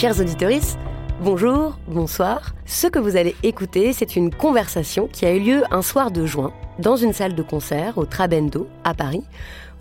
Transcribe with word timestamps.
Chers 0.00 0.18
auditeurs, 0.18 0.78
bonjour, 1.22 1.78
bonsoir. 1.86 2.54
Ce 2.64 2.86
que 2.86 2.98
vous 2.98 3.18
allez 3.18 3.36
écouter, 3.42 3.92
c'est 3.92 4.16
une 4.16 4.34
conversation 4.34 5.08
qui 5.08 5.26
a 5.26 5.34
eu 5.34 5.40
lieu 5.40 5.62
un 5.70 5.82
soir 5.82 6.10
de 6.10 6.24
juin 6.24 6.54
dans 6.78 6.96
une 6.96 7.12
salle 7.12 7.34
de 7.34 7.42
concert 7.42 7.98
au 7.98 8.06
Trabendo 8.06 8.66
à 8.82 8.94
Paris, 8.94 9.24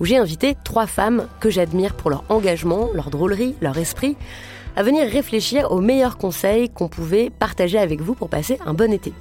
où 0.02 0.03
j'ai 0.03 0.17
invité 0.17 0.58
trois 0.66 0.88
femmes 0.88 1.30
que 1.39 1.50
j'admire 1.50 1.95
pour 1.95 2.09
leur 2.09 2.26
engagement, 2.28 2.89
leur 2.94 3.11
drôlerie, 3.11 3.56
leur 3.61 3.78
esprit, 3.78 4.17
à 4.76 4.84
venir 4.84 5.09
réfléchir 5.09 5.72
aux 5.72 5.80
meilleurs 5.80 6.17
conseils 6.17 6.67
qu'on 6.67 6.89
pouvait 6.89 7.30
partager 7.30 7.78
avec 7.78 8.02
vous 8.02 8.14
pour 8.14 8.28
passer 8.28 8.59
un 8.66 8.73
bon 8.73 8.92
été. 8.92 9.14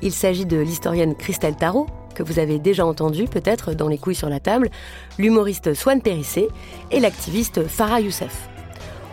Il 0.00 0.12
s'agit 0.12 0.46
de 0.46 0.56
l'historienne 0.56 1.14
Christelle 1.14 1.56
Tarot, 1.56 1.88
que 2.14 2.22
vous 2.22 2.38
avez 2.38 2.58
déjà 2.58 2.86
entendu 2.86 3.26
peut-être 3.26 3.74
dans 3.74 3.88
Les 3.88 3.98
couilles 3.98 4.14
sur 4.14 4.30
la 4.30 4.40
table, 4.40 4.70
l'humoriste 5.18 5.74
Swan 5.74 6.00
Périssé 6.00 6.48
et 6.90 7.00
l'activiste 7.00 7.68
Farah 7.68 8.00
Youssef. 8.00 8.47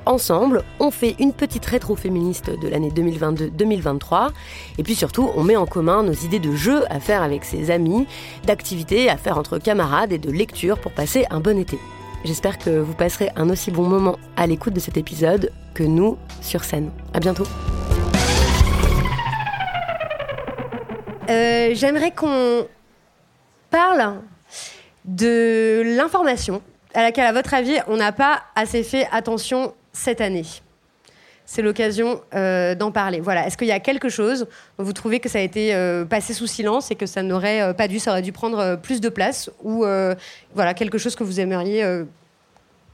Ensemble, 0.07 0.63
on 0.79 0.91
fait 0.91 1.15
une 1.17 1.33
petite 1.33 1.65
rétro-féministe 1.65 2.51
de 2.51 2.67
l'année 2.67 2.91
2022-2023. 2.91 4.29
Et 4.77 4.83
puis 4.83 4.93
surtout, 4.93 5.31
on 5.35 5.43
met 5.43 5.55
en 5.55 5.65
commun 5.65 6.03
nos 6.03 6.13
idées 6.13 6.39
de 6.39 6.55
jeux 6.55 6.83
à 6.91 6.99
faire 6.99 7.23
avec 7.23 7.43
ses 7.43 7.71
amis, 7.71 8.05
d'activités 8.45 9.09
à 9.09 9.17
faire 9.17 9.39
entre 9.39 9.57
camarades 9.57 10.11
et 10.11 10.19
de 10.19 10.29
lecture 10.31 10.79
pour 10.79 10.91
passer 10.91 11.25
un 11.31 11.39
bon 11.39 11.57
été. 11.57 11.79
J'espère 12.23 12.59
que 12.59 12.69
vous 12.69 12.93
passerez 12.93 13.29
un 13.35 13.49
aussi 13.49 13.71
bon 13.71 13.87
moment 13.87 14.19
à 14.37 14.45
l'écoute 14.45 14.73
de 14.73 14.79
cet 14.79 14.97
épisode 14.97 15.51
que 15.73 15.83
nous 15.83 16.17
sur 16.41 16.63
scène. 16.63 16.91
À 17.13 17.19
bientôt. 17.19 17.47
Euh, 21.29 21.71
J'aimerais 21.73 22.11
qu'on 22.11 22.67
parle 23.71 24.21
de 25.05 25.81
l'information 25.97 26.61
à 26.93 27.01
laquelle, 27.01 27.25
à 27.25 27.33
votre 27.33 27.53
avis, 27.53 27.77
on 27.87 27.97
n'a 27.97 28.11
pas 28.11 28.43
assez 28.55 28.83
fait 28.83 29.07
attention 29.11 29.73
cette 29.95 30.21
année. 30.21 30.45
C'est 31.45 31.61
l'occasion 31.61 32.21
euh, 32.33 32.73
d'en 32.73 32.91
parler. 32.91 33.19
Voilà. 33.19 33.45
Est-ce 33.45 33.55
qu'il 33.55 33.67
y 33.67 33.71
a 33.71 33.79
quelque 33.79 34.09
chose 34.09 34.47
dont 34.77 34.83
vous 34.83 34.93
trouvez 34.93 35.19
que 35.19 35.29
ça 35.29 35.37
a 35.37 35.41
été 35.41 35.75
euh, 35.75 36.03
passé 36.03 36.33
sous 36.33 36.47
silence 36.47 36.89
et 36.89 36.95
que 36.95 37.05
ça 37.05 37.21
n'aurait 37.21 37.61
euh, 37.61 37.73
pas 37.73 37.87
dû, 37.87 37.99
ça 37.99 38.11
aurait 38.11 38.23
dû 38.23 38.31
prendre 38.31 38.77
plus 38.77 38.99
de 38.99 39.09
place 39.09 39.49
ou 39.63 39.85
voilà 40.53 40.73
quelque 40.73 40.97
chose 40.97 41.15
que 41.15 41.23
vous 41.23 41.39
aimeriez 41.39 41.83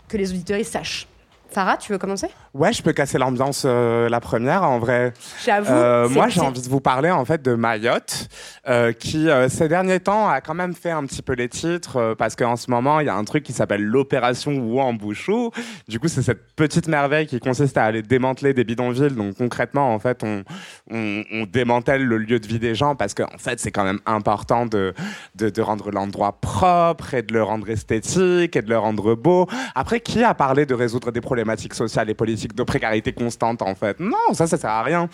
que 0.08 0.18
les 0.18 0.32
auditeurs 0.32 0.64
sachent? 0.66 1.08
Farah, 1.54 1.78
tu 1.78 1.92
veux 1.92 1.98
commencer? 1.98 2.28
Ouais, 2.54 2.74
je 2.74 2.82
peux 2.82 2.94
casser 2.94 3.18
l'ambiance 3.18 3.64
euh, 3.66 4.10
la 4.10 4.20
première. 4.20 4.64
En 4.64 4.80
vrai, 4.80 5.14
J'avoue. 5.46 5.72
Euh, 5.72 6.10
moi, 6.10 6.28
j'ai 6.30 6.42
envie 6.42 6.62
de 6.62 6.70
vous 6.70 6.80
parler 6.82 7.12
en 7.12 7.26
fait 7.26 7.42
de 7.42 7.54
Mayotte, 7.54 8.28
euh, 8.68 8.92
qui 8.94 9.30
euh, 9.30 9.50
ces 9.50 9.68
derniers 9.68 10.00
temps 10.00 10.28
a 10.28 10.42
quand 10.42 10.54
même 10.54 10.74
fait 10.74 10.92
un 10.92 11.06
petit 11.06 11.22
peu 11.22 11.34
les 11.34 11.50
titres 11.50 12.16
parce 12.18 12.36
qu'en 12.36 12.56
ce 12.56 12.70
moment, 12.72 13.00
il 13.00 13.08
y 13.08 13.10
a 13.10 13.16
un 13.16 13.24
truc 13.24 13.44
qui 13.44 13.54
s'appelle 13.54 13.84
l'opération 13.84 14.52
Ouambouchou. 14.52 15.52
Du 15.88 16.00
coup, 16.00 16.08
c'est 16.08 16.22
cette 16.22 16.56
petite 16.56 16.88
merveille 16.88 17.28
qui 17.28 17.40
consiste 17.40 17.78
à 17.78 17.84
aller 17.86 18.02
démanteler 18.02 18.54
des 18.54 18.64
bidonvilles. 18.64 19.16
Donc 19.16 19.36
concrètement, 19.38 19.94
en 19.94 20.00
fait, 20.00 20.24
on, 20.24 20.44
on, 20.92 21.24
on 21.32 21.44
démantèle 21.46 22.04
le 22.06 22.18
lieu 22.18 22.40
de 22.40 22.48
vie 22.48 22.60
des 22.60 22.76
gens 22.76 22.96
parce 22.96 23.14
qu'en 23.14 23.38
fait, 23.38 23.60
c'est 23.60 23.72
quand 23.72 23.84
même 23.84 24.00
important 24.06 24.66
de, 24.66 24.94
de, 25.36 25.50
de 25.50 25.62
rendre 25.62 25.92
l'endroit 25.92 26.40
propre 26.40 27.14
et 27.14 27.22
de 27.22 27.34
le 27.34 27.44
rendre 27.44 27.70
esthétique 27.70 28.56
et 28.56 28.62
de 28.62 28.70
le 28.70 28.78
rendre 28.78 29.16
beau. 29.16 29.48
Après, 29.76 30.00
qui 30.00 30.24
a 30.24 30.34
parlé 30.34 30.66
de 30.66 30.74
résoudre 30.74 31.12
des 31.12 31.22
problématiques 31.42 31.74
sociales 31.74 32.10
et 32.10 32.14
politiques 32.14 32.56
de 32.56 32.64
précarité 32.64 33.14
constante 33.14 33.64
en 33.64 33.74
fait 33.74 34.00
Non, 34.00 34.34
ça, 34.34 34.46
ça 34.46 34.58
sert 34.58 34.70
à 34.70 34.84
rien. 34.84 35.10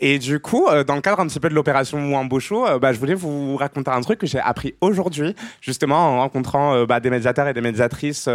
Et 0.00 0.18
du 0.18 0.40
coup, 0.40 0.66
euh, 0.68 0.82
dans 0.84 0.94
le 0.94 1.02
cadre 1.02 1.20
un 1.20 1.26
petit 1.26 1.40
peu 1.40 1.50
de 1.50 1.54
l'opération 1.54 1.98
Ouambouchou, 1.98 2.64
euh, 2.64 2.78
bah, 2.78 2.94
je 2.94 2.98
voulais 2.98 3.14
vous 3.14 3.56
raconter 3.56 3.90
un 3.90 4.00
truc 4.00 4.18
que 4.18 4.26
j'ai 4.26 4.40
appris 4.40 4.74
aujourd'hui, 4.80 5.36
justement 5.60 5.96
en 5.96 6.20
rencontrant 6.20 6.74
euh, 6.74 6.86
bah, 6.86 7.00
des 7.00 7.10
médiateurs 7.10 7.46
et 7.48 7.52
des 7.52 7.60
médiatrices 7.60 8.28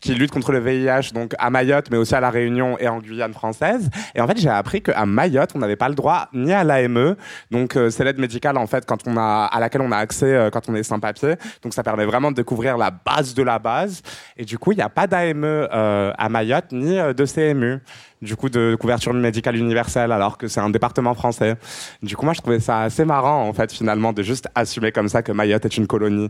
qui 0.00 0.14
luttent 0.14 0.32
contre 0.32 0.50
le 0.50 0.58
VIH, 0.58 1.12
donc 1.14 1.34
à 1.38 1.50
Mayotte, 1.50 1.90
mais 1.92 1.96
aussi 1.96 2.14
à 2.14 2.20
La 2.20 2.30
Réunion 2.30 2.76
et 2.80 2.88
en 2.88 2.98
Guyane 2.98 3.32
française. 3.32 3.88
Et 4.16 4.20
en 4.20 4.26
fait, 4.26 4.38
j'ai 4.38 4.48
appris 4.48 4.82
qu'à 4.82 5.06
Mayotte, 5.06 5.50
on 5.54 5.60
n'avait 5.60 5.76
pas 5.76 5.88
le 5.88 5.94
droit 5.94 6.28
ni 6.34 6.52
à 6.52 6.64
l'AME, 6.64 7.14
donc 7.52 7.78
c'est 7.90 8.02
l'aide 8.02 8.18
médicale 8.18 8.56
en 8.56 8.66
fait 8.66 8.84
quand 8.84 9.06
on 9.06 9.16
a, 9.16 9.48
à 9.52 9.60
laquelle 9.60 9.82
on 9.82 9.92
a 9.92 9.96
accès 9.96 10.48
quand 10.52 10.68
on 10.68 10.74
est 10.74 10.82
sans 10.82 10.98
papier. 10.98 11.34
Donc 11.62 11.74
ça 11.74 11.82
permet 11.82 12.06
vraiment 12.06 12.30
de 12.30 12.36
découvrir 12.36 12.76
la 12.76 12.90
base 12.90 13.34
de 13.34 13.42
la 13.42 13.58
base. 13.58 14.02
Et 14.36 14.44
du 14.44 14.58
coup, 14.58 14.72
il 14.72 14.76
n'y 14.76 14.82
a 14.82 14.88
pas 14.88 15.06
d'AME 15.06 15.68
à 15.70 16.28
Mayotte 16.28 16.47
ni 16.72 16.98
euh, 16.98 17.12
de 17.12 17.24
CMU 17.24 17.80
du 18.20 18.36
coup 18.36 18.48
de 18.48 18.76
couverture 18.80 19.14
médicale 19.14 19.56
universelle 19.56 20.12
alors 20.12 20.38
que 20.38 20.48
c'est 20.48 20.60
un 20.60 20.70
département 20.70 21.14
français. 21.14 21.56
Du 22.02 22.16
coup 22.16 22.24
moi 22.24 22.34
je 22.34 22.40
trouvais 22.40 22.60
ça 22.60 22.82
assez 22.82 23.04
marrant 23.04 23.48
en 23.48 23.52
fait 23.52 23.72
finalement 23.72 24.12
de 24.12 24.22
juste 24.22 24.48
assumer 24.54 24.92
comme 24.92 25.08
ça 25.08 25.22
que 25.22 25.32
Mayotte 25.32 25.64
est 25.64 25.76
une 25.76 25.86
colonie. 25.86 26.28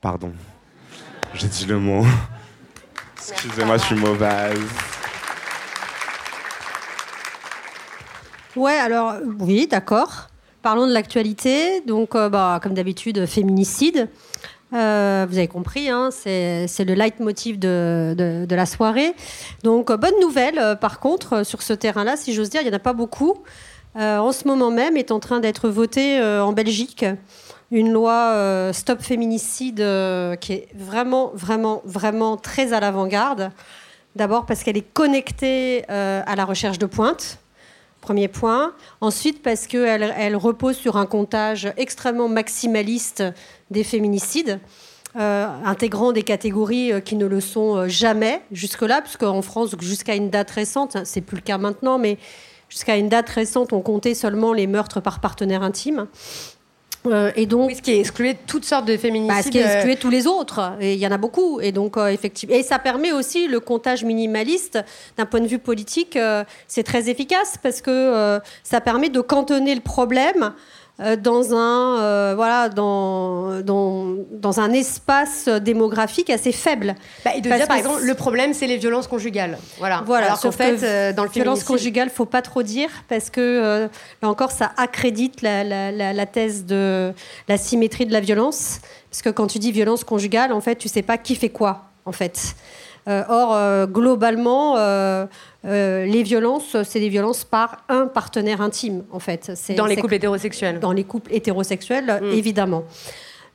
Pardon. 0.00 0.32
J'ai 1.34 1.48
dit 1.48 1.66
le 1.66 1.78
mot. 1.78 2.04
Excusez-moi, 3.30 3.76
je 3.76 3.82
suis 3.84 3.94
mauvaise. 3.94 4.58
Ouais, 8.56 8.72
alors 8.72 9.14
oui, 9.38 9.66
d'accord. 9.70 10.28
Parlons 10.62 10.86
de 10.86 10.92
l'actualité. 10.92 11.80
Donc, 11.82 12.14
euh, 12.14 12.28
bah, 12.28 12.58
comme 12.62 12.74
d'habitude, 12.74 13.26
féminicide. 13.26 14.08
Euh, 14.74 15.26
vous 15.28 15.38
avez 15.38 15.48
compris, 15.48 15.88
hein, 15.88 16.10
c'est 16.12 16.84
le 16.84 16.94
leitmotiv 16.94 17.58
de, 17.58 18.14
de, 18.16 18.54
la 18.54 18.66
soirée. 18.66 19.14
Donc, 19.62 19.90
euh, 19.90 19.96
bonne 19.96 20.18
nouvelle, 20.20 20.58
euh, 20.58 20.74
par 20.74 21.00
contre, 21.00 21.44
sur 21.44 21.62
ce 21.62 21.72
terrain-là, 21.72 22.16
si 22.16 22.34
j'ose 22.34 22.50
dire, 22.50 22.60
il 22.60 22.68
n'y 22.68 22.70
en 22.70 22.76
a 22.76 22.80
pas 22.80 22.92
beaucoup. 22.92 23.34
En 23.94 24.30
ce 24.30 24.46
moment 24.46 24.70
même 24.70 24.96
est 24.96 25.10
en 25.10 25.18
train 25.18 25.40
d'être 25.40 25.68
votée 25.68 26.22
en 26.22 26.52
Belgique 26.52 27.04
une 27.72 27.90
loi 27.90 28.70
Stop 28.72 29.02
Féminicide 29.02 29.84
qui 30.40 30.52
est 30.52 30.68
vraiment, 30.76 31.32
vraiment, 31.34 31.82
vraiment 31.84 32.36
très 32.36 32.72
à 32.72 32.78
l'avant-garde. 32.78 33.50
D'abord 34.14 34.46
parce 34.46 34.62
qu'elle 34.62 34.76
est 34.76 34.92
connectée 34.92 35.84
à 35.88 36.36
la 36.36 36.44
recherche 36.44 36.78
de 36.78 36.86
pointe. 36.86 37.40
Premier 38.00 38.28
point. 38.28 38.72
Ensuite, 39.00 39.42
parce 39.42 39.66
qu'elle 39.66 40.14
elle 40.16 40.36
repose 40.36 40.76
sur 40.76 40.96
un 40.96 41.06
comptage 41.06 41.72
extrêmement 41.76 42.28
maximaliste 42.28 43.24
des 43.70 43.84
féminicides, 43.84 44.60
euh, 45.16 45.46
intégrant 45.64 46.12
des 46.12 46.22
catégories 46.22 46.92
euh, 46.92 47.00
qui 47.00 47.16
ne 47.16 47.26
le 47.26 47.40
sont 47.40 47.76
euh, 47.76 47.88
jamais 47.88 48.42
jusque-là, 48.52 49.00
puisqu'en 49.02 49.42
France, 49.42 49.74
jusqu'à 49.80 50.14
une 50.14 50.30
date 50.30 50.50
récente, 50.50 50.96
hein, 50.96 51.02
c'est 51.04 51.22
plus 51.22 51.36
le 51.36 51.42
cas 51.42 51.58
maintenant, 51.58 51.98
mais 51.98 52.18
jusqu'à 52.68 52.96
une 52.96 53.08
date 53.08 53.28
récente, 53.30 53.72
on 53.72 53.80
comptait 53.80 54.14
seulement 54.14 54.52
les 54.52 54.66
meurtres 54.66 55.00
par 55.00 55.20
partenaire 55.20 55.62
intime. 55.62 56.06
Euh, 57.06 57.30
et 57.36 57.46
donc, 57.46 57.68
oui, 57.68 57.76
ce 57.76 57.82
qui 57.82 57.92
excluait 57.92 58.36
toutes 58.46 58.64
sortes 58.64 58.86
de 58.86 58.96
féminicides. 58.96 59.36
bah, 59.36 59.42
ce 59.42 59.50
qui 59.50 59.58
excluait 59.58 59.96
tous 59.96 60.10
les 60.10 60.26
autres, 60.26 60.72
et 60.80 60.94
il 60.94 60.98
y 60.98 61.06
en 61.06 61.12
a 61.12 61.16
beaucoup. 61.16 61.60
Et 61.60 61.72
donc, 61.72 61.96
euh, 61.96 62.08
effectivement, 62.08 62.54
et 62.54 62.62
ça 62.62 62.78
permet 62.78 63.12
aussi 63.12 63.48
le 63.48 63.60
comptage 63.60 64.04
minimaliste 64.04 64.78
d'un 65.16 65.26
point 65.26 65.40
de 65.40 65.46
vue 65.46 65.58
politique. 65.58 66.16
euh, 66.16 66.44
c'est 66.66 66.82
très 66.82 67.08
efficace 67.08 67.56
parce 67.62 67.80
que 67.80 67.90
euh, 67.90 68.40
ça 68.62 68.80
permet 68.80 69.08
de 69.08 69.20
cantonner 69.20 69.74
le 69.74 69.80
problème 69.80 70.42
euh, 70.44 70.50
dans 70.98 71.54
un 71.54 72.00
euh, 72.00 72.32
voilà 72.34 72.68
dans, 72.68 73.60
dans 73.62 74.16
dans 74.32 74.58
un 74.60 74.72
espace 74.72 75.48
démographique 75.48 76.28
assez 76.30 76.50
faible. 76.52 76.94
Bah, 77.24 77.30
et 77.36 77.40
de 77.40 77.48
Parce 77.48 77.60
dire, 77.60 77.68
par 77.68 77.76
exemple, 77.76 78.02
le 78.02 78.14
problème, 78.14 78.52
c'est 78.52 78.66
les 78.66 78.76
violences 78.78 79.06
conjugales. 79.06 79.58
Voilà. 79.78 80.02
Voilà, 80.06 80.26
Alors 80.26 80.40
qu'en 80.40 80.50
fait, 80.50 80.76
que 80.76 80.84
euh, 80.84 81.12
dans 81.12 81.22
le 81.24 81.30
violence 81.30 81.60
féminicide- 81.60 81.66
conjugale, 81.66 82.10
faut 82.10 82.24
pas 82.24 82.42
trop 82.42 82.62
dire 82.62 82.90
parce 83.08 83.30
que 83.30 83.40
euh, 83.40 83.88
là 84.22 84.28
encore, 84.28 84.50
ça 84.50 84.72
accrédite 84.76 85.42
la, 85.42 85.62
la- 85.64 85.92
la- 85.92 86.12
la 86.12 86.26
thèse 86.26 86.64
de 86.64 87.12
la 87.48 87.58
symétrie 87.58 88.06
de 88.06 88.12
la 88.12 88.20
violence. 88.20 88.80
Parce 89.10 89.22
que 89.22 89.30
quand 89.30 89.46
tu 89.46 89.58
dis 89.58 89.70
violence 89.72 90.02
conjugale, 90.04 90.52
en 90.52 90.60
fait, 90.60 90.76
tu 90.76 90.88
sais 90.88 91.02
pas 91.02 91.16
qui 91.16 91.34
fait 91.36 91.48
quoi, 91.48 91.84
en 92.06 92.12
fait. 92.12 92.54
Euh, 93.08 93.22
or, 93.28 93.54
euh, 93.54 93.86
globalement, 93.86 94.74
euh, 94.76 95.26
les 95.64 96.22
violences, 96.22 96.76
c'est 96.84 97.00
des 97.00 97.08
violences 97.08 97.44
par 97.44 97.78
un 97.88 98.06
partenaire 98.06 98.60
intime, 98.60 99.04
en 99.12 99.18
fait. 99.18 99.52
C'est- 99.54 99.74
Dans 99.74 99.86
les 99.86 99.96
couples 99.96 100.14
hétérosexuels. 100.14 100.78
dans 100.80 100.92
les 100.92 101.04
couples 101.04 101.32
hétérosexuels, 101.32 102.20
Mm. 102.22 102.26
évidemment. 102.32 102.84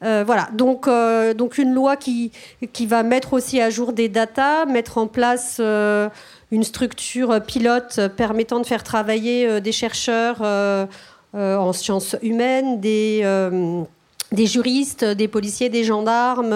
Euh, 0.04 0.24
voilà, 0.26 0.50
donc, 0.54 0.88
euh, 0.88 1.34
donc 1.34 1.58
une 1.58 1.74
loi 1.74 1.96
qui, 1.96 2.32
qui 2.74 2.88
va 2.88 3.04
mettre 3.04 3.34
aussi 3.34 3.62
à 3.62 3.70
jour 3.70 3.94
des 3.94 4.10
datas, 4.10 4.66
mettre 4.66 4.98
en 4.98 5.08
place 5.08 5.62
une 6.52 6.64
structure 6.64 7.40
pilote 7.46 8.00
permettant 8.18 8.60
de 8.60 8.66
faire 8.66 8.84
travailler 8.84 9.62
des 9.62 9.72
chercheurs 9.72 10.42
en 11.34 11.74
sciences 11.74 12.16
humaines, 12.22 12.82
des, 12.82 13.24
des 14.34 14.46
juristes, 14.46 15.06
des 15.06 15.28
policiers, 15.30 15.70
des 15.70 15.84
gendarmes, 15.86 16.54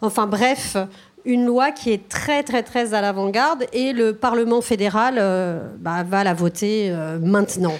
enfin 0.00 0.26
bref, 0.26 0.76
une 1.24 1.46
loi 1.46 1.70
qui 1.70 1.90
est 1.92 2.08
très 2.08 2.42
très 2.42 2.62
très 2.62 2.94
à 2.94 3.00
l'avant-garde 3.00 3.66
et 3.72 3.92
le 3.92 4.14
Parlement 4.14 4.60
fédéral 4.60 5.16
euh, 5.18 5.60
bah, 5.78 6.02
va 6.02 6.24
la 6.24 6.34
voter 6.34 6.90
euh, 6.90 7.18
maintenant. 7.20 7.78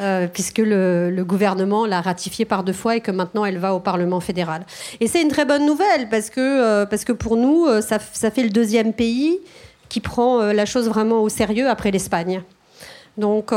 Euh, 0.00 0.28
puisque 0.32 0.58
le, 0.58 1.24
gouvernement 1.26 1.84
l'a 1.84 2.00
ratifiée 2.00 2.44
par 2.44 2.62
deux 2.62 2.72
fois 2.72 2.94
et 2.94 3.00
que 3.00 3.10
maintenant 3.10 3.44
elle 3.44 3.58
va 3.58 3.74
au 3.74 3.80
Parlement 3.80 4.20
fédéral. 4.20 4.64
Et 5.00 5.08
c'est 5.08 5.20
une 5.20 5.28
très 5.28 5.44
bonne 5.44 5.66
nouvelle 5.66 6.08
parce 6.08 6.30
que, 6.30 6.84
parce 6.84 7.04
que 7.04 7.10
pour 7.10 7.36
nous, 7.36 7.66
ça, 7.80 7.98
ça 8.12 8.30
fait 8.30 8.44
le 8.44 8.50
deuxième 8.50 8.92
pays 8.92 9.40
qui 9.88 9.98
prend 9.98 10.52
la 10.52 10.66
chose 10.66 10.88
vraiment 10.88 11.20
au 11.20 11.28
sérieux 11.28 11.68
après 11.68 11.90
l'Espagne. 11.90 12.42
Donc, 13.16 13.50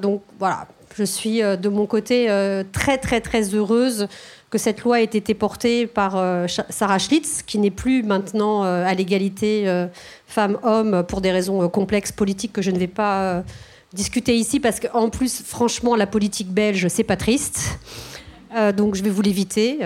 donc 0.00 0.22
voilà, 0.38 0.68
je 0.96 1.02
suis 1.02 1.40
de 1.40 1.68
mon 1.68 1.86
côté 1.86 2.28
très 2.70 2.98
très 2.98 3.20
très 3.20 3.52
heureuse 3.52 4.06
que 4.50 4.58
cette 4.58 4.82
loi 4.82 5.00
ait 5.00 5.04
été 5.04 5.32
portée 5.32 5.86
par 5.86 6.16
euh, 6.16 6.46
Sarah 6.68 6.98
Schlitz, 6.98 7.42
qui 7.42 7.58
n'est 7.58 7.70
plus 7.70 8.02
maintenant 8.02 8.64
euh, 8.64 8.84
à 8.84 8.94
l'égalité 8.94 9.68
euh, 9.68 9.86
femmes-hommes 10.26 11.04
pour 11.04 11.20
des 11.20 11.30
raisons 11.30 11.68
complexes 11.68 12.12
politiques 12.12 12.52
que 12.52 12.62
je 12.62 12.72
ne 12.72 12.78
vais 12.78 12.88
pas 12.88 13.44
discuter 13.92 14.36
ici, 14.36 14.60
parce 14.60 14.80
qu'en 14.80 15.08
plus, 15.08 15.42
franchement, 15.42 15.94
la 15.94 16.06
politique 16.06 16.48
belge, 16.48 16.88
c'est 16.88 17.04
pas 17.04 17.16
triste. 17.16 17.78
Donc 18.76 18.96
je 18.96 19.02
vais 19.04 19.10
vous 19.10 19.22
l'éviter. 19.22 19.78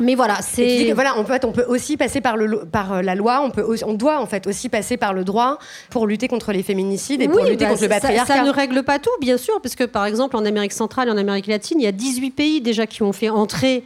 Mais 0.00 0.14
voilà, 0.14 0.38
c'est. 0.42 0.88
que, 0.88 0.94
voilà, 0.94 1.14
on 1.18 1.24
peut, 1.24 1.38
on 1.44 1.52
peut 1.52 1.64
aussi 1.68 1.96
passer 1.96 2.20
par, 2.20 2.36
le, 2.36 2.64
par 2.64 2.92
euh, 2.94 3.02
la 3.02 3.14
loi, 3.14 3.42
on, 3.44 3.50
peut 3.50 3.62
aussi- 3.62 3.84
on 3.84 3.94
doit 3.94 4.18
en 4.20 4.26
fait 4.26 4.46
aussi 4.46 4.68
passer 4.68 4.96
par 4.96 5.12
le 5.12 5.22
droit 5.22 5.58
pour 5.90 6.06
lutter 6.06 6.28
contre 6.28 6.52
les 6.52 6.62
féminicides 6.62 7.20
et 7.22 7.28
pour 7.28 7.44
lutter 7.44 7.64
bah, 7.64 7.70
contre 7.70 7.82
le 7.82 7.88
ça- 7.88 8.00
patriarcat. 8.00 8.34
Ça, 8.36 8.42
ne 8.42 8.50
règle 8.50 8.82
pas 8.82 8.98
tout, 8.98 9.10
bien 9.20 9.36
sûr, 9.36 9.60
parce 9.62 9.74
que 9.76 9.84
par 9.84 10.04
exemple 10.06 10.36
en 10.36 10.44
Amérique 10.44 10.72
centrale 10.72 11.08
et 11.08 11.10
en 11.12 11.16
Amérique 11.18 11.46
latine, 11.46 11.78
il 11.80 11.84
y 11.84 11.86
a 11.86 11.92
18 11.92 12.30
pays 12.32 12.60
déjà 12.60 12.86
qui 12.86 13.02
ont 13.02 13.12
fait 13.12 13.28
entrer 13.28 13.84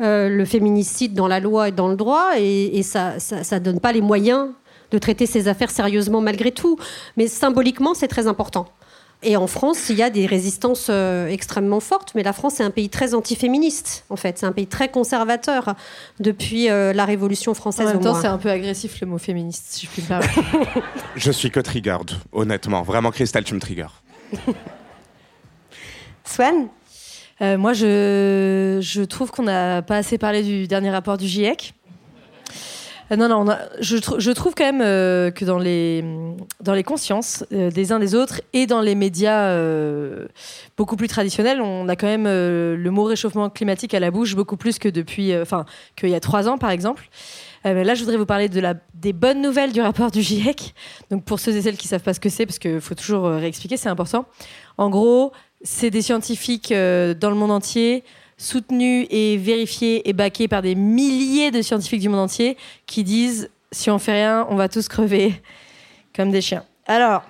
euh, 0.00 0.28
le 0.28 0.44
féminicide 0.44 1.14
dans 1.14 1.26
la 1.26 1.40
loi 1.40 1.68
et 1.68 1.72
dans 1.72 1.88
le 1.88 1.96
droit, 1.96 2.30
et, 2.38 2.78
et 2.78 2.82
ça 2.84 3.14
ne 3.16 3.58
donne 3.58 3.80
pas 3.80 3.90
les 3.92 4.00
moyens 4.02 4.48
de 4.92 4.98
traiter 4.98 5.26
ces 5.26 5.48
affaires 5.48 5.70
sérieusement 5.70 6.20
malgré 6.20 6.50
tout. 6.52 6.78
Mais 7.16 7.26
symboliquement, 7.26 7.94
c'est 7.94 8.08
très 8.08 8.26
important. 8.26 8.66
Et 9.24 9.36
en 9.36 9.48
France, 9.48 9.88
il 9.88 9.96
y 9.96 10.02
a 10.02 10.10
des 10.10 10.26
résistances 10.26 10.86
euh, 10.90 11.26
extrêmement 11.26 11.80
fortes, 11.80 12.12
mais 12.14 12.22
la 12.22 12.32
France 12.32 12.60
est 12.60 12.62
un 12.62 12.70
pays 12.70 12.88
très 12.88 13.14
antiféministe, 13.14 14.04
en 14.10 14.16
fait. 14.16 14.38
C'est 14.38 14.46
un 14.46 14.52
pays 14.52 14.68
très 14.68 14.90
conservateur 14.90 15.74
depuis 16.20 16.70
euh, 16.70 16.92
la 16.92 17.04
Révolution 17.04 17.50
En 17.50 17.54
française. 17.54 17.88
même 17.88 17.96
au 17.96 18.00
temps, 18.00 18.14
c'est 18.14 18.28
un 18.28 18.38
peu 18.38 18.48
agressif 18.48 19.00
le 19.00 19.08
mot 19.08 19.18
féministe, 19.18 19.64
si 19.70 19.86
je 19.86 19.90
puis 19.90 20.02
me 20.02 20.06
permettre. 20.06 20.38
Je 21.16 21.32
suis 21.32 21.50
que 21.50 21.58
triggered, 21.58 22.12
honnêtement. 22.32 22.82
Vraiment, 22.82 23.10
Christelle, 23.10 23.42
tu 23.42 23.54
me 23.54 23.60
triggers. 23.60 23.86
Swan 26.24 26.68
Euh, 27.40 27.56
moi, 27.56 27.72
je, 27.72 28.78
je 28.82 29.02
trouve 29.02 29.30
qu'on 29.30 29.44
n'a 29.44 29.80
pas 29.82 29.96
assez 29.96 30.18
parlé 30.18 30.42
du 30.42 30.66
dernier 30.66 30.90
rapport 30.90 31.16
du 31.16 31.26
GIEC. 31.26 31.74
Euh, 33.10 33.16
non, 33.16 33.28
non, 33.28 33.56
je, 33.80 33.96
tr- 33.96 34.18
je 34.18 34.30
trouve 34.30 34.54
quand 34.54 34.64
même 34.64 34.82
euh, 34.82 35.30
que 35.30 35.44
dans 35.44 35.58
les, 35.58 36.04
dans 36.60 36.74
les 36.74 36.82
consciences 36.82 37.44
euh, 37.52 37.70
des 37.70 37.92
uns 37.92 37.98
des 37.98 38.14
autres 38.14 38.42
et 38.52 38.66
dans 38.66 38.80
les 38.80 38.94
médias 38.94 39.56
beaucoup 40.76 40.96
plus 40.96 41.08
traditionnels, 41.08 41.60
on 41.60 41.88
a 41.88 41.96
quand 41.96 42.06
même 42.06 42.24
le 42.24 42.90
mot 42.90 43.04
réchauffement 43.04 43.50
climatique 43.50 43.94
à 43.94 44.00
la 44.00 44.10
bouche 44.10 44.34
beaucoup 44.34 44.56
plus 44.56 44.78
que 44.78 44.88
depuis, 44.88 45.36
enfin, 45.36 45.64
qu'il 45.96 46.10
y 46.10 46.14
a 46.14 46.20
trois 46.20 46.48
ans, 46.48 46.58
par 46.58 46.70
exemple. 46.70 47.08
Mais 47.64 47.84
là, 47.84 47.94
je 47.94 48.00
voudrais 48.00 48.16
vous 48.16 48.26
parler 48.26 48.48
des 48.48 49.12
bonnes 49.12 49.42
nouvelles 49.42 49.72
du 49.72 49.80
rapport 49.80 50.10
du 50.10 50.22
GIEC. 50.22 50.74
Donc, 51.10 51.24
pour 51.24 51.40
ceux 51.40 51.56
et 51.56 51.62
celles 51.62 51.76
qui 51.76 51.88
savent 51.88 52.02
pas 52.02 52.14
ce 52.14 52.20
que 52.20 52.28
c'est, 52.28 52.46
parce 52.46 52.58
qu'il 52.58 52.80
faut 52.80 52.94
toujours 52.94 53.24
réexpliquer, 53.28 53.76
c'est 53.76 53.88
important. 53.88 54.26
En 54.76 54.90
gros, 54.90 55.32
c'est 55.62 55.90
des 55.90 56.02
scientifiques 56.02 56.70
dans 56.70 57.30
le 57.30 57.34
monde 57.34 57.50
entier, 57.50 58.04
soutenus 58.38 59.06
et 59.10 59.36
vérifiés 59.36 60.08
et 60.08 60.14
baqués 60.14 60.48
par 60.48 60.62
des 60.62 60.74
milliers 60.74 61.50
de 61.50 61.60
scientifiques 61.60 62.00
du 62.00 62.08
monde 62.08 62.20
entier, 62.20 62.56
qui 62.86 63.04
disent 63.04 63.50
si 63.72 63.90
on 63.90 63.98
fait 63.98 64.12
rien, 64.12 64.46
on 64.48 64.56
va 64.56 64.68
tous 64.68 64.88
crever 64.88 65.34
comme 66.16 66.30
des 66.30 66.40
chiens. 66.40 66.64
Alors, 66.86 67.22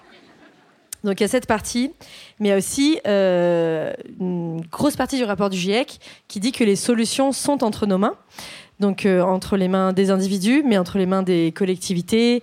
donc 1.05 1.21
il 1.21 1.23
y 1.23 1.25
a 1.25 1.29
cette 1.29 1.47
partie, 1.47 1.93
mais 2.39 2.49
il 2.49 2.51
y 2.51 2.55
a 2.55 2.57
aussi 2.57 3.01
euh, 3.07 3.93
une 4.21 4.61
grosse 4.71 4.97
partie 4.97 5.17
du 5.17 5.25
rapport 5.25 5.51
du 5.51 5.57
GIEC 5.57 5.99
qui 6.27 6.41
dit 6.41 6.53
que 6.53 6.65
les 6.65 6.77
solutions 6.77 7.33
sont 7.33 7.65
entre 7.65 7.87
nos 7.87 7.99
mains, 7.99 8.17
donc 8.81 9.07
euh, 9.07 9.23
entre 9.23 9.57
les 9.57 9.69
mains 9.69 9.93
des 9.93 10.11
individus, 10.11 10.63
mais 10.67 10.77
entre 10.77 10.99
les 10.99 11.07
mains 11.07 11.23
des 11.23 11.53
collectivités, 11.53 12.43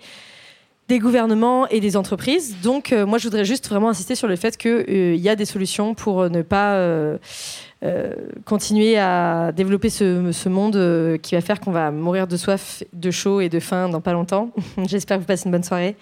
des 0.87 0.99
gouvernements 0.99 1.67
et 1.67 1.79
des 1.79 1.97
entreprises. 1.97 2.55
Donc 2.63 2.93
euh, 2.93 3.05
moi, 3.05 3.17
je 3.17 3.25
voudrais 3.25 3.45
juste 3.45 3.67
vraiment 3.67 3.89
insister 3.89 4.15
sur 4.15 4.27
le 4.27 4.35
fait 4.35 4.55
qu'il 4.57 5.17
y 5.17 5.29
a 5.29 5.35
des 5.35 5.45
solutions 5.45 5.93
pour 5.93 6.29
ne 6.29 6.41
pas 6.41 6.79
continuer 8.45 8.97
à 8.97 9.51
développer 9.51 9.89
ce, 9.89 10.31
ce 10.31 10.49
monde 10.49 10.75
euh, 10.75 11.17
qui 11.17 11.35
va 11.35 11.41
faire 11.41 11.59
qu'on 11.59 11.71
va 11.71 11.91
mourir 11.91 12.27
de 12.27 12.37
soif, 12.37 12.83
de 12.93 13.11
chaud 13.11 13.41
et 13.41 13.49
de 13.49 13.59
faim 13.59 13.89
dans 13.89 14.01
pas 14.01 14.13
longtemps. 14.13 14.49
J'espère 14.87 15.17
que 15.17 15.21
vous 15.21 15.27
passez 15.27 15.45
une 15.45 15.51
bonne 15.51 15.63
soirée. 15.63 15.95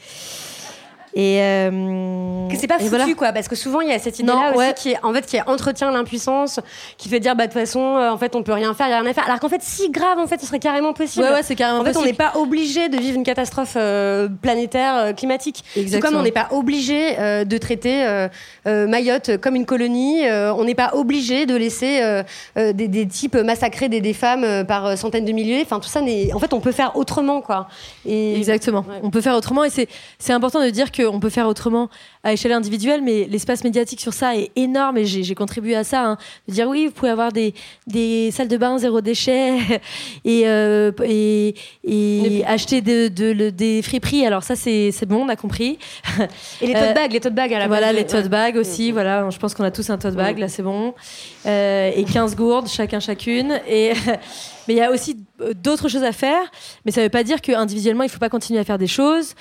Et 1.15 1.39
euh, 1.41 2.49
Que 2.49 2.57
c'est 2.57 2.67
pas 2.67 2.79
foutu 2.79 2.89
voilà. 2.89 3.05
quoi, 3.15 3.31
parce 3.33 3.47
que 3.47 3.55
souvent 3.55 3.81
il 3.81 3.89
y 3.89 3.91
a 3.91 3.99
cette 3.99 4.17
idée-là 4.17 4.49
aussi 4.49 4.57
ouais. 4.57 4.73
qui, 4.75 4.91
est, 4.91 4.97
en 5.03 5.13
fait, 5.13 5.25
qui 5.25 5.39
entretient 5.41 5.91
l'impuissance, 5.91 6.59
qui 6.97 7.07
fait 7.07 7.19
dire 7.19 7.35
bah 7.35 7.45
de 7.45 7.51
toute 7.51 7.59
façon 7.59 7.97
euh, 7.97 8.09
en 8.09 8.17
fait 8.17 8.35
on 8.35 8.41
peut 8.41 8.53
rien 8.53 8.73
faire, 8.73 8.87
il 8.87 8.91
y 8.91 8.93
a 8.93 8.99
rien 8.99 9.09
à 9.09 9.13
faire. 9.13 9.25
Alors 9.25 9.39
qu'en 9.39 9.49
fait 9.49 9.61
si 9.61 9.91
grave 9.91 10.17
en 10.17 10.25
fait 10.25 10.41
ce 10.41 10.47
serait 10.47 10.59
carrément 10.59 10.93
possible. 10.93 11.25
Ouais, 11.25 11.31
ouais, 11.31 11.43
c'est 11.43 11.55
carrément 11.55 11.81
En 11.81 11.85
fait, 11.85 11.97
on 11.97 12.03
n'est 12.03 12.13
pas 12.13 12.31
obligé 12.35 12.89
de 12.89 12.97
vivre 12.97 13.15
une 13.15 13.23
catastrophe 13.23 13.75
euh, 13.75 14.27
planétaire 14.41 14.95
euh, 14.97 15.13
climatique. 15.13 15.63
Tout 15.73 15.79
Exactement. 15.81 16.11
comme 16.13 16.21
on 16.21 16.23
n'est 16.23 16.31
pas 16.31 16.47
obligé 16.51 17.15
de 17.45 17.57
traiter 17.57 18.27
Mayotte 18.65 19.37
comme 19.37 19.55
une 19.55 19.65
colonie. 19.65 20.23
on 20.29 20.63
n'est 20.63 20.75
pas 20.75 20.91
obligé 20.93 21.45
de 21.45 21.55
laisser 21.55 22.23
des, 22.55 22.87
des 22.87 23.07
types 23.07 23.35
massacrer 23.35 23.87
des, 23.87 24.01
des 24.01 24.13
femmes 24.13 24.65
par 24.65 24.97
centaines 24.97 25.25
de 25.25 25.31
milliers. 25.31 25.61
Enfin, 25.63 25.79
tout 25.79 25.89
ça, 25.89 26.01
n'est... 26.01 26.33
en 26.33 26.39
fait, 26.39 26.53
on 26.53 26.59
peut 26.59 26.71
faire 26.71 26.95
autrement, 26.95 27.41
quoi. 27.41 27.67
Et 28.05 28.35
Exactement. 28.35 28.85
Ouais. 28.87 28.99
On 29.03 29.09
peut 29.09 29.21
faire 29.21 29.35
autrement 29.35 29.63
et 29.63 29.69
c'est 29.69 29.87
c'est 30.19 30.33
important 30.33 30.63
de 30.63 30.69
dire 30.69 30.91
qu'on 31.05 31.19
peut 31.19 31.29
faire 31.29 31.47
autrement 31.47 31.89
à 32.23 32.33
échelle 32.33 32.51
individuelle, 32.53 33.01
mais 33.03 33.27
l'espace 33.29 33.63
médiatique 33.63 33.99
sur 34.01 34.13
ça 34.13 34.35
est 34.37 34.51
énorme 34.55 34.97
et 34.97 35.05
j'ai 35.05 35.35
contribué 35.35 35.75
à 35.75 35.83
ça. 35.83 36.05
hein. 36.05 36.17
de 36.47 36.53
dire 36.53 36.67
oui, 36.67 36.85
vous 36.87 36.91
pouvez 36.91 37.11
avoir 37.11 37.31
des, 37.31 37.53
des 37.87 38.31
salles 38.31 38.47
de 38.47 38.57
bain 38.57 38.77
zéro 38.77 39.01
déchet 39.01 39.57
et, 40.25 40.43
euh, 40.47 40.91
et, 41.03 41.55
et 41.83 42.43
acheter 42.45 42.81
de, 42.81 43.07
de- 43.07 43.31
le- 43.31 43.51
des 43.51 43.81
friperies. 43.81 44.25
Alors 44.25 44.43
ça, 44.43 44.55
c'est 44.55 45.05
bon, 45.05 45.23
on 45.25 45.29
a 45.29 45.35
compris. 45.35 45.77
Et 46.61 46.67
les 46.67 46.75
Euh, 46.75 46.87
tote 46.87 46.95
bags, 46.95 47.11
les 47.13 47.19
tote 47.19 47.33
bags 47.35 47.53
à 47.53 47.59
la 47.59 47.67
voilà, 47.67 47.91
de- 47.91 47.97
les 47.97 48.05
tote 48.05 48.23
ouais. 48.23 48.29
bags 48.29 48.55
aussi. 48.57 48.91
Voilà, 48.91 49.29
je 49.29 49.37
pense 49.37 49.53
qu'on 49.53 49.63
a 49.63 49.71
tous 49.71 49.89
un 49.89 49.97
tote 49.97 50.15
bag, 50.15 50.37
là 50.39 50.47
c'est 50.47 50.63
bon. 50.63 50.93
Euh, 51.45 51.91
et 51.95 52.03
15 52.03 52.35
gourdes, 52.35 52.67
chacun 52.67 52.99
chacune. 52.99 53.59
Et, 53.67 53.93
mais 54.67 54.73
il 54.73 54.77
y 54.77 54.81
a 54.81 54.91
aussi 54.91 55.17
euh, 55.41 55.53
d'autres 55.53 55.89
choses 55.89 56.03
à 56.03 56.11
faire. 56.11 56.43
Mais 56.85 56.91
ça 56.91 57.01
ne 57.01 57.05
veut 57.05 57.09
pas 57.09 57.23
dire 57.23 57.41
qu'individuellement, 57.41 58.03
il 58.03 58.07
ne 58.07 58.11
faut 58.11 58.19
pas 58.19 58.29
continuer 58.29 58.59
à 58.59 58.63
faire 58.63 58.77
des 58.77 58.87
choses. 58.87 59.33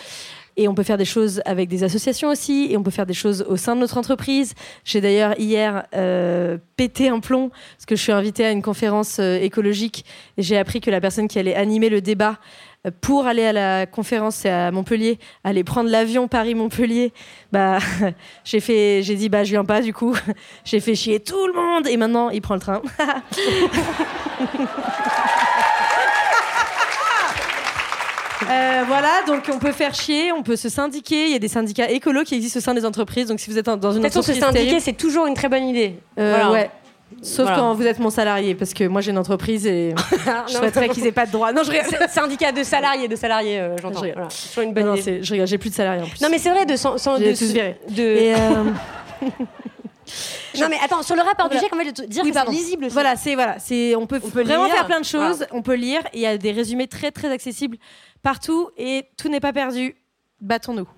Et 0.57 0.69
on 0.69 0.75
peut 0.75 0.83
faire 0.83 0.99
des 0.99 1.05
choses 1.05 1.41
avec 1.45 1.69
des 1.69 1.85
associations 1.85 2.29
aussi, 2.29 2.69
et 2.71 2.77
on 2.77 2.83
peut 2.83 2.91
faire 2.91 3.07
des 3.07 3.15
choses 3.15 3.45
au 3.49 3.57
sein 3.57 3.75
de 3.75 3.81
notre 3.81 3.97
entreprise. 3.97 4.55
J'ai 4.85 5.01
d'ailleurs 5.01 5.39
hier 5.39 5.87
euh, 5.95 6.59
pété 6.77 7.09
un 7.09 7.21
plomb, 7.21 7.49
parce 7.49 7.87
que 7.87 7.97
je 7.97 8.03
suis 8.03 8.13
invitée 8.13 8.45
à 8.45 8.51
une 8.51 8.63
conférence 8.63 9.19
euh, 9.19 9.39
écologique, 9.39 10.05
et 10.37 10.43
j'ai 10.43 10.59
appris 10.59 10.81
que 10.81 10.91
la 10.91 11.01
personne 11.01 11.29
qui 11.29 11.39
allait 11.39 11.55
animer 11.55 11.89
le 11.89 12.03
débat 12.03 12.39
euh, 12.87 12.91
pour 13.01 13.27
aller 13.27 13.45
à 13.45 13.53
la 13.53 13.87
conférence 13.87 14.45
à 14.45 14.71
Montpellier, 14.71 15.19
aller 15.45 15.65
prendre 15.65 15.89
l'avion 15.89 16.29
Paris-Montpellier, 16.29 17.13
bah 17.51 17.79
j'ai 18.45 18.61
fait, 18.61 19.03
j'ai 19.03 19.15
dit 19.15 19.29
bah 19.29 19.45
je 19.45 19.51
viens 19.51 19.65
pas 19.65 19.81
du 19.81 19.95
coup, 19.95 20.15
j'ai 20.65 20.81
fait 20.81 20.95
chier 20.95 21.21
tout 21.21 21.47
le 21.47 21.55
monde 21.55 21.87
et 21.87 21.97
maintenant 21.97 22.31
il 22.31 22.43
prend 22.43 22.55
le 22.55 22.61
train. 22.61 22.83
Euh, 28.51 28.83
voilà, 28.87 29.11
donc 29.27 29.49
on 29.53 29.59
peut 29.59 29.73
faire 29.73 29.95
chier, 29.95 30.33
on 30.33 30.43
peut 30.43 30.57
se 30.57 30.69
syndiquer. 30.69 31.27
Il 31.27 31.33
y 31.33 31.37
a 31.37 31.39
des 31.39 31.49
syndicats 31.49 31.91
écolos 31.91 32.25
qui 32.25 32.35
existent 32.35 32.59
au 32.59 32.63
sein 32.63 32.75
des 32.75 32.85
entreprises. 32.85 33.29
Donc 33.29 33.41
si 33.41 33.51
vous 33.51 33.59
êtes 33.59 33.67
dans 33.67 33.93
une 33.93 34.03
façon, 34.03 34.23
se 34.23 34.31
entreprise 34.33 34.41
syndiquer, 34.43 34.81
c'est 34.81 34.93
toujours 34.95 35.27
une 35.27 35.35
très 35.35 35.49
bonne 35.49 35.65
idée. 35.69 35.97
Euh, 36.19 36.35
Voilà. 36.37 36.51
ouais. 36.51 36.71
Sauf 37.21 37.45
Voilà. 37.45 37.57
quand 37.61 37.75
vous 37.75 37.87
êtes 37.87 37.99
mon 37.99 38.09
salarié, 38.09 38.55
parce 38.55 38.73
que 38.73 38.85
moi 38.85 39.03
j'ai 39.03 39.11
une 39.11 39.19
entreprise 39.19 39.67
et 39.67 39.95
je 40.49 40.53
souhaiterais 40.55 40.89
qu'ils 40.89 41.07
aient 41.07 41.13
pas 41.13 41.27
de 41.27 41.31
droits. 41.31 41.53
Non, 41.53 41.63
je 41.63 41.71
Syndicat 42.09 42.53
de 42.53 42.63
salariés, 42.63 43.07
de 43.07 43.17
salariés, 43.17 43.61
euh, 43.61 43.77
j'entends. 43.83 44.03
Je. 44.03 44.13
Voilà. 44.13 44.29
Toujours 44.29 44.63
une 44.65 44.73
bonne 44.73 44.85
Non, 44.87 44.93
non, 44.93 44.97
idée. 44.97 45.23
je 45.23 45.33
rigole, 45.33 45.47
j'ai 45.47 45.59
plus 45.59 45.69
de 45.71 45.75
salariés 45.75 46.03
en 46.03 46.07
plus. 46.07 46.21
Non, 46.23 46.29
mais 46.31 46.39
c'est 46.39 46.51
vrai, 46.51 46.65
de, 46.65 46.75
sans, 46.75 46.97
sans- 46.97 47.19
de, 47.19 47.31
tous 47.37 47.53
de- 47.53 48.03
Et, 48.03 48.35
euh, 48.35 48.65
Non, 50.61 50.69
mais 50.69 50.79
attends, 50.83 51.03
sur 51.03 51.17
le 51.17 51.23
rapport 51.23 51.49
du. 51.49 51.59
GIEC, 51.59 51.73
en 51.75 51.79
fait, 51.79 51.93
de 51.93 52.07
dire 52.07 52.23
Oui, 52.25 52.33
que 52.33 52.39
c'est 52.39 52.51
lisible. 52.51 52.85
aussi. 52.87 52.93
Voilà, 52.95 53.17
c'est 53.17 53.35
voilà, 53.35 53.59
c'est 53.59 53.95
on 53.97 54.07
peut, 54.07 54.21
On 54.23 54.31
peut 54.31 54.43
vraiment 54.43 54.65
lire. 54.65 54.75
faire 54.75 54.87
plein 54.87 55.01
de 55.01 55.05
choses. 55.05 55.47
On 55.51 55.63
peut 55.63 55.75
lire. 55.75 56.03
Il 56.13 56.21
y 56.21 56.27
a 56.27 56.37
des 56.37 56.53
résumés 56.53 56.89
très 56.89 57.11
très 57.11 57.31
accessibles 57.31 57.79
partout 58.23 58.71
et 58.77 59.09
tout 59.17 59.29
n'est 59.29 59.41
pas 59.41 59.53
perdu. 59.53 59.97
Battons-nous. 60.41 60.89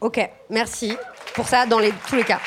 Ok, 0.00 0.20
merci 0.48 0.96
pour 1.34 1.46
ça 1.48 1.66
dans 1.66 1.78
les, 1.78 1.92
tous 2.08 2.16
les 2.16 2.24
cas. 2.24 2.40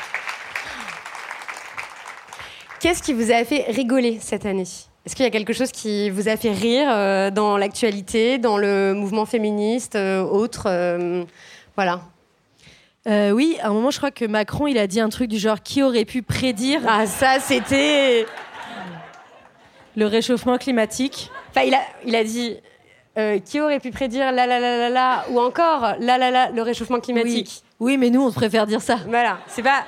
Qu'est-ce 2.79 3.01
qui 3.01 3.13
vous 3.13 3.31
a 3.31 3.43
fait 3.45 3.65
rigoler 3.69 4.19
cette 4.21 4.45
année? 4.45 4.63
Est-ce 5.05 5.15
qu'il 5.15 5.23
y 5.23 5.27
a 5.27 5.31
quelque 5.31 5.53
chose 5.53 5.71
qui 5.71 6.09
vous 6.09 6.27
a 6.29 6.37
fait 6.37 6.51
rire 6.51 6.87
euh, 6.89 7.29
dans 7.29 7.57
l'actualité, 7.57 8.37
dans 8.37 8.57
le 8.57 8.93
mouvement 8.93 9.25
féministe, 9.25 9.95
euh, 9.95 10.21
autre 10.21 10.63
euh, 10.67 11.23
Voilà. 11.75 12.01
Euh, 13.07 13.31
oui, 13.31 13.57
à 13.61 13.67
un 13.67 13.73
moment, 13.73 13.91
je 13.91 13.97
crois 13.97 14.11
que 14.11 14.25
Macron, 14.25 14.67
il 14.67 14.77
a 14.77 14.87
dit 14.87 14.99
un 15.01 15.09
truc 15.09 15.27
du 15.29 15.37
genre 15.37 15.61
qui 15.61 15.83
aurait 15.83 16.05
pu 16.05 16.21
prédire? 16.21 16.81
Ah, 16.87 17.05
ça, 17.05 17.39
c'était. 17.39 18.25
le 19.95 20.05
réchauffement 20.07 20.57
climatique. 20.57 21.29
Enfin, 21.49 21.61
il 21.67 21.73
a, 21.73 21.81
il 22.05 22.15
a 22.15 22.23
dit. 22.23 22.57
euh, 23.17 23.39
qui 23.39 23.59
aurait 23.59 23.79
pu 23.79 23.91
prédire 23.91 24.31
la 24.31 24.47
la 24.47 24.59
la 24.59 24.77
la 24.77 24.89
la 24.89 25.25
ou 25.29 25.39
encore 25.39 25.95
la 25.99 26.17
la 26.17 26.31
la 26.31 26.49
le 26.49 26.61
réchauffement 26.61 26.99
climatique? 26.99 27.63
Oui. 27.79 27.91
oui, 27.93 27.97
mais 27.97 28.09
nous, 28.09 28.25
on 28.25 28.31
préfère 28.31 28.65
dire 28.65 28.81
ça. 28.81 28.97
Voilà, 29.07 29.39
c'est 29.47 29.61
pas. 29.63 29.83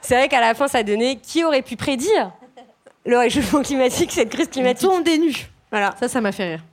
C'est 0.00 0.16
vrai 0.16 0.28
qu'à 0.28 0.40
la 0.40 0.54
fin, 0.54 0.66
ça 0.66 0.78
a 0.78 0.82
donné 0.82 1.16
qui 1.16 1.44
aurait 1.44 1.62
pu 1.62 1.76
prédire 1.76 2.32
le 3.06 3.18
réchauffement 3.18 3.62
climatique, 3.62 4.10
cette 4.12 4.30
crise 4.30 4.48
climatique? 4.48 4.88
Tombe 4.88 5.04
des 5.04 5.18
nus. 5.18 5.48
Voilà. 5.70 5.94
Ça, 6.00 6.08
ça 6.08 6.20
m'a 6.20 6.32
fait 6.32 6.44
rire. 6.54 6.64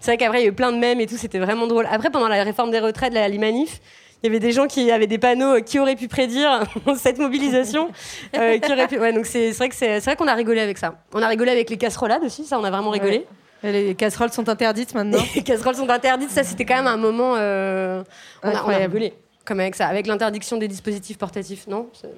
C'est 0.00 0.10
vrai 0.12 0.16
qu'après, 0.16 0.40
il 0.40 0.44
y 0.44 0.46
a 0.46 0.50
eu 0.50 0.52
plein 0.52 0.70
de 0.72 0.78
mèmes 0.78 1.00
et 1.00 1.06
tout, 1.06 1.16
c'était 1.16 1.38
vraiment 1.38 1.66
drôle. 1.66 1.86
Après, 1.90 2.10
pendant 2.10 2.28
la 2.28 2.42
réforme 2.42 2.70
des 2.70 2.78
retraites, 2.80 3.12
la 3.12 3.26
l'IMANIF, 3.28 3.80
il 4.24 4.28
y 4.28 4.30
avait 4.30 4.40
des 4.40 4.52
gens 4.52 4.66
qui 4.66 4.90
avaient 4.90 5.06
des 5.06 5.18
panneaux 5.18 5.56
euh, 5.56 5.60
qui 5.60 5.78
auraient 5.78 5.96
pu 5.96 6.08
prédire 6.08 6.62
cette 6.96 7.18
mobilisation. 7.18 7.90
euh, 8.36 8.58
qui 8.58 8.72
aurait 8.72 8.88
pu... 8.88 8.98
ouais, 8.98 9.12
donc 9.12 9.26
c'est 9.26 9.52
c'est 9.52 9.58
vrai 9.58 9.68
que 9.68 9.74
c'est 9.74 10.00
c'est 10.00 10.04
vrai 10.10 10.16
qu'on 10.16 10.26
a 10.28 10.34
rigolé 10.34 10.60
avec 10.62 10.78
ça. 10.78 10.94
On 11.12 11.20
a 11.22 11.28
rigolé 11.28 11.50
avec 11.52 11.68
les 11.68 11.76
casserolades 11.76 12.24
aussi, 12.24 12.44
ça, 12.46 12.58
on 12.58 12.64
a 12.64 12.70
vraiment 12.70 12.88
rigolé. 12.90 13.26
Les 13.62 13.94
casseroles 13.94 14.30
sont 14.32 14.48
interdites 14.48 14.94
maintenant. 14.94 15.22
Les 15.34 15.42
casseroles 15.42 15.74
sont 15.76 15.88
interdites, 15.90 16.30
ça, 16.30 16.42
c'était 16.42 16.64
quand 16.64 16.76
même 16.76 16.86
un 16.86 16.96
moment. 16.96 17.34
euh, 17.36 18.02
on, 18.42 18.48
a, 18.48 18.50
on 18.50 18.54
a 18.54 18.58
Incroyable. 18.58 18.84
rigolé, 18.94 19.14
comme 19.44 19.60
avec 19.60 19.74
ça, 19.74 19.86
avec 19.88 20.06
l'interdiction 20.06 20.56
des 20.56 20.68
dispositifs 20.68 21.18
portatifs, 21.18 21.66
non? 21.66 21.88
C'est- 21.92 22.08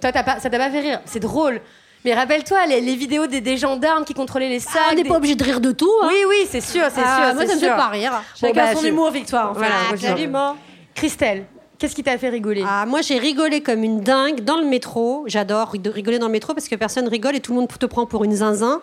Toi, 0.00 0.12
t'as 0.12 0.22
pas, 0.22 0.40
ça 0.40 0.50
t'a 0.50 0.58
pas 0.58 0.70
fait 0.70 0.80
rire? 0.80 1.00
C'est 1.06 1.20
drôle. 1.20 1.60
Mais 2.06 2.12
rappelle-toi 2.14 2.66
les, 2.66 2.82
les 2.82 2.96
vidéos 2.96 3.26
des, 3.26 3.40
des 3.40 3.56
gendarmes 3.56 4.04
qui 4.04 4.12
contrôlaient 4.12 4.50
les 4.50 4.60
sacs. 4.60 4.74
Ah, 4.76 4.88
on 4.92 4.94
n'est 4.94 5.02
des- 5.04 5.08
pas 5.08 5.16
obligé 5.16 5.36
de 5.36 5.44
rire 5.44 5.60
de 5.60 5.72
tout. 5.72 5.90
hein. 6.02 6.08
Oui, 6.10 6.18
oui, 6.28 6.46
c'est 6.50 6.60
sûr, 6.60 6.82
c'est 6.94 7.00
Ah, 7.02 7.16
sûr. 7.28 7.34
moi, 7.34 7.46
ça 7.46 7.54
me 7.54 7.58
fait 7.60 7.66
sûr. 7.66 7.76
pas 7.76 7.88
rire. 7.88 8.12
Bon, 8.12 8.18
Chacun 8.48 8.64
bah, 8.64 8.74
son 8.74 8.82
je- 8.82 8.86
humour, 8.88 9.10
Victoire. 9.10 9.50
en 9.50 9.54
fait. 9.54 9.60
Voilà, 9.60 9.74
Ah, 9.88 9.92
absolument. 9.92 10.56
Christelle, 10.94 11.44
qu'est-ce 11.78 11.94
qui 11.94 12.02
t'a 12.02 12.16
fait 12.18 12.28
rigoler? 12.28 12.64
Ah, 12.66 12.86
moi, 12.86 13.00
j'ai 13.02 13.18
rigolé 13.18 13.62
comme 13.62 13.82
une 13.84 14.00
dingue 14.00 14.40
dans 14.40 14.56
le 14.56 14.64
métro. 14.66 15.24
J'adore 15.26 15.72
rig- 15.72 15.86
rigoler 15.88 16.18
dans 16.18 16.26
le 16.26 16.32
métro 16.32 16.54
parce 16.54 16.68
que 16.68 16.76
personne 16.76 17.08
rigole 17.08 17.36
et 17.36 17.40
tout 17.40 17.52
le 17.52 17.60
monde 17.60 17.68
te 17.68 17.86
prend 17.86 18.06
pour 18.06 18.24
une 18.24 18.34
zinzin. 18.34 18.80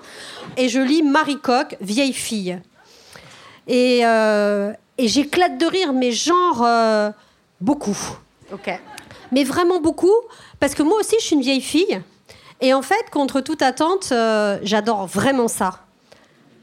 Et 0.58 0.70
je 0.70 0.80
lis 0.80 1.04
Marie 1.04 1.40
Coq, 1.40 1.76
vieille 1.82 2.14
fille. 2.14 2.60
Et, 3.68 4.02
euh, 4.06 4.72
et 4.98 5.08
j'éclate 5.08 5.58
de 5.58 5.66
rire, 5.66 5.94
mais 5.94 6.12
genre 6.12 6.64
euh, 6.66 7.10
beaucoup. 7.62 7.98
Ok. 8.52 8.70
Mais 9.32 9.44
vraiment 9.46 9.80
beaucoup, 9.80 10.12
parce 10.60 10.76
que 10.76 10.84
moi 10.84 10.98
aussi, 11.00 11.16
je 11.20 11.26
suis 11.26 11.36
une 11.36 11.42
vieille 11.42 11.62
fille. 11.62 12.02
Et 12.60 12.74
en 12.74 12.82
fait, 12.82 13.10
contre 13.12 13.40
toute 13.42 13.62
attente, 13.62 14.10
euh, 14.12 14.60
j'adore 14.64 15.08
vraiment 15.08 15.48
ça. 15.48 15.80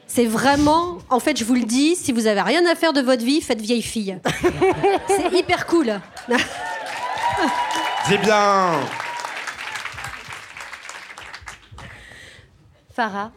C'est 0.09 0.25
vraiment, 0.25 0.99
en 1.11 1.21
fait, 1.21 1.37
je 1.39 1.45
vous 1.45 1.55
le 1.55 1.65
dis, 1.65 1.95
si 1.95 2.13
vous 2.13 2.27
avez 2.27 2.41
rien 2.41 2.65
à 2.67 2.75
faire 2.75 2.95
de 2.95 3.03
votre 3.03 3.23
vie, 3.23 3.43
faites 3.43 3.61
vieille 3.61 3.83
fille. 3.83 4.19
C'est 5.07 5.33
hyper 5.39 5.67
cool. 5.67 6.01
Dis 8.09 8.17
bien 8.19 8.81
Farah 12.95 13.31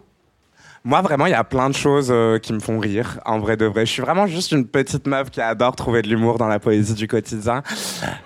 Moi, 0.84 1.00
vraiment, 1.02 1.28
il 1.28 1.32
y 1.32 1.36
a 1.36 1.44
plein 1.44 1.70
de 1.70 1.76
choses 1.76 2.08
euh, 2.10 2.40
qui 2.40 2.54
me 2.54 2.60
font 2.60 2.80
rire, 2.80 3.20
en 3.26 3.38
vrai 3.38 3.56
de 3.56 3.66
vrai. 3.66 3.86
Je 3.86 3.92
suis 3.92 4.02
vraiment 4.02 4.26
juste 4.26 4.52
une 4.52 4.66
petite 4.66 5.06
meuf 5.06 5.30
qui 5.30 5.40
adore 5.40 5.76
trouver 5.76 6.02
de 6.02 6.08
l'humour 6.08 6.40
dans 6.40 6.48
la 6.48 6.58
poésie 6.60 6.96
du 6.96 7.08
quotidien. 7.08 7.62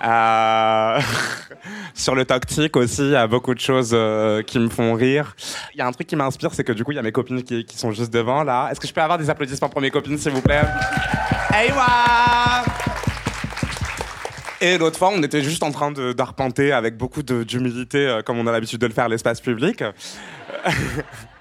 Euh, 0.01 1.01
Sur 1.93 2.15
le 2.15 2.23
toxique 2.23 2.77
aussi, 2.77 3.01
il 3.01 3.11
y 3.11 3.15
a 3.15 3.27
beaucoup 3.27 3.53
de 3.53 3.59
choses 3.59 3.91
euh, 3.93 4.41
qui 4.41 4.57
me 4.59 4.69
font 4.69 4.93
rire. 4.93 5.35
Il 5.73 5.79
y 5.79 5.81
a 5.81 5.87
un 5.87 5.91
truc 5.91 6.07
qui 6.07 6.15
m'inspire, 6.15 6.53
c'est 6.53 6.63
que 6.63 6.71
du 6.71 6.85
coup, 6.85 6.93
il 6.93 6.95
y 6.95 6.99
a 6.99 7.01
mes 7.01 7.11
copines 7.11 7.43
qui, 7.43 7.65
sont 7.75 7.91
juste 7.91 8.13
devant, 8.13 8.43
là. 8.43 8.69
Est-ce 8.71 8.79
que 8.79 8.87
je 8.87 8.93
peux 8.93 9.01
avoir 9.01 9.17
des 9.17 9.29
applaudissements 9.29 9.67
pour 9.67 9.81
mes 9.81 9.91
copines, 9.91 10.17
s'il 10.17 10.31
vous 10.31 10.41
plaît? 10.41 10.61
Hey, 11.53 11.71
et 14.61 14.77
l'autre 14.77 14.97
fois, 14.97 15.11
on 15.13 15.21
était 15.23 15.41
juste 15.41 15.61
en 15.61 15.71
train 15.71 15.91
d'arpenter 15.91 16.71
avec 16.71 16.95
beaucoup 16.95 17.21
d'humilité, 17.21 18.21
comme 18.25 18.39
on 18.39 18.47
a 18.47 18.51
l'habitude 18.53 18.79
de 18.79 18.87
le 18.87 18.93
faire, 18.93 19.09
l'espace 19.09 19.41
public. 19.41 19.83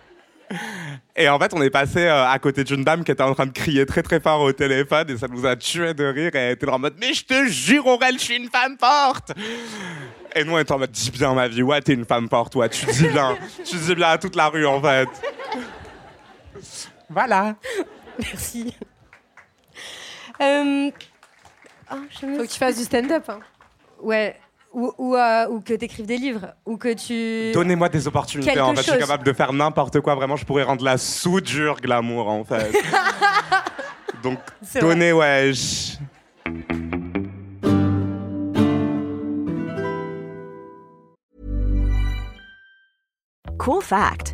Et 1.16 1.28
en 1.28 1.38
fait, 1.38 1.52
on 1.54 1.62
est 1.62 1.70
passé 1.70 2.00
euh, 2.06 2.26
à 2.28 2.38
côté 2.38 2.64
d'une 2.64 2.82
dame 2.84 3.04
qui 3.04 3.12
était 3.12 3.22
en 3.22 3.34
train 3.34 3.46
de 3.46 3.52
crier 3.52 3.86
très 3.86 4.02
très 4.02 4.20
fort 4.20 4.40
au 4.40 4.52
téléphone 4.52 5.08
et 5.10 5.16
ça 5.16 5.28
nous 5.28 5.46
a 5.46 5.54
tué 5.56 5.94
de 5.94 6.04
rire 6.04 6.34
et 6.34 6.38
elle 6.38 6.52
était 6.52 6.68
en 6.68 6.78
mode 6.78 6.94
Mais 7.00 7.12
je 7.14 7.24
te 7.24 7.46
jure, 7.46 7.86
Aurel, 7.86 8.14
je 8.18 8.24
suis 8.24 8.36
une 8.36 8.48
femme 8.48 8.76
forte 8.78 9.32
Et 10.34 10.42
nous, 10.44 10.52
on 10.54 10.58
était 10.58 10.72
en 10.72 10.78
mode 10.78 10.90
Dis 10.90 11.10
bien 11.12 11.32
ma 11.34 11.46
vie, 11.48 11.62
ouais, 11.62 11.80
t'es 11.80 11.92
une 11.94 12.04
femme 12.04 12.28
forte, 12.28 12.54
ouais, 12.56 12.68
tu 12.68 12.84
dis 12.86 13.08
bien. 13.08 13.36
tu 13.64 13.76
dis 13.76 13.94
bien 13.94 14.08
à 14.08 14.18
toute 14.18 14.34
la 14.36 14.48
rue 14.48 14.66
en 14.66 14.80
fait. 14.82 15.08
Voilà. 17.08 17.54
Merci. 18.18 18.74
Euh, 20.40 20.90
je 22.20 22.26
me- 22.26 22.36
Faut 22.38 22.42
que 22.44 22.48
tu 22.52 22.58
fasses 22.58 22.78
du 22.78 22.84
stand-up. 22.84 23.24
hein. 23.28 23.38
Ouais. 24.00 24.36
Ou, 24.74 24.92
ou, 24.98 25.14
euh, 25.14 25.46
ou 25.48 25.60
que 25.60 25.72
t'écrives 25.74 26.06
des 26.06 26.18
livres. 26.18 26.52
Ou 26.66 26.76
que 26.76 26.92
tu. 26.92 27.52
Donnez-moi 27.52 27.88
des 27.88 28.08
opportunités 28.08 28.50
Quelque 28.50 28.62
en 28.62 28.74
fait. 28.74 28.82
Je 28.82 28.90
suis 28.90 28.98
capable 28.98 29.24
de 29.24 29.32
faire 29.32 29.52
n'importe 29.52 30.00
quoi. 30.00 30.16
Vraiment, 30.16 30.36
je 30.36 30.44
pourrais 30.44 30.64
rendre 30.64 30.84
la 30.84 30.98
soudure 30.98 31.76
glamour 31.80 32.28
en 32.28 32.44
fait. 32.44 32.72
Donc, 34.22 34.38
donnez, 34.80 35.12
wesh. 35.12 35.98
Cool 43.58 43.80
fact 43.80 44.33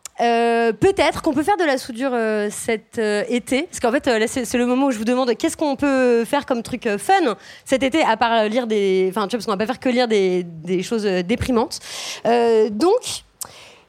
euh, 0.21 0.71
peut-être 0.71 1.21
qu'on 1.21 1.33
peut 1.33 1.43
faire 1.43 1.57
de 1.57 1.63
la 1.63 1.77
soudure 1.77 2.11
euh, 2.13 2.49
cet 2.51 2.99
euh, 2.99 3.23
été. 3.27 3.63
Parce 3.63 3.79
qu'en 3.79 3.91
fait, 3.91 4.05
là, 4.05 4.27
c'est 4.27 4.53
le 4.53 4.65
moment 4.65 4.87
où 4.87 4.91
je 4.91 4.97
vous 4.97 5.05
demande 5.05 5.35
qu'est-ce 5.35 5.57
qu'on 5.57 5.75
peut 5.75 6.25
faire 6.25 6.45
comme 6.45 6.61
truc 6.61 6.87
fun 6.97 7.35
cet 7.65 7.83
été, 7.83 8.03
à 8.03 8.17
part 8.17 8.45
lire 8.45 8.67
des. 8.67 9.07
Enfin, 9.09 9.27
parce 9.27 9.45
qu'on 9.45 9.51
va 9.51 9.57
pas 9.57 9.65
faire 9.65 9.79
que 9.79 9.89
lire 9.89 10.07
des, 10.07 10.43
des 10.43 10.83
choses 10.83 11.03
déprimantes. 11.03 11.79
Donc. 12.25 13.23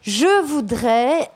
Je 0.05 0.43
voudrais 0.43 1.31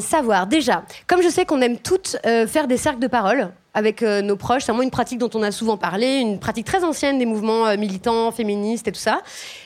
savoir 0.00 0.48
déjà, 0.48 0.82
comme 1.06 1.22
je 1.22 1.28
sais 1.28 1.44
qu'on 1.44 1.60
aime 1.60 1.78
toutes 1.78 2.16
faire 2.24 2.66
des 2.66 2.76
cercles 2.76 2.98
de 2.98 3.06
parole 3.06 3.52
avec 3.74 4.02
nos 4.02 4.34
proches, 4.34 4.64
c'est 4.64 4.72
vraiment 4.72 4.82
une 4.82 4.90
pratique 4.90 5.18
dont 5.18 5.30
on 5.34 5.42
a 5.44 5.52
souvent 5.52 5.76
parlé, 5.76 6.16
une 6.16 6.40
pratique 6.40 6.66
très 6.66 6.82
ancienne 6.82 7.20
des 7.20 7.26
mouvements 7.26 7.76
militants, 7.76 8.32
féministes 8.32 8.88
et 8.88 8.92
tout 8.92 8.98
ça. 8.98 9.20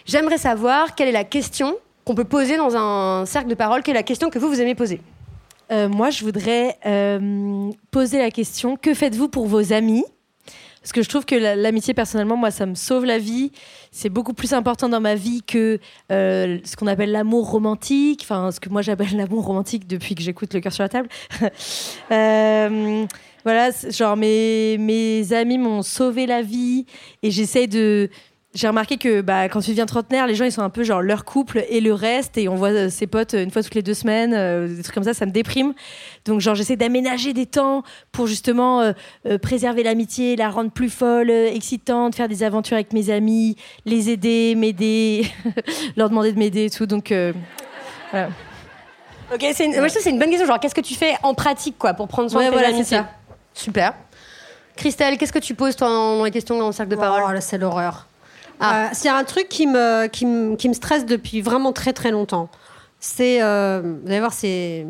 J'aimerais 0.04 0.37
savoir 0.37 0.94
quelle 0.94 1.08
est 1.08 1.12
la 1.12 1.25
question 1.25 1.78
qu'on 2.06 2.14
peut 2.14 2.25
poser 2.25 2.56
dans 2.56 2.76
un 2.76 3.26
cercle 3.26 3.48
de 3.50 3.54
parole, 3.54 3.82
quelle 3.82 3.96
est 3.96 3.98
la 3.98 4.02
question 4.04 4.30
que 4.30 4.38
vous, 4.38 4.48
vous 4.48 4.60
aimez 4.60 4.75
poser 4.76 5.00
Euh, 5.72 5.88
moi, 5.88 6.10
je 6.10 6.22
voudrais 6.25 6.76
euh, 6.86 7.70
poser 7.90 8.18
la 8.18 8.30
question 8.30 8.76
que 8.76 8.94
faites-vous 8.94 9.28
pour 9.28 9.46
vos 9.48 9.72
amis? 9.72 10.04
Parce 10.80 10.92
que 10.92 11.02
je 11.02 11.08
trouve 11.08 11.25
que 11.25 11.34
la- 11.34 11.56
l'amitié, 11.56 11.92
personnellement, 11.94 12.36
moi, 12.36 12.52
ça 12.52 12.64
me 12.64 12.76
sauve 12.76 13.04
la 13.04 13.18
vie. 13.18 13.50
C'est 13.90 14.08
beaucoup 14.08 14.34
plus 14.34 14.52
important 14.52 14.88
dans 14.88 15.00
ma 15.00 15.16
vie 15.16 15.42
que 15.42 15.80
euh, 16.12 16.58
ce 16.62 16.76
qu'on 16.76 16.86
appelle 16.86 17.10
l'amour 17.10 17.50
romantique. 17.50 18.20
Enfin, 18.22 18.52
ce 18.52 18.60
que 18.60 18.68
moi 18.68 18.82
j'appelle 18.82 19.08
l'amour 19.16 19.44
romantique 19.44 19.88
depuis 19.88 20.14
que 20.14 20.22
j'écoute 20.22 20.54
Le 20.54 20.60
cœur 20.60 20.72
sur 20.72 20.84
la 20.84 20.88
table. 20.88 21.08
Voilà, 23.44 23.70
genre 23.90 24.16
mes, 24.16 24.76
mes 24.78 25.32
amis 25.32 25.56
m'ont 25.58 25.82
sauvé 25.82 26.26
la 26.26 26.42
vie 26.42 26.84
et 27.22 27.30
j'essaye 27.32 27.68
de. 27.68 28.08
J'ai 28.56 28.68
remarqué 28.68 28.96
que 28.96 29.20
bah, 29.20 29.50
quand 29.50 29.60
tu 29.60 29.68
deviens 29.70 29.84
trentenaire, 29.84 30.26
les 30.26 30.34
gens 30.34 30.46
ils 30.46 30.50
sont 30.50 30.62
un 30.62 30.70
peu 30.70 30.82
genre 30.82 31.02
leur 31.02 31.26
couple 31.26 31.62
et 31.68 31.82
le 31.82 31.92
reste, 31.92 32.38
et 32.38 32.48
on 32.48 32.54
voit 32.54 32.70
euh, 32.70 32.88
ses 32.88 33.06
potes 33.06 33.34
euh, 33.34 33.42
une 33.44 33.50
fois 33.50 33.62
toutes 33.62 33.75
les 33.75 33.82
deux 33.82 33.92
semaines, 33.92 34.32
euh, 34.32 34.66
des 34.66 34.82
trucs 34.82 34.94
comme 34.94 35.04
ça, 35.04 35.12
ça 35.12 35.26
me 35.26 35.30
déprime. 35.30 35.75
Donc 36.25 36.40
genre 36.40 36.54
j'essaie 36.54 36.76
d'aménager 36.76 37.34
des 37.34 37.44
temps 37.44 37.82
pour 38.12 38.26
justement 38.26 38.80
euh, 38.80 38.92
euh, 39.26 39.36
préserver 39.36 39.82
l'amitié, 39.82 40.36
la 40.36 40.48
rendre 40.48 40.70
plus 40.70 40.88
folle, 40.88 41.28
excitante, 41.30 42.14
faire 42.14 42.28
des 42.28 42.42
aventures 42.42 42.76
avec 42.76 42.94
mes 42.94 43.10
amis, 43.10 43.56
les 43.84 44.08
aider, 44.08 44.54
m'aider, 44.56 45.26
leur 45.98 46.08
demander 46.08 46.32
de 46.32 46.38
m'aider 46.38 46.64
et 46.64 46.70
tout. 46.70 46.86
Donc 46.86 47.12
euh, 47.12 47.34
voilà. 48.10 48.28
Ok, 49.34 49.42
moi, 49.42 49.50
je 49.52 49.76
trouve 49.76 49.86
que 49.86 50.02
c'est 50.02 50.10
une 50.10 50.18
bonne 50.18 50.30
question. 50.30 50.46
Genre, 50.46 50.60
qu'est-ce 50.60 50.75
que 50.75 50.80
tu 50.80 50.94
fais 50.94 51.12
en 51.22 51.34
pratique, 51.34 51.76
quoi, 51.76 51.92
pour 51.92 52.08
prendre 52.08 52.30
soin 52.30 52.40
Ouais, 52.40 52.46
de 52.46 52.50
tes 52.52 52.56
voilà, 52.56 52.68
c'est 52.68 52.75
amitiés 52.76 52.96
ça. 52.98 53.10
Super. 53.52 53.92
Christelle, 54.76 55.18
qu'est-ce 55.18 55.32
que 55.32 55.40
tu 55.40 55.54
poses, 55.54 55.76
toi, 55.76 55.88
dans 55.88 56.25
les 56.25 56.30
questions 56.30 56.58
dans 56.58 56.68
le 56.68 56.72
cercle 56.72 56.92
de 56.92 56.96
parole? 56.96 57.22
Oh, 57.26 57.32
là, 57.32 57.40
c'est 57.42 57.58
l'horreur. 57.58 58.06
Ah. 58.60 58.86
Euh, 58.86 58.88
c'est 58.92 59.08
un 59.08 59.25
truc 59.25 59.48
qui 59.48 59.66
me, 59.66 60.06
qui, 60.06 60.26
me, 60.26 60.56
qui 60.56 60.68
me 60.68 60.75
stresse 60.75 61.04
depuis 61.06 61.40
vraiment 61.42 61.72
très 61.72 61.92
très 61.92 62.10
longtemps. 62.10 62.48
C'est, 63.00 63.42
euh, 63.42 63.80
vous 64.02 64.08
allez 64.08 64.20
voir, 64.20 64.32
c'est, 64.32 64.86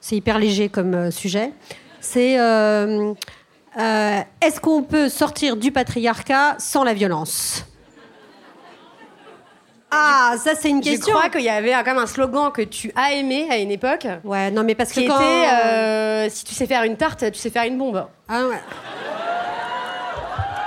c'est 0.00 0.16
hyper 0.16 0.38
léger 0.38 0.68
comme 0.68 0.94
euh, 0.94 1.10
sujet. 1.10 1.52
C'est, 2.00 2.38
euh, 2.38 3.12
est-ce 3.76 4.60
qu'on 4.60 4.82
peut 4.82 5.08
sortir 5.08 5.56
du 5.56 5.72
patriarcat 5.72 6.56
sans 6.58 6.84
la 6.84 6.94
violence? 6.94 7.64
Ah, 9.96 10.34
ça 10.42 10.56
c'est 10.56 10.70
une 10.70 10.82
Je 10.82 10.90
question. 10.90 11.14
crois 11.14 11.28
qu'il 11.28 11.42
y 11.42 11.48
avait 11.48 11.70
quand 11.70 11.84
même 11.84 11.98
un 11.98 12.06
slogan 12.06 12.50
que 12.52 12.62
tu 12.62 12.92
as 12.96 13.12
aimé 13.12 13.46
à 13.48 13.58
une 13.58 13.70
époque. 13.70 14.06
Ouais, 14.24 14.50
non 14.50 14.64
mais 14.64 14.74
parce 14.74 14.90
qui 14.90 15.04
que 15.04 15.08
quand... 15.08 15.20
était 15.20 15.48
euh, 15.48 16.28
si 16.30 16.44
tu 16.44 16.52
sais 16.52 16.66
faire 16.66 16.82
une 16.82 16.96
tarte, 16.96 17.30
tu 17.30 17.38
sais 17.38 17.50
faire 17.50 17.62
une 17.64 17.78
bombe. 17.78 18.04
Ah 18.28 18.44
ouais. 18.46 18.60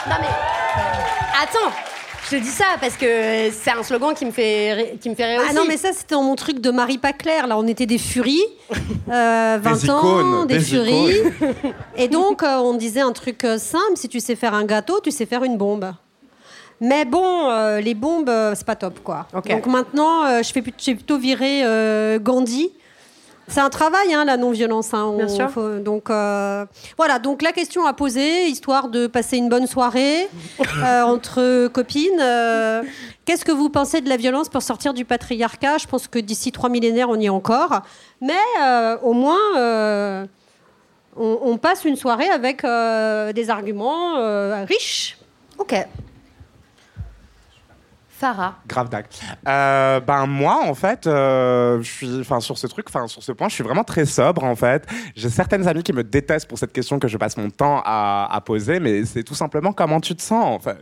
Non 0.09 0.15
mais 0.21 0.27
attends, 1.43 1.75
je 2.29 2.35
te 2.37 2.41
dis 2.41 2.49
ça 2.49 2.65
parce 2.79 2.95
que 2.97 3.49
c'est 3.51 3.71
un 3.71 3.83
slogan 3.83 4.13
qui 4.13 4.25
me 4.25 4.31
fait 4.31 4.73
ré- 4.73 4.97
qui 4.99 5.09
me 5.09 5.15
fait 5.15 5.25
rire 5.25 5.39
Ah 5.41 5.45
aussi. 5.47 5.55
non, 5.55 5.63
mais 5.67 5.77
ça, 5.77 5.89
c'était 5.93 6.15
dans 6.15 6.23
mon 6.23 6.35
truc 6.35 6.59
de 6.59 6.71
Marie 6.71 6.97
pas 6.97 7.13
claire. 7.13 7.47
Là, 7.47 7.57
on 7.57 7.65
était 7.67 7.85
des 7.85 7.97
furies. 7.97 8.41
Euh, 9.09 9.57
20 9.61 9.71
Des 9.83 9.89
ans, 9.89 9.97
icônes, 9.99 10.47
des, 10.47 10.57
des 10.57 10.63
furies. 10.63 11.15
Et 11.95 12.07
donc, 12.07 12.43
euh, 12.43 12.57
on 12.57 12.73
disait 12.73 13.01
un 13.01 13.13
truc 13.13 13.43
euh, 13.43 13.57
simple 13.57 13.95
si 13.95 14.09
tu 14.09 14.19
sais 14.19 14.35
faire 14.35 14.53
un 14.53 14.65
gâteau, 14.65 14.99
tu 15.01 15.11
sais 15.11 15.25
faire 15.25 15.43
une 15.43 15.57
bombe. 15.57 15.93
Mais 16.81 17.05
bon, 17.05 17.49
euh, 17.49 17.79
les 17.81 17.95
bombes, 17.95 18.29
euh, 18.29 18.53
c'est 18.55 18.65
pas 18.65 18.75
top, 18.75 18.99
quoi. 19.03 19.27
Ok. 19.33 19.47
Donc 19.49 19.65
maintenant, 19.65 20.25
euh, 20.25 20.43
je 20.43 20.51
fais 20.51 20.61
plut- 20.61 20.73
j'ai 20.77 20.93
plutôt 20.95 21.17
viré 21.17 21.61
euh, 21.63 22.19
Gandhi. 22.19 22.71
C'est 23.49 23.61
un 23.61 23.69
travail, 23.69 24.13
hein, 24.13 24.25
la 24.25 24.35
non-violence. 24.37 24.93
hein. 24.93 25.13
Bien 25.17 25.27
sûr. 25.27 25.49
faut- 25.49 25.77
donc 25.79 26.09
euh, 26.09 26.65
voilà, 26.97 27.17
donc 27.19 27.41
la 27.41 27.51
question 27.53 27.85
à 27.85 27.93
poser, 27.93 28.47
histoire 28.47 28.89
de 28.89 29.07
passer 29.07 29.37
une 29.37 29.47
bonne 29.49 29.67
soirée 29.67 30.27
euh, 30.83 31.01
entre 31.03 31.67
copines. 31.69 32.19
euh, 32.19 32.83
Qu'est-ce 33.25 33.45
que 33.45 33.51
vous 33.51 33.69
pensez 33.69 34.01
de 34.01 34.09
la 34.09 34.17
violence 34.17 34.49
pour 34.49 34.61
sortir 34.61 34.93
du 34.93 35.05
patriarcat? 35.05 35.77
Je 35.77 35.87
pense 35.87 36.07
que 36.07 36.19
d'ici 36.19 36.51
trois 36.51 36.69
millénaires, 36.69 37.09
on 37.09 37.19
y 37.19 37.25
est 37.25 37.29
encore. 37.29 37.81
Mais 38.21 38.33
euh, 38.61 38.97
au 39.03 39.13
moins, 39.13 39.37
euh, 39.57 40.25
on, 41.15 41.39
on 41.41 41.57
passe 41.57 41.85
une 41.85 41.95
soirée 41.95 42.29
avec 42.29 42.63
euh, 42.63 43.31
des 43.33 43.49
arguments 43.49 44.17
euh, 44.17 44.65
riches. 44.67 45.17
Ok. 45.57 45.73
Farah. 48.19 48.55
Grave 48.67 48.89
dac. 48.89 49.05
Euh, 49.47 49.99
ben 49.99 50.25
moi 50.25 50.61
en 50.65 50.73
fait, 50.73 51.05
euh, 51.07 51.79
je 51.81 51.91
suis, 51.91 52.19
enfin 52.21 52.39
sur 52.39 52.57
ce 52.57 52.65
truc, 52.67 52.87
enfin 52.89 53.07
sur 53.07 53.21
ce 53.21 53.31
point, 53.31 53.47
je 53.49 53.53
suis 53.55 53.63
vraiment 53.63 53.83
très 53.83 54.05
sobre 54.05 54.43
en 54.43 54.55
fait. 54.55 54.87
J'ai 55.15 55.29
certaines 55.29 55.67
amies 55.67 55.83
qui 55.83 55.93
me 55.93 56.03
détestent 56.03 56.47
pour 56.47 56.57
cette 56.57 56.73
question 56.73 56.97
que 56.99 57.07
je 57.07 57.17
passe 57.17 57.37
mon 57.37 57.49
temps 57.49 57.81
à, 57.85 58.27
à 58.31 58.41
poser, 58.41 58.79
mais 58.79 59.05
c'est 59.05 59.23
tout 59.23 59.35
simplement 59.35 59.71
comment 59.73 59.99
tu 59.99 60.15
te 60.15 60.21
sens 60.21 60.43
en 60.45 60.59
fait. 60.59 60.77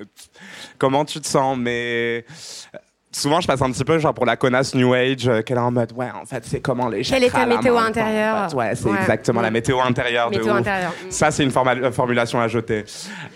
Comment 0.78 1.04
tu 1.06 1.19
te 1.19 1.28
sens, 1.28 1.58
mais 1.58 2.26
euh, 2.74 2.78
souvent 3.12 3.41
je 3.41 3.48
passe 3.48 3.62
un 3.62 3.71
petit 3.71 3.84
peu 3.84 3.98
genre 4.00 4.13
pour 4.13 4.26
la 4.26 4.38
connasse 4.38 4.74
New 4.76 4.93
Age, 4.93 5.28
euh, 5.28 5.41
qu'elle 5.41 5.58
est 5.58 5.62
en 5.62 5.71
mode 5.71 5.91
ouais 5.93 6.10
en 6.12 6.26
fait 6.26 6.43
c'est 6.45 6.62
comment 6.62 6.88
les 6.89 7.02
Quelle 7.04 7.24
est 7.24 7.28
ta 7.30 7.39
chakras, 7.39 7.45
la 7.48 7.58
météo 7.58 7.74
main, 7.76 7.82
en 7.82 7.86
intérieure 7.89 8.50
fait. 8.50 8.56
Ouais 8.56 8.76
c'est 8.76 8.89
Ouais. 8.89 8.98
exactement 9.02 9.41
la 9.41 9.52
météo 9.52 9.80
intérieure. 9.82 10.32
de 10.32 10.38
Météo 10.38 10.54
ouf. 10.54 10.60
intérieure. 10.60 10.93
Ça 11.10 11.32
c'est 11.32 11.43
une 11.43 11.52
formulation 11.52 12.39
à 12.39 12.48
jeter. 12.48 12.86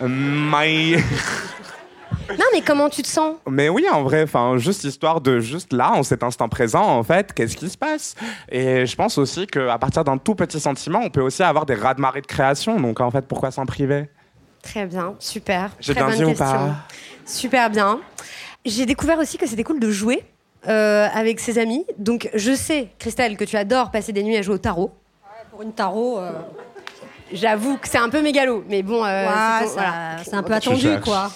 Euh, 0.01 0.07
my- 0.09 0.95
Non 2.29 2.45
mais 2.53 2.61
comment 2.61 2.89
tu 2.89 3.01
te 3.01 3.07
sens? 3.07 3.35
Mais 3.47 3.69
oui, 3.69 3.85
en 3.91 4.03
vrai, 4.03 4.23
enfin, 4.23 4.57
juste 4.57 4.83
histoire 4.83 5.19
de 5.21 5.39
juste 5.39 5.73
là, 5.73 5.91
en 5.93 6.03
cet 6.03 6.23
instant 6.23 6.47
présent, 6.49 6.83
en 6.83 7.03
fait, 7.03 7.33
qu'est-ce 7.33 7.57
qui 7.57 7.69
se 7.69 7.77
passe? 7.77 8.15
Et 8.51 8.85
je 8.85 8.95
pense 8.95 9.17
aussi 9.17 9.47
qu'à 9.47 9.77
partir 9.77 10.03
d'un 10.03 10.17
tout 10.17 10.35
petit 10.35 10.59
sentiment, 10.59 10.99
on 11.03 11.09
peut 11.09 11.21
aussi 11.21 11.43
avoir 11.43 11.65
des 11.65 11.73
raz-de-marée 11.75 12.21
de 12.21 12.27
création. 12.27 12.79
Donc 12.79 12.99
en 13.01 13.09
fait, 13.11 13.25
pourquoi 13.27 13.51
s'en 13.51 13.65
priver? 13.65 14.09
Très 14.61 14.85
bien, 14.85 15.15
super. 15.19 15.71
J'ai 15.79 15.95
Très 15.95 16.05
bien 16.05 16.15
dit 16.15 16.23
ou 16.23 16.27
question. 16.29 16.45
pas? 16.45 16.75
Super 17.25 17.69
bien. 17.69 17.99
J'ai 18.65 18.85
découvert 18.85 19.17
aussi 19.17 19.37
que 19.37 19.47
c'était 19.47 19.63
cool 19.63 19.79
de 19.79 19.89
jouer 19.89 20.23
euh, 20.67 21.07
avec 21.13 21.39
ses 21.39 21.57
amis. 21.57 21.85
Donc 21.97 22.29
je 22.33 22.53
sais, 22.53 22.89
Christelle, 22.99 23.37
que 23.37 23.45
tu 23.45 23.55
adores 23.55 23.89
passer 23.91 24.11
des 24.11 24.21
nuits 24.23 24.37
à 24.37 24.41
jouer 24.41 24.55
au 24.55 24.59
tarot. 24.59 24.91
Pour 25.51 25.61
une 25.61 25.73
tarot, 25.73 26.19
euh, 26.19 26.31
J'avoue 27.31 27.77
que 27.77 27.87
c'est 27.87 27.99
un 27.99 28.09
peu 28.09 28.21
mégalo, 28.23 28.63
mais 28.67 28.81
bon, 28.81 29.05
euh, 29.05 29.25
ouais, 29.27 29.67
c'est 29.67 29.73
voilà. 29.73 30.15
un 30.33 30.43
peu 30.43 30.53
attendu, 30.53 30.81
cherches. 30.81 31.03
quoi. 31.03 31.31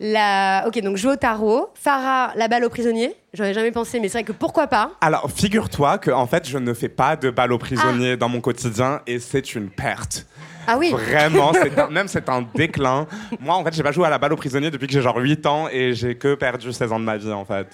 La... 0.00 0.64
Ok, 0.66 0.80
donc 0.80 0.96
jouer 0.96 1.12
au 1.12 1.16
tarot. 1.16 1.70
Farah, 1.74 2.32
la 2.36 2.48
balle 2.48 2.64
au 2.64 2.68
prisonnier. 2.68 3.14
J'aurais 3.32 3.54
jamais 3.54 3.70
pensé, 3.70 4.00
mais 4.00 4.08
c'est 4.08 4.18
vrai 4.18 4.24
que 4.24 4.32
pourquoi 4.32 4.66
pas? 4.66 4.90
Alors, 5.00 5.30
figure-toi 5.30 5.98
que 5.98 6.10
en 6.10 6.26
fait, 6.26 6.48
je 6.48 6.58
ne 6.58 6.74
fais 6.74 6.88
pas 6.88 7.16
de 7.16 7.30
balle 7.30 7.52
aux 7.52 7.56
Ah. 7.56 7.64
prisonniers 7.64 8.16
dans 8.16 8.28
mon 8.28 8.40
quotidien 8.40 9.00
et 9.06 9.18
c'est 9.18 9.54
une 9.54 9.70
perte. 9.70 10.26
Ah 10.66 10.78
oui 10.78 10.90
Vraiment, 10.92 11.52
un- 11.78 11.90
même 11.90 12.08
c'est 12.08 12.28
un 12.28 12.42
déclin. 12.54 13.06
Moi, 13.38 13.54
en 13.54 13.64
fait, 13.64 13.74
j'ai 13.74 13.82
pas 13.82 13.92
joué 13.92 14.06
à 14.06 14.10
la 14.10 14.18
balle 14.18 14.32
aux 14.32 14.36
prisonniers 14.36 14.70
depuis 14.70 14.86
que 14.86 14.92
j'ai 14.92 15.02
genre 15.02 15.16
8 15.18 15.46
ans 15.46 15.68
et 15.70 15.92
j'ai 15.94 16.16
que 16.16 16.34
perdu 16.34 16.72
16 16.72 16.90
ans 16.92 16.98
de 17.00 17.04
ma 17.04 17.16
vie, 17.16 17.32
en 17.32 17.44
fait. 17.44 17.66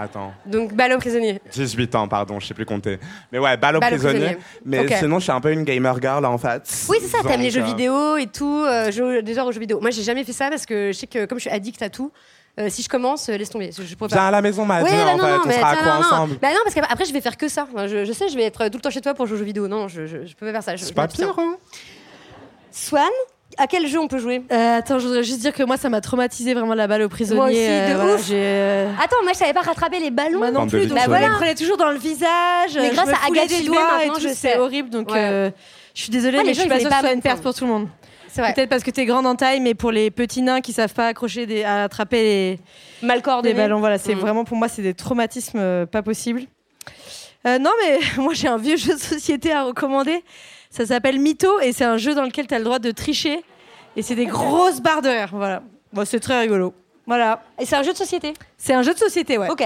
Attends. 0.00 0.32
Donc 0.46 0.74
balle 0.74 0.92
au 0.92 0.98
prisonnier. 0.98 1.40
18 1.50 1.94
ans, 1.96 2.06
pardon, 2.06 2.38
je 2.38 2.46
sais 2.46 2.54
plus 2.54 2.64
compter. 2.64 2.98
Mais 3.32 3.38
ouais, 3.40 3.56
balle 3.56 3.80
prisonniers. 3.80 4.18
prisonniers. 4.20 4.38
Mais 4.64 4.96
sinon, 4.98 5.18
je 5.18 5.24
suis 5.24 5.32
un 5.32 5.40
peu 5.40 5.52
une 5.52 5.64
gamer 5.64 6.00
girl, 6.00 6.24
en 6.24 6.38
fait. 6.38 6.62
Oui, 6.88 6.98
c'est 7.00 7.08
ça, 7.08 7.18
t'aimes 7.26 7.40
les 7.40 7.50
jeux 7.50 7.62
euh, 7.62 7.64
vidéo 7.64 8.16
et 8.16 8.26
tout, 8.26 8.64
euh, 8.64 9.22
des 9.22 9.38
heures 9.38 9.46
aux 9.46 9.52
jeux 9.52 9.60
vidéo. 9.60 9.80
Moi, 9.80 9.90
j'ai 9.90 10.02
jamais 10.02 10.22
fait 10.22 10.32
ça 10.32 10.50
parce 10.50 10.66
que 10.66 10.92
je 10.92 10.98
sais 10.98 11.06
que 11.08 11.24
comme 11.26 11.38
je 11.38 11.42
suis 11.42 11.50
addict 11.50 11.82
à 11.82 11.88
tout, 11.90 12.12
euh, 12.60 12.68
si 12.70 12.82
je 12.82 12.88
commence, 12.88 13.28
euh, 13.28 13.36
laisse 13.36 13.50
tomber. 13.50 13.70
Je, 13.76 13.82
je 13.82 13.94
pourrais 13.96 14.08
Viens 14.10 14.26
à 14.26 14.30
la 14.30 14.42
maison, 14.42 14.64
ma 14.64 14.82
bah 14.82 14.88
en 14.88 15.16
non, 15.16 15.24
fait. 15.24 15.28
non, 15.32 15.40
On 15.46 15.50
sera 15.50 15.70
à 15.70 15.76
quoi 15.76 15.84
non, 15.86 15.92
non. 15.94 16.06
ensemble 16.06 16.38
Bah 16.40 16.48
non, 16.52 16.58
parce 16.64 16.74
qu'après, 16.74 17.04
je 17.04 17.12
vais 17.12 17.20
faire 17.20 17.36
que 17.36 17.48
ça. 17.48 17.66
Je, 17.86 18.04
je 18.04 18.12
sais, 18.12 18.28
je 18.28 18.36
vais 18.36 18.44
être 18.44 18.68
tout 18.68 18.78
le 18.78 18.82
temps 18.82 18.90
chez 18.90 19.00
toi 19.00 19.14
pour 19.14 19.26
jouer 19.26 19.34
aux 19.36 19.38
jeux 19.38 19.44
vidéo. 19.44 19.66
Non, 19.68 19.88
je, 19.88 20.06
je, 20.06 20.16
peux 20.34 20.46
pas 20.46 20.52
faire 20.52 20.62
ça. 20.62 20.76
je- 20.76 20.84
C'est 20.84 20.94
pas 20.94 21.08
pire, 21.08 21.34
hein 21.38 21.56
Swan, 22.70 23.02
à 23.58 23.66
quel 23.66 23.86
jeu 23.86 23.98
on 23.98 24.08
peut 24.08 24.18
jouer? 24.18 24.42
Euh, 24.52 24.78
attends, 24.78 24.98
je 24.98 25.06
voudrais 25.06 25.22
juste 25.24 25.40
dire 25.40 25.52
que 25.52 25.62
moi, 25.62 25.76
ça 25.76 25.88
m'a 25.88 26.00
traumatisé 26.00 26.54
vraiment 26.54 26.74
la 26.74 26.86
balle 26.86 27.02
au 27.02 27.08
prisonnier. 27.08 27.40
Moi 27.40 27.48
aussi, 27.50 27.58
euh, 27.60 27.90
de 27.90 27.94
voilà, 27.94 28.14
ouf. 28.14 28.28
euh, 28.32 28.90
Attends, 29.02 29.16
moi, 29.22 29.32
je 29.32 29.38
savais 29.38 29.52
pas 29.52 29.60
rattraper 29.62 29.98
les 30.00 30.10
ballons. 30.10 30.38
Moi 30.38 30.50
non 30.50 30.60
Bande 30.60 30.70
de 30.70 30.78
plus, 30.78 30.86
donc 30.86 30.96
Bah 30.96 31.04
me 31.04 31.08
voilà. 31.08 31.28
les 31.28 31.34
prenais 31.34 31.54
toujours 31.54 31.76
dans 31.76 31.90
le 31.90 31.98
visage. 31.98 32.76
Mais 32.76 32.90
grâce 32.90 33.08
à 33.08 33.26
Agathe 33.28 33.48
des 33.48 33.54
Filmé, 33.56 33.76
doigts 33.76 33.86
et 33.86 34.06
maintenant, 34.06 34.14
tout, 34.14 34.20
je 34.20 34.28
c'est 34.28 34.34
sais. 34.34 34.58
horrible. 34.58 34.90
Donc, 34.90 35.10
Ouais. 35.10 35.18
euh, 35.18 35.50
je 35.94 36.02
suis 36.02 36.10
désolée, 36.10 36.38
Ouais, 36.38 36.44
mais 36.44 36.54
je 36.54 36.60
suis 36.60 36.68
pas 36.68 36.78
sûre 36.80 36.88
que 36.88 36.94
ce 36.94 37.00
soit 37.00 37.08
me 37.10 37.14
une 37.14 37.22
perte 37.22 37.42
pour 37.42 37.54
tout 37.54 37.64
le 37.66 37.70
monde. 37.72 37.88
C'est 38.30 38.42
vrai. 38.42 38.52
Peut-être 38.54 38.68
parce 38.68 38.82
que 38.84 38.90
t'es 38.90 39.06
grande 39.06 39.26
en 39.26 39.34
taille, 39.34 39.60
mais 39.60 39.74
pour 39.74 39.90
les 39.90 40.10
petits 40.10 40.42
nains 40.42 40.60
qui 40.60 40.72
savent 40.72 40.92
pas 40.94 41.06
accrocher 41.08 41.46
des, 41.46 41.64
à 41.64 41.84
attraper 41.84 42.22
les, 42.22 42.58
Mal 43.06 43.22
des 43.42 43.54
ballons, 43.54 43.80
voilà, 43.80 43.96
c'est 43.98 44.14
Mm. 44.14 44.18
vraiment 44.18 44.44
pour 44.44 44.56
moi, 44.56 44.68
c'est 44.68 44.82
des 44.82 44.94
traumatismes 44.94 45.58
euh, 45.58 45.86
pas 45.86 46.02
possibles. 46.02 46.42
Euh, 47.46 47.58
non, 47.58 47.70
mais 47.82 47.98
moi 48.22 48.34
j'ai 48.34 48.48
un 48.48 48.58
vieux 48.58 48.76
jeu 48.76 48.94
de 48.94 49.00
société 49.00 49.52
à 49.52 49.62
recommander. 49.64 50.22
Ça 50.70 50.86
s'appelle 50.86 51.18
Mytho 51.18 51.60
et 51.60 51.72
c'est 51.72 51.84
un 51.84 51.96
jeu 51.96 52.14
dans 52.14 52.24
lequel 52.24 52.46
tu 52.46 52.54
as 52.54 52.58
le 52.58 52.64
droit 52.64 52.78
de 52.78 52.90
tricher. 52.90 53.42
Et 53.96 54.02
c'est 54.02 54.14
des 54.14 54.26
grosses 54.26 54.80
barres 54.80 55.02
de 55.02 55.08
rire. 55.08 55.30
Voilà. 55.32 55.62
Bon, 55.92 56.04
c'est 56.04 56.20
très 56.20 56.40
rigolo. 56.40 56.74
Voilà. 57.06 57.42
Et 57.58 57.64
c'est 57.64 57.76
un 57.76 57.82
jeu 57.82 57.92
de 57.92 57.96
société. 57.98 58.34
C'est 58.58 58.74
un 58.74 58.82
jeu 58.82 58.92
de 58.94 58.98
société, 58.98 59.38
ouais. 59.38 59.50
Ok. 59.50 59.62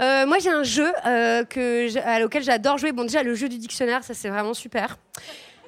Euh, 0.00 0.26
moi, 0.26 0.38
j'ai 0.40 0.50
un 0.50 0.64
jeu 0.64 0.90
euh, 1.06 1.44
que 1.44 1.96
à- 2.04 2.24
auquel 2.24 2.42
j'adore 2.42 2.76
jouer. 2.78 2.92
Bon, 2.92 3.04
déjà, 3.04 3.22
le 3.22 3.34
jeu 3.34 3.48
du 3.48 3.58
dictionnaire, 3.58 4.02
ça, 4.02 4.14
c'est 4.14 4.28
vraiment 4.28 4.54
super. 4.54 4.96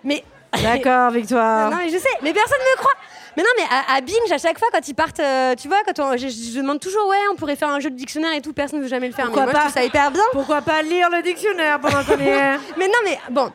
Mais. 0.02 0.24
D'accord, 0.62 1.10
Victoire. 1.10 1.68
non, 1.70 1.78
mais 1.78 1.88
je 1.88 1.98
sais, 1.98 2.08
mais 2.22 2.32
personne 2.32 2.58
ne 2.58 2.76
me 2.76 2.76
croit. 2.78 2.92
Mais 3.36 3.42
non, 3.42 3.48
mais 3.56 3.64
à, 3.68 3.96
à 3.96 4.00
Binge, 4.00 4.30
à 4.32 4.38
chaque 4.38 4.56
fois, 4.56 4.68
quand 4.72 4.86
ils 4.86 4.94
partent, 4.94 5.18
euh, 5.18 5.56
tu 5.56 5.66
vois, 5.66 5.78
quand 5.84 5.98
on, 5.98 6.16
je, 6.16 6.28
je 6.28 6.56
demande 6.60 6.78
toujours, 6.78 7.08
ouais, 7.08 7.16
on 7.32 7.34
pourrait 7.34 7.56
faire 7.56 7.70
un 7.70 7.80
jeu 7.80 7.90
de 7.90 7.96
dictionnaire 7.96 8.32
et 8.34 8.40
tout, 8.40 8.52
personne 8.52 8.78
ne 8.78 8.84
veut 8.84 8.88
jamais 8.88 9.08
le 9.08 9.14
faire. 9.14 9.24
Pourquoi 9.24 9.46
mais 9.46 9.50
moi, 9.52 9.60
pas 9.62 9.66
trouve 9.68 9.74
ça 9.74 9.84
hyper 9.84 10.12
bien. 10.12 10.22
Pourquoi 10.30 10.62
pas 10.62 10.80
lire 10.82 11.08
le 11.10 11.22
dictionnaire 11.22 11.80
pendant 11.80 12.04
qu'on 12.04 12.20
est 12.20 12.58
Mais 12.78 12.86
non, 12.86 12.94
mais 13.04 13.18
bon. 13.30 13.50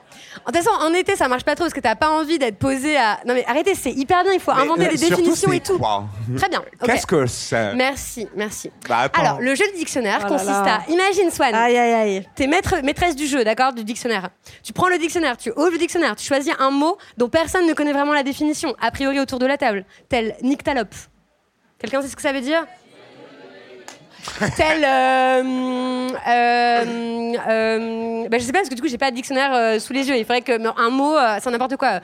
De 0.47 0.52
toute 0.52 0.63
façon, 0.63 0.69
en 0.82 0.93
été, 0.93 1.15
ça 1.15 1.28
marche 1.28 1.43
pas 1.43 1.56
trop 1.56 1.65
parce 1.65 1.73
que 1.73 1.80
t'as 1.80 1.95
pas 1.95 2.10
envie 2.10 2.39
d'être 2.39 2.58
posé 2.58 2.97
à. 2.97 3.19
Non, 3.25 3.34
mais 3.34 3.45
arrêtez, 3.45 3.75
c'est 3.75 3.91
hyper 3.91 4.23
bien, 4.23 4.34
il 4.34 4.39
faut 4.39 4.54
Mais, 4.54 4.62
inventer 4.62 4.88
euh, 4.88 4.91
des 4.91 4.97
surtout, 4.97 5.15
définitions 5.17 5.52
et 5.52 5.60
tout. 5.60 5.78
quoi 5.78 6.06
Très 6.38 6.49
bien. 6.49 6.63
Qu'est-ce 6.86 7.06
que 7.08 7.25
c'est? 7.25 7.73
Merci, 7.75 8.28
merci. 8.36 8.71
Bah. 8.88 9.10
Alors, 9.13 9.39
le 9.41 9.54
jeu 9.56 9.65
de 9.71 9.78
dictionnaire 9.78 10.19
Oh 10.21 10.23
là 10.23 10.30
consiste 10.30 10.49
là. 10.49 10.82
à. 10.88 10.91
Imagine, 10.91 11.32
Swan. 11.32 11.54
Aïe, 11.54 11.78
aïe, 11.78 11.93
aïe. 11.93 12.30
T'es 12.36 12.47
maître, 12.47 12.75
maîtresse 12.84 13.15
du 13.15 13.28
jeu, 13.28 13.43
d'accord, 13.43 13.73
du 13.73 13.84
dictionnaire. 13.84 14.30
Tu 14.63 14.73
prends 14.73 14.88
le 14.89 14.97
dictionnaire, 14.97 15.38
tu 15.38 15.52
ouvres 15.52 15.69
le 15.71 15.78
dictionnaire, 15.78 16.15
tu 16.15 16.25
choisis 16.25 16.54
un 16.60 16.71
mot 16.71 16.97
dont 17.17 17.30
personne 17.30 17.67
ne 17.67 17.73
connaît 17.73 17.93
vraiment 17.93 18.13
la 18.13 18.23
définition, 18.23 18.75
a 18.82 18.91
priori 18.91 19.19
autour 19.19 19.39
de 19.39 19.45
la 19.45 19.58
table, 19.58 19.86
tel 20.10 20.36
nyctalope. 20.41 20.95
Quelqu'un 21.80 22.02
sait 22.02 22.10
ce 22.10 22.15
que 22.15 22.21
ça 22.21 22.34
veut 22.34 22.41
dire? 22.41 22.65
Tel. 24.55 24.81
Bah, 28.29 28.37
je 28.37 28.43
sais 28.43 28.51
pas, 28.51 28.59
parce 28.59 28.69
que 28.69 28.75
du 28.75 28.81
coup, 28.81 28.87
j'ai 28.87 28.97
pas 28.97 29.11
de 29.11 29.15
dictionnaire 29.15 29.79
sous 29.81 29.93
les 29.93 30.07
yeux. 30.07 30.15
Il 30.17 30.25
faudrait 30.25 30.41
que. 30.41 30.53
Un 30.79 30.89
mot, 30.89 31.15
c'est 31.39 31.49
n'importe 31.49 31.77
quoi. 31.77 31.99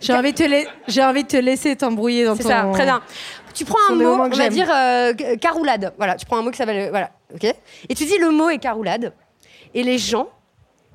J'ai 0.00 0.14
envie, 0.14 0.32
de 0.32 0.36
te 0.36 0.42
lai- 0.42 0.66
j'ai 0.88 1.04
envie 1.04 1.22
de 1.22 1.28
te 1.28 1.36
laisser 1.36 1.76
t'embrouiller 1.76 2.24
dans 2.24 2.34
c'est 2.34 2.42
ton... 2.42 2.48
ça, 2.48 2.68
très 2.72 2.84
bien. 2.84 3.00
Tu 3.54 3.64
prends 3.64 3.78
un 3.90 3.94
mot, 3.94 4.14
on 4.24 4.28
va 4.28 4.48
dire 4.48 4.68
euh, 4.74 5.12
caroulade. 5.36 5.92
Voilà, 5.96 6.16
tu 6.16 6.26
prends 6.26 6.38
un 6.38 6.42
mot 6.42 6.50
qui 6.50 6.56
s'appelle. 6.56 6.88
Voilà, 6.90 7.10
ok 7.34 7.44
Et 7.88 7.94
tu 7.94 8.04
dis 8.04 8.18
le 8.18 8.30
mot 8.30 8.48
est 8.48 8.58
caroulade. 8.58 9.12
Et 9.74 9.82
les 9.84 9.98
gens 9.98 10.28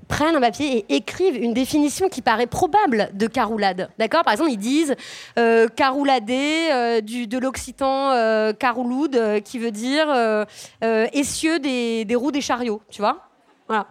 prennent 0.07 0.35
un 0.35 0.41
papier 0.41 0.85
et 0.89 0.95
écrivent 0.95 1.35
une 1.35 1.53
définition 1.53 2.09
qui 2.09 2.21
paraît 2.21 2.47
probable 2.47 3.09
de 3.13 3.27
caroulade. 3.27 3.89
D'accord? 3.97 4.23
Par 4.23 4.33
exemple, 4.33 4.51
ils 4.51 4.57
disent 4.57 4.95
euh, 5.37 5.67
caroulader 5.67 6.69
euh, 6.71 7.01
du, 7.01 7.27
de 7.27 7.37
l'occitan 7.37 8.11
euh, 8.11 8.53
carouloud, 8.53 9.15
euh, 9.15 9.39
qui 9.39 9.59
veut 9.59 9.71
dire 9.71 10.09
euh, 10.09 10.45
euh, 10.83 11.07
essieu 11.13 11.59
des, 11.59 12.05
des 12.05 12.15
roues 12.15 12.31
des 12.31 12.41
chariots. 12.41 12.81
Tu 12.89 13.01
vois? 13.01 13.29
Voilà. 13.67 13.87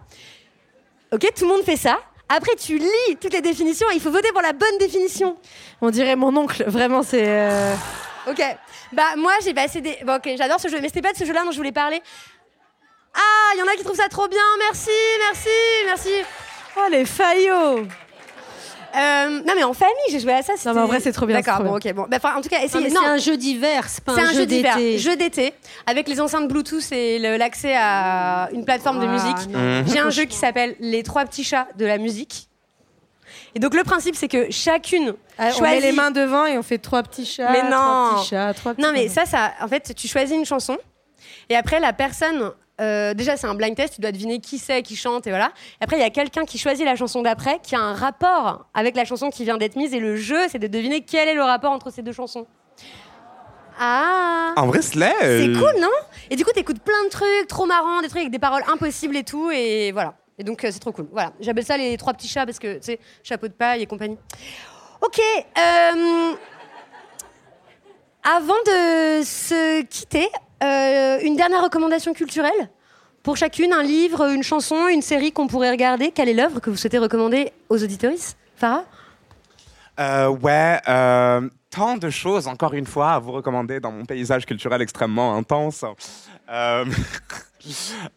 Ok, 1.12 1.26
tout 1.36 1.44
le 1.44 1.50
monde 1.50 1.62
fait 1.62 1.76
ça. 1.76 1.98
Après, 2.28 2.56
tu 2.56 2.78
lis 2.78 3.16
toutes 3.20 3.32
les 3.32 3.42
définitions 3.42 3.86
et 3.92 3.94
il 3.94 4.00
faut 4.00 4.10
voter 4.10 4.32
pour 4.32 4.42
la 4.42 4.52
bonne 4.52 4.78
définition. 4.80 5.36
On 5.80 5.90
dirait 5.90 6.16
mon 6.16 6.36
oncle, 6.36 6.64
vraiment, 6.66 7.02
c'est... 7.02 7.74
Ok. 8.28 8.42
Bah 8.92 9.16
moi 9.16 9.32
j'ai 9.44 9.52
passé 9.52 9.80
des. 9.80 9.98
Bon 10.04 10.16
ok, 10.16 10.30
j'adore 10.38 10.60
ce 10.60 10.68
jeu, 10.68 10.78
mais 10.80 10.86
c'était 10.88 11.02
pas 11.02 11.12
de 11.12 11.16
ce 11.16 11.24
jeu-là 11.24 11.44
dont 11.44 11.50
je 11.50 11.56
voulais 11.56 11.72
parler. 11.72 12.00
Ah, 13.16 13.50
il 13.54 13.58
y 13.58 13.62
en 13.62 13.66
a 13.66 13.76
qui 13.76 13.84
trouvent 13.84 13.96
ça 13.96 14.08
trop 14.08 14.28
bien. 14.28 14.38
Merci, 14.58 14.90
merci, 15.28 15.48
merci. 15.86 16.10
Oh, 16.76 16.88
les 16.90 17.04
faillots 17.04 17.86
Euh, 18.96 19.28
non 19.46 19.52
mais 19.54 19.62
en 19.64 19.72
famille, 19.74 19.94
j'ai 20.10 20.20
joué 20.20 20.32
à 20.32 20.42
ça. 20.42 20.52
Non, 20.66 20.74
mais 20.74 20.80
en 20.80 20.86
vrai, 20.86 21.00
c'est 21.00 21.12
trop 21.12 21.26
bien, 21.26 21.36
D'accord. 21.40 21.62
Bon, 21.62 21.76
ok. 21.76 21.92
Bon, 21.92 22.06
bah, 22.08 22.16
enfin, 22.22 22.34
en 22.36 22.40
tout 22.40 22.48
cas, 22.48 22.62
essayez. 22.62 22.88
c'est 22.88 22.96
un 22.96 23.18
jeu 23.18 23.36
divers, 23.36 23.88
c'est 23.88 24.02
pas 24.04 24.12
un, 24.12 24.18
un 24.30 24.32
jeu 24.32 24.46
d'hiver, 24.46 24.76
d'été. 24.76 24.98
jeu 24.98 25.16
d'été, 25.16 25.54
avec 25.86 26.08
les 26.08 26.18
enceintes 26.20 26.48
Bluetooth 26.48 26.92
et 26.92 27.18
l'accès 27.18 27.74
à 27.76 28.48
une 28.52 28.64
plateforme 28.64 29.00
de 29.00 29.06
Ah, 29.06 29.12
musique. 29.12 29.50
non. 29.50 29.84
J'ai 29.86 29.98
un 29.98 30.08
jeu 30.10 30.24
qui 30.24 30.36
s'appelle 30.36 30.76
Les 30.80 31.02
trois 31.02 31.24
petits 31.26 31.44
chats 31.44 31.68
de 31.76 31.84
la 31.84 31.98
musique. 31.98 32.48
Et 33.54 33.58
donc 33.58 33.74
le 33.74 33.84
principe, 33.84 34.14
c'est 34.16 34.28
que 34.28 34.50
chacune 34.50 35.14
Ah, 35.38 35.48
On 35.48 35.58
choisit 35.58 35.80
met 35.82 35.86
les 35.90 35.92
mains 35.92 36.10
devant 36.10 36.46
et 36.46 36.56
on 36.58 36.62
fait 36.62 36.78
trois 36.78 37.02
petits 37.02 37.26
chats, 37.26 37.50
Mais 37.52 37.62
non. 37.64 37.70
trois 37.70 38.14
petits 38.20 38.28
chats, 38.30 38.54
trois 38.54 38.72
petits 38.74 38.82
Non, 38.82 38.92
mais 38.92 39.08
ça, 39.08 39.24
ça, 39.26 39.52
en 39.60 39.68
fait, 39.68 39.94
tu 39.94 40.08
choisis 40.08 40.34
une 40.36 40.44
chanson 40.46 40.76
et 41.48 41.56
après, 41.56 41.80
la 41.80 41.92
personne. 41.92 42.50
Euh, 42.80 43.14
déjà, 43.14 43.36
c'est 43.36 43.46
un 43.46 43.54
blind 43.54 43.74
test, 43.74 43.94
tu 43.94 44.00
dois 44.00 44.12
deviner 44.12 44.38
qui 44.40 44.58
c'est, 44.58 44.82
qui 44.82 44.96
chante, 44.96 45.26
et 45.26 45.30
voilà. 45.30 45.52
Et 45.80 45.84
après, 45.84 45.96
il 45.96 46.00
y 46.00 46.04
a 46.04 46.10
quelqu'un 46.10 46.44
qui 46.44 46.58
choisit 46.58 46.84
la 46.84 46.96
chanson 46.96 47.22
d'après, 47.22 47.58
qui 47.62 47.74
a 47.74 47.80
un 47.80 47.94
rapport 47.94 48.66
avec 48.74 48.96
la 48.96 49.04
chanson 49.04 49.30
qui 49.30 49.44
vient 49.44 49.56
d'être 49.56 49.76
mise, 49.76 49.94
et 49.94 50.00
le 50.00 50.16
jeu, 50.16 50.40
c'est 50.48 50.58
de 50.58 50.66
deviner 50.66 51.00
quel 51.02 51.28
est 51.28 51.34
le 51.34 51.42
rapport 51.42 51.72
entre 51.72 51.90
ces 51.90 52.02
deux 52.02 52.12
chansons. 52.12 52.46
Ah 53.78 54.54
En 54.56 54.66
vrai, 54.66 54.80
Slay. 54.82 55.12
C'est 55.20 55.48
euh, 55.48 55.58
cool, 55.58 55.80
non? 55.80 55.88
Et 56.30 56.36
du 56.36 56.44
coup, 56.44 56.50
t'écoutes 56.52 56.80
plein 56.80 57.04
de 57.04 57.10
trucs 57.10 57.46
trop 57.48 57.66
marrants, 57.66 58.00
des 58.00 58.08
trucs 58.08 58.20
avec 58.22 58.32
des 58.32 58.38
paroles 58.38 58.62
impossibles 58.68 59.16
et 59.16 59.24
tout, 59.24 59.50
et 59.50 59.92
voilà. 59.92 60.14
Et 60.38 60.44
donc, 60.44 60.64
euh, 60.64 60.70
c'est 60.72 60.80
trop 60.80 60.92
cool. 60.92 61.08
Voilà. 61.12 61.32
J'appelle 61.40 61.64
ça 61.64 61.76
les 61.76 61.96
trois 61.96 62.12
petits 62.14 62.28
chats 62.28 62.44
parce 62.46 62.58
que, 62.58 62.74
tu 62.76 62.82
sais, 62.82 63.00
chapeau 63.22 63.48
de 63.48 63.52
paille 63.52 63.82
et 63.82 63.86
compagnie. 63.86 64.18
Ok. 65.02 65.18
euh, 65.18 66.32
Avant 68.24 68.54
de 68.66 69.22
se 69.24 69.82
quitter, 69.82 70.28
euh, 70.62 71.18
une 71.22 71.36
dernière 71.36 71.62
recommandation 71.62 72.14
culturelle 72.14 72.70
pour 73.22 73.36
chacune, 73.36 73.72
un 73.72 73.82
livre, 73.82 74.30
une 74.30 74.42
chanson, 74.42 74.88
une 74.88 75.02
série 75.02 75.32
qu'on 75.32 75.46
pourrait 75.46 75.70
regarder. 75.70 76.10
Quelle 76.12 76.28
est 76.28 76.34
l'œuvre 76.34 76.60
que 76.60 76.70
vous 76.70 76.76
souhaitez 76.76 76.98
recommander 76.98 77.52
aux 77.68 77.82
auditoristes 77.82 78.36
Farah? 78.56 78.84
Euh, 79.98 80.28
ouais, 80.28 80.78
euh, 80.88 81.48
tant 81.70 81.96
de 81.96 82.10
choses, 82.10 82.46
encore 82.46 82.74
une 82.74 82.86
fois, 82.86 83.12
à 83.12 83.18
vous 83.18 83.32
recommander 83.32 83.80
dans 83.80 83.90
mon 83.90 84.04
paysage 84.04 84.46
culturel 84.46 84.80
extrêmement 84.82 85.34
intense. 85.36 85.84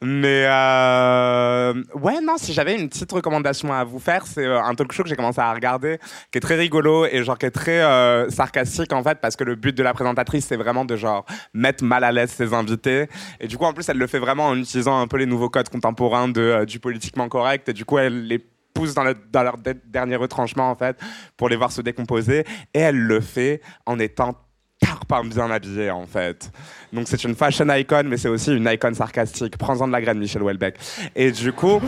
Mais 0.02 0.46
euh, 0.48 1.74
ouais, 1.96 2.22
non, 2.22 2.36
si 2.38 2.54
j'avais 2.54 2.80
une 2.80 2.90
petite 2.90 3.12
recommandation 3.12 3.74
à 3.74 3.84
vous 3.84 4.00
faire, 4.00 4.26
c'est 4.28 4.46
euh, 4.46 4.62
un 4.62 4.76
talk 4.76 4.92
show 4.92 5.04
que 5.04 5.10
j'ai 5.10 5.16
commencé 5.16 5.40
à 5.40 5.54
regarder, 5.54 6.00
qui 6.32 6.38
est 6.38 6.42
très 6.42 6.56
rigolo 6.56 7.06
et 7.06 7.24
genre 7.24 7.38
qui 7.38 7.46
est 7.46 7.52
très 7.52 7.82
euh, 7.82 8.30
sarcastique 8.30 8.94
en 8.94 9.04
fait, 9.04 9.20
parce 9.22 9.36
que 9.36 9.44
le 9.44 9.56
but 9.56 9.76
de 9.76 9.84
la 9.84 9.94
présentatrice, 9.94 10.46
c'est 10.48 10.58
vraiment 10.58 10.86
de 10.86 10.96
genre 10.96 11.26
mettre 11.54 11.84
mal 11.84 12.04
à 12.04 12.12
l'aise 12.12 12.32
ses 12.32 12.54
invités. 12.54 13.08
Et 13.40 13.48
du 13.48 13.58
coup, 13.58 13.66
en 13.66 13.74
plus, 13.74 13.88
elle 13.90 13.98
le 13.98 14.08
fait 14.08 14.20
vraiment 14.20 14.48
en 14.48 14.58
utilisant 14.58 15.00
un 15.00 15.08
peu 15.08 15.18
les 15.18 15.26
nouveaux 15.26 15.50
codes 15.50 15.70
contemporains 15.70 16.28
de, 16.28 16.66
du 16.66 16.80
politiquement 16.80 17.28
correct. 17.30 17.70
Et 17.70 17.74
du 17.74 17.86
coup, 17.86 17.98
elle 17.98 18.26
les 18.28 18.40
pousse 18.74 18.94
dans, 18.94 19.04
le- 19.04 19.16
dans 19.32 19.44
leur 19.44 19.58
de- 19.58 19.76
dernier 19.88 20.16
retranchement 20.16 20.70
en 20.70 20.76
fait 20.76 20.98
pour 21.38 21.50
les 21.50 21.56
voir 21.56 21.72
se 21.72 21.82
décomposer 21.82 22.46
et 22.74 22.80
elle 22.80 22.98
le 23.00 23.20
fait 23.20 23.62
en 23.88 23.98
étant 23.98 24.36
tarpin 24.80 25.24
bien 25.24 25.52
habillée 25.52 25.92
en 25.92 26.06
fait. 26.06 26.52
Donc 26.94 27.08
c'est 27.08 27.24
une 27.24 27.36
fashion 27.36 27.68
icon 27.70 28.04
mais 28.06 28.18
c'est 28.18 28.30
aussi 28.30 28.56
une 28.56 28.68
icône 28.68 28.96
sarcastique. 28.96 29.58
Prends-en 29.58 29.88
de 29.88 29.92
la 29.92 30.02
graine 30.02 30.20
Michel 30.20 30.42
Houellebecq. 30.42 30.76
Et 31.16 31.32
du 31.32 31.52
coup 31.54 31.82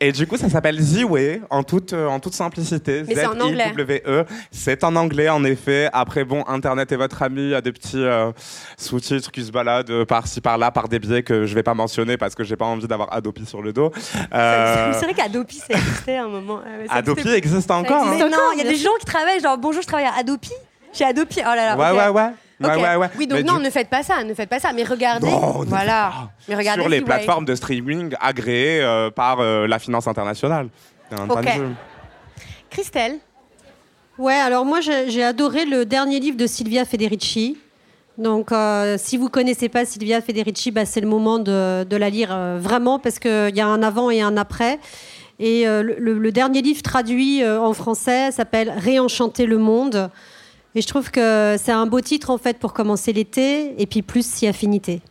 et 0.00 0.12
du 0.12 0.26
coup 0.26 0.36
ça 0.36 0.48
s'appelle 0.48 0.80
Ziwe 0.80 1.40
en 1.50 1.62
toute 1.62 1.92
euh, 1.92 2.06
en 2.08 2.20
toute 2.20 2.32
simplicité 2.34 3.02
Mais 3.06 3.14
c'est 3.14 3.26
en 3.26 3.38
anglais. 3.40 3.66
Z-I-W-E. 3.74 4.24
c'est 4.50 4.82
en 4.84 4.96
anglais 4.96 5.28
en 5.28 5.44
effet 5.44 5.88
après 5.92 6.24
bon 6.24 6.42
internet 6.48 6.90
est 6.92 6.96
votre 6.96 7.22
ami 7.22 7.42
il 7.42 7.48
y 7.50 7.54
a 7.54 7.60
des 7.60 7.72
petits 7.72 8.02
euh, 8.02 8.32
sous-titres 8.78 9.30
qui 9.30 9.44
se 9.44 9.52
baladent 9.52 9.90
euh, 9.90 10.04
par-ci 10.04 10.40
par-là 10.40 10.70
par 10.70 10.88
des 10.88 10.98
biais 10.98 11.22
que 11.22 11.44
je 11.46 11.54
vais 11.54 11.62
pas 11.62 11.74
mentionner 11.74 12.16
parce 12.16 12.34
que 12.34 12.44
j'ai 12.44 12.56
pas 12.56 12.64
envie 12.64 12.86
d'avoir 12.88 13.12
Adopi 13.12 13.44
sur 13.46 13.62
le 13.62 13.72
dos 13.72 13.92
Euh, 14.32 14.92
C'est 14.94 15.04
vrai 15.04 15.14
qu'Adopi, 15.14 15.56
ça 15.56 15.74
existait 15.74 16.16
à 16.16 16.24
un 16.24 16.28
moment. 16.28 16.60
Euh, 16.66 16.86
ça 16.86 16.94
Adopi 16.94 17.28
existe 17.28 17.70
encore. 17.70 18.06
existe 18.06 18.22
hein. 18.22 18.28
Non, 18.30 18.52
il 18.54 18.58
y 18.64 18.66
a 18.66 18.70
des 18.70 18.76
gens 18.76 18.90
qui 18.98 19.06
travaillent, 19.06 19.40
genre 19.40 19.58
bonjour, 19.58 19.82
je 19.82 19.86
travaille 19.86 20.06
à 20.06 20.14
Adopi. 20.18 20.52
Chez 20.92 21.04
Adopi. 21.04 21.40
Oh 21.42 21.44
là 21.54 21.74
là. 21.74 21.76
Ouais, 21.76 21.98
ouais, 21.98 22.08
ouais. 22.08 22.30
Ouais, 22.60 22.76
ouais, 22.76 22.96
ouais. 22.96 23.08
Oui, 23.18 23.26
donc 23.26 23.38
Mais 23.38 23.44
non, 23.44 23.56
du- 23.56 23.64
ne 23.64 23.70
faites 23.70 23.88
pas 23.88 24.02
ça, 24.02 24.22
ne 24.22 24.34
faites 24.34 24.48
pas 24.48 24.60
ça, 24.60 24.72
mais 24.74 24.84
regardez. 24.84 25.30
Non, 25.30 25.64
voilà. 25.66 26.12
Mais 26.48 26.54
regardez 26.54 26.82
sur 26.82 26.90
les 26.90 27.00
plateformes 27.00 27.46
de 27.46 27.54
streaming 27.54 28.14
agréées 28.20 28.82
euh, 28.82 29.10
par 29.10 29.40
euh, 29.40 29.66
la 29.66 29.78
finance 29.78 30.06
internationale. 30.06 30.68
Un. 31.10 31.26
Christelle. 32.68 33.18
Ouais, 34.18 34.34
alors 34.34 34.64
moi 34.64 34.80
j'ai 34.80 35.24
adoré 35.24 35.64
le 35.64 35.84
dernier 35.84 36.20
livre 36.20 36.36
de 36.36 36.46
Silvia 36.46 36.84
Federici. 36.84 37.56
Donc 38.18 38.52
euh, 38.52 38.96
si 38.98 39.16
vous 39.16 39.30
connaissez 39.30 39.68
pas 39.68 39.84
Silvia 39.86 40.20
Federici, 40.20 40.70
bah, 40.70 40.84
c'est 40.84 41.00
le 41.00 41.08
moment 41.08 41.38
de, 41.38 41.84
de 41.84 41.96
la 41.96 42.10
lire 42.10 42.28
euh, 42.30 42.58
vraiment 42.60 42.98
parce 42.98 43.18
qu'il 43.18 43.56
y 43.56 43.60
a 43.60 43.66
un 43.66 43.82
avant 43.82 44.10
et 44.10 44.20
un 44.20 44.36
après. 44.36 44.78
Et 45.38 45.66
euh, 45.66 45.82
le, 45.82 46.32
dernier 46.32 46.60
livre 46.60 46.82
traduit 46.82 47.42
euh, 47.42 47.58
en 47.58 47.72
français 47.72 48.30
s'appelle 48.30 48.70
Réenchanter 48.76 49.46
le 49.46 49.56
monde. 49.56 50.10
Et 50.74 50.82
je 50.82 50.86
trouve 50.86 51.10
que 51.10 51.56
c'est 51.58 51.72
un 51.72 51.86
beau 51.86 52.00
titre 52.00 52.30
en 52.30 52.38
fait 52.38 52.58
pour 52.58 52.72
commencer 52.72 53.12
l'été 53.12 53.74
et 53.80 53.86
puis 53.86 54.02
plus 54.02 54.24
si 54.24 54.46
affinité. 54.46 55.02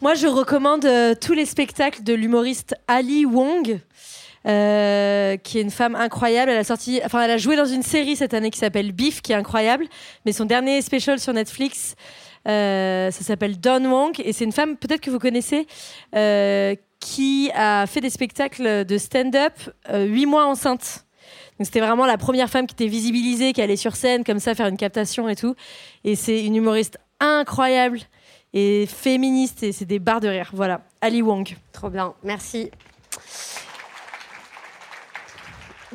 Moi, 0.00 0.14
je 0.14 0.28
recommande 0.28 0.84
euh, 0.84 1.14
tous 1.20 1.32
les 1.32 1.46
spectacles 1.46 2.04
de 2.04 2.14
l'humoriste 2.14 2.76
Ali 2.86 3.24
Wong, 3.24 3.80
euh, 4.46 5.36
qui 5.38 5.58
est 5.58 5.62
une 5.62 5.70
femme 5.70 5.96
incroyable. 5.96 6.52
Elle 6.52 6.58
a 6.58 6.64
sorti, 6.64 7.00
enfin, 7.04 7.22
elle 7.22 7.30
a 7.32 7.38
joué 7.38 7.56
dans 7.56 7.64
une 7.64 7.82
série 7.82 8.14
cette 8.14 8.32
année 8.32 8.50
qui 8.50 8.58
s'appelle 8.60 8.92
Beef, 8.92 9.22
qui 9.22 9.32
est 9.32 9.36
incroyable. 9.36 9.86
Mais 10.24 10.32
son 10.32 10.44
dernier 10.44 10.80
special 10.82 11.18
sur 11.18 11.32
Netflix, 11.32 11.96
euh, 12.46 13.10
ça 13.10 13.24
s'appelle 13.24 13.58
Don 13.58 13.84
Wong, 13.90 14.12
et 14.22 14.32
c'est 14.32 14.44
une 14.44 14.52
femme 14.52 14.76
peut-être 14.76 15.00
que 15.00 15.10
vous 15.10 15.18
connaissez. 15.18 15.66
euh, 16.14 16.76
qui 17.06 17.52
a 17.54 17.86
fait 17.86 18.00
des 18.00 18.10
spectacles 18.10 18.84
de 18.84 18.98
stand-up 18.98 19.52
euh, 19.90 20.04
huit 20.06 20.26
mois 20.26 20.44
enceinte. 20.46 21.06
C'était 21.60 21.78
vraiment 21.78 22.04
la 22.04 22.18
première 22.18 22.50
femme 22.50 22.66
qui 22.66 22.74
était 22.74 22.88
visibilisée, 22.88 23.52
qui 23.52 23.62
allait 23.62 23.76
sur 23.76 23.94
scène 23.94 24.24
comme 24.24 24.40
ça 24.40 24.56
faire 24.56 24.66
une 24.66 24.76
captation 24.76 25.28
et 25.28 25.36
tout. 25.36 25.54
Et 26.02 26.16
c'est 26.16 26.44
une 26.44 26.56
humoriste 26.56 26.98
incroyable 27.20 28.00
et 28.52 28.86
féministe 28.86 29.62
et 29.62 29.70
c'est 29.70 29.84
des 29.84 30.00
barres 30.00 30.20
de 30.20 30.26
rire. 30.26 30.50
Voilà, 30.52 30.80
Ali 31.00 31.22
Wong. 31.22 31.56
Trop 31.72 31.90
bien, 31.90 32.12
merci. 32.24 32.72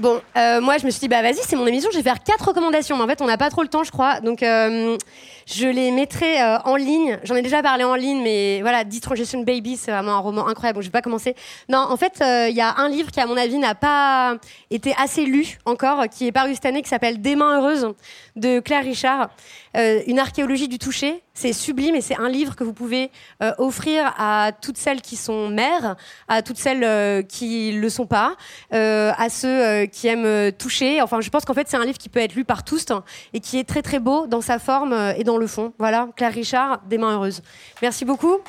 Bon, 0.01 0.19
euh, 0.35 0.61
moi 0.61 0.79
je 0.79 0.85
me 0.87 0.89
suis 0.89 1.01
dit, 1.01 1.07
bah 1.07 1.21
vas-y, 1.21 1.37
c'est 1.43 1.55
mon 1.55 1.67
émission, 1.67 1.91
je 1.91 1.97
vais 1.97 2.03
faire 2.03 2.23
quatre 2.23 2.47
recommandations. 2.47 2.97
Mais 2.97 3.03
en 3.03 3.07
fait, 3.07 3.21
on 3.21 3.27
n'a 3.27 3.37
pas 3.37 3.51
trop 3.51 3.61
le 3.61 3.67
temps, 3.67 3.83
je 3.83 3.91
crois. 3.91 4.19
Donc, 4.19 4.41
euh, 4.41 4.97
je 5.45 5.67
les 5.67 5.91
mettrai 5.91 6.41
euh, 6.41 6.57
en 6.65 6.75
ligne. 6.75 7.19
J'en 7.23 7.35
ai 7.35 7.43
déjà 7.43 7.61
parlé 7.61 7.83
en 7.83 7.93
ligne, 7.93 8.19
mais 8.23 8.61
voilà, 8.63 8.83
Distraction 8.83 9.43
Baby, 9.43 9.77
c'est 9.77 9.91
vraiment 9.91 10.13
un 10.13 10.19
roman 10.19 10.47
incroyable. 10.47 10.77
Bon, 10.77 10.81
je 10.81 10.87
vais 10.87 10.91
pas 10.91 11.03
commencer. 11.03 11.35
Non, 11.69 11.85
en 11.87 11.97
fait, 11.97 12.13
il 12.49 12.55
y 12.55 12.61
a 12.61 12.77
un 12.77 12.89
livre 12.89 13.11
qui, 13.11 13.19
à 13.19 13.27
mon 13.27 13.37
avis, 13.37 13.59
n'a 13.59 13.75
pas 13.75 14.37
été 14.71 14.95
assez 14.97 15.23
lu 15.23 15.59
encore, 15.65 16.09
qui 16.09 16.25
est 16.25 16.31
paru 16.31 16.55
cette 16.55 16.65
année, 16.65 16.81
qui 16.81 16.89
s'appelle 16.89 17.21
Des 17.21 17.35
mains 17.35 17.59
heureuses 17.59 17.93
de 18.35 18.59
Claire 18.59 18.83
Richard. 18.83 19.29
Une 19.75 20.17
archéologie 20.17 20.67
du 20.67 20.79
toucher. 20.79 21.21
C'est 21.33 21.53
sublime 21.53 21.95
et 21.95 22.01
c'est 22.01 22.17
un 22.17 22.29
livre 22.29 22.55
que 22.55 22.63
vous 22.63 22.73
pouvez 22.73 23.09
euh, 23.41 23.53
offrir 23.57 24.13
à 24.17 24.51
toutes 24.51 24.77
celles 24.77 25.01
qui 25.01 25.15
sont 25.15 25.47
mères, 25.47 25.95
à 26.27 26.41
toutes 26.41 26.57
celles 26.57 26.83
euh, 26.83 27.21
qui 27.21 27.71
le 27.71 27.89
sont 27.89 28.05
pas, 28.05 28.35
euh, 28.73 29.13
à 29.17 29.29
ceux 29.29 29.47
euh, 29.47 29.85
qui 29.85 30.07
aiment 30.07 30.51
toucher. 30.51 31.01
Enfin, 31.01 31.21
je 31.21 31.29
pense 31.29 31.45
qu'en 31.45 31.53
fait, 31.53 31.69
c'est 31.69 31.77
un 31.77 31.85
livre 31.85 31.97
qui 31.97 32.09
peut 32.09 32.19
être 32.19 32.35
lu 32.35 32.43
par 32.43 32.63
tous 32.63 32.91
hein, 32.91 33.03
et 33.33 33.39
qui 33.39 33.57
est 33.57 33.67
très 33.67 33.81
très 33.81 33.99
beau 33.99 34.27
dans 34.27 34.41
sa 34.41 34.59
forme 34.59 34.93
et 35.17 35.23
dans 35.23 35.37
le 35.37 35.47
fond. 35.47 35.73
Voilà, 35.79 36.09
Claire 36.15 36.33
Richard, 36.33 36.81
Des 36.87 36.97
mains 36.97 37.13
heureuses. 37.13 37.41
Merci 37.81 38.03
beaucoup. 38.03 38.39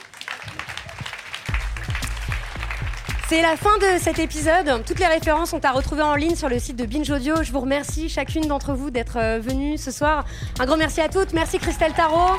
C'est 3.35 3.41
la 3.41 3.57
fin 3.57 3.79
de 3.79 3.99
cet 3.99 4.19
épisode. 4.19 4.85
Toutes 4.87 4.99
les 4.99 5.07
références 5.07 5.49
sont 5.49 5.65
à 5.65 5.71
retrouver 5.71 6.03
en 6.03 6.17
ligne 6.17 6.37
sur 6.37 6.51
le 6.51 6.59
site 6.59 6.77
de 6.77 6.85
Binge 6.85 7.09
Audio. 7.09 7.37
Je 7.43 7.51
vous 7.51 7.61
remercie 7.61 8.11
chacune 8.11 8.47
d'entre 8.47 8.75
vous 8.75 8.91
d'être 8.91 9.17
euh, 9.17 9.41
venues 9.41 9.79
ce 9.79 9.91
soir. 9.91 10.27
Un 10.61 10.67
grand 10.67 10.77
merci 10.77 11.01
à 11.01 11.09
toutes. 11.09 11.33
Merci 11.33 11.59
Christelle 11.59 11.95
Tarot. 11.95 12.37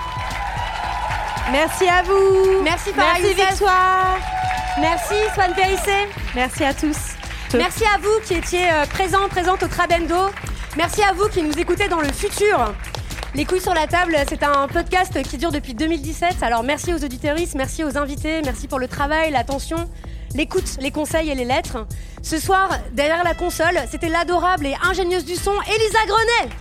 Merci 1.51 1.87
à 1.87 2.03
vous. 2.03 2.61
Merci 2.63 2.91
Farah 2.91 3.17
Merci. 3.19 3.33
Victoire. 3.33 4.17
Merci 4.79 5.15
Swan 5.33 5.51
Périssé. 5.55 6.07
Merci 6.35 6.63
à 6.63 6.75
tous. 6.75 6.97
Merci 7.55 7.85
à 7.85 7.97
vous 7.97 8.23
qui 8.23 8.35
étiez 8.35 8.71
euh, 8.71 8.85
présents, 8.85 9.27
présentes 9.29 9.63
au 9.63 9.67
Trabendo. 9.67 10.29
Merci 10.77 11.01
à 11.01 11.11
vous 11.13 11.27
qui 11.27 11.41
nous 11.41 11.57
écoutez 11.57 11.87
dans 11.87 12.01
le 12.01 12.11
futur. 12.11 12.71
Les 13.33 13.45
couilles 13.45 13.61
sur 13.61 13.73
la 13.73 13.87
table, 13.87 14.15
c'est 14.29 14.43
un 14.43 14.67
podcast 14.67 15.19
qui 15.23 15.39
dure 15.39 15.51
depuis 15.51 15.73
2017. 15.73 16.43
Alors 16.43 16.61
merci 16.61 16.93
aux 16.93 17.03
auditeuristes, 17.03 17.55
merci 17.55 17.83
aux 17.83 17.97
invités, 17.97 18.43
merci 18.43 18.67
pour 18.67 18.77
le 18.77 18.87
travail, 18.87 19.31
l'attention, 19.31 19.89
l'écoute, 20.35 20.77
les 20.79 20.91
conseils 20.91 21.29
et 21.29 21.35
les 21.35 21.45
lettres. 21.45 21.85
Ce 22.21 22.39
soir, 22.39 22.69
derrière 22.91 23.23
la 23.23 23.33
console, 23.33 23.79
c'était 23.89 24.09
l'adorable 24.09 24.65
et 24.65 24.75
ingénieuse 24.83 25.25
du 25.25 25.35
son 25.35 25.53
Elisa 25.67 25.99
Grenet. 26.07 26.53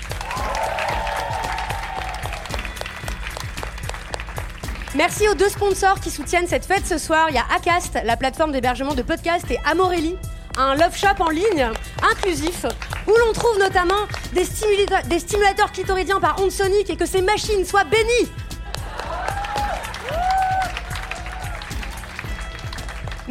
Merci 4.94 5.26
aux 5.26 5.34
deux 5.34 5.48
sponsors 5.48 6.00
qui 6.00 6.10
soutiennent 6.10 6.46
cette 6.46 6.66
fête 6.66 6.86
ce 6.86 6.98
soir. 6.98 7.28
Il 7.30 7.34
y 7.34 7.38
a 7.38 7.44
Acast, 7.56 7.98
la 8.04 8.16
plateforme 8.16 8.52
d'hébergement 8.52 8.94
de 8.94 9.00
podcasts, 9.00 9.50
et 9.50 9.58
Amorelli, 9.64 10.16
un 10.58 10.74
love 10.74 10.94
shop 10.94 11.20
en 11.20 11.30
ligne 11.30 11.70
inclusif 12.10 12.66
où 13.06 13.12
l'on 13.26 13.32
trouve 13.32 13.58
notamment 13.58 14.06
des, 14.34 14.44
stimulateurs 14.44 15.72
clitoridiens 15.72 16.20
par 16.20 16.40
ondes 16.40 16.50
soniques 16.50 16.90
et 16.90 16.96
que 16.96 17.06
ces 17.06 17.22
machines 17.22 17.64
soient 17.64 17.84
bénies. 17.84 18.30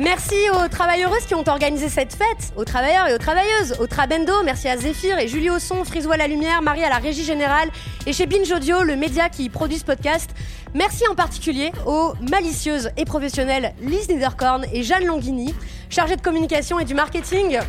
Merci 0.01 0.35
aux 0.49 0.67
travailleuses 0.67 1.27
qui 1.27 1.35
ont 1.35 1.47
organisé 1.47 1.87
cette 1.87 2.13
fête, 2.13 2.53
aux 2.55 2.65
travailleurs 2.65 3.07
et 3.07 3.13
aux 3.13 3.19
travailleuses, 3.19 3.75
aux 3.79 3.85
Trabendo, 3.85 4.33
merci 4.43 4.67
à 4.67 4.75
Zéphyr 4.75 5.19
et 5.19 5.27
Julie 5.27 5.51
au 5.51 5.59
son, 5.59 5.83
Frisois 5.83 6.15
à 6.15 6.17
la 6.17 6.25
lumière, 6.25 6.63
Marie 6.63 6.83
à 6.83 6.89
la 6.89 6.95
régie 6.95 7.23
générale 7.23 7.69
et 8.07 8.11
chez 8.11 8.25
Binge 8.25 8.51
Audio, 8.51 8.81
le 8.81 8.95
média 8.95 9.29
qui 9.29 9.47
produit 9.49 9.77
ce 9.77 9.85
podcast. 9.85 10.31
Merci 10.73 11.03
en 11.07 11.13
particulier 11.13 11.71
aux 11.85 12.13
malicieuses 12.31 12.89
et 12.97 13.05
professionnelles 13.05 13.75
Lise 13.79 14.09
Niederkorn 14.09 14.65
et 14.73 14.81
Jeanne 14.81 15.05
Longhini, 15.05 15.53
chargées 15.91 16.15
de 16.15 16.21
communication 16.21 16.79
et 16.79 16.85
du 16.85 16.95
marketing. 16.95 17.59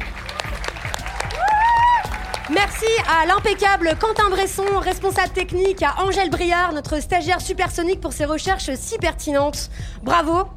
Merci 2.48 2.86
à 3.10 3.26
l'impeccable 3.26 3.90
Quentin 4.00 4.30
Bresson, 4.30 4.78
responsable 4.80 5.34
technique, 5.34 5.82
à 5.82 6.02
Angèle 6.02 6.30
Briard, 6.30 6.72
notre 6.72 6.98
stagiaire 6.98 7.42
supersonique 7.42 8.00
pour 8.00 8.14
ses 8.14 8.24
recherches 8.24 8.70
si 8.74 8.96
pertinentes. 8.96 9.68
Bravo 10.02 10.48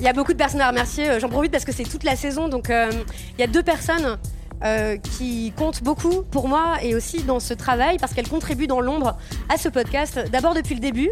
Il 0.00 0.06
y 0.06 0.08
a 0.08 0.14
beaucoup 0.14 0.32
de 0.32 0.38
personnes 0.38 0.62
à 0.62 0.68
remercier. 0.68 1.10
Euh, 1.10 1.20
J'en 1.20 1.28
profite 1.28 1.52
parce 1.52 1.66
que 1.66 1.72
c'est 1.72 1.84
toute 1.84 2.04
la 2.04 2.16
saison. 2.16 2.48
Donc, 2.48 2.70
euh, 2.70 2.90
il 3.36 3.40
y 3.40 3.44
a 3.44 3.46
deux 3.46 3.62
personnes 3.62 4.18
euh, 4.64 4.96
qui 4.96 5.52
comptent 5.56 5.82
beaucoup 5.82 6.22
pour 6.22 6.48
moi 6.48 6.76
et 6.82 6.94
aussi 6.94 7.22
dans 7.22 7.38
ce 7.38 7.52
travail 7.52 7.98
parce 7.98 8.14
qu'elles 8.14 8.28
contribuent 8.28 8.66
dans 8.66 8.80
l'ombre 8.80 9.18
à 9.50 9.58
ce 9.58 9.68
podcast. 9.68 10.18
D'abord, 10.32 10.54
depuis 10.54 10.74
le 10.74 10.80
début, 10.80 11.10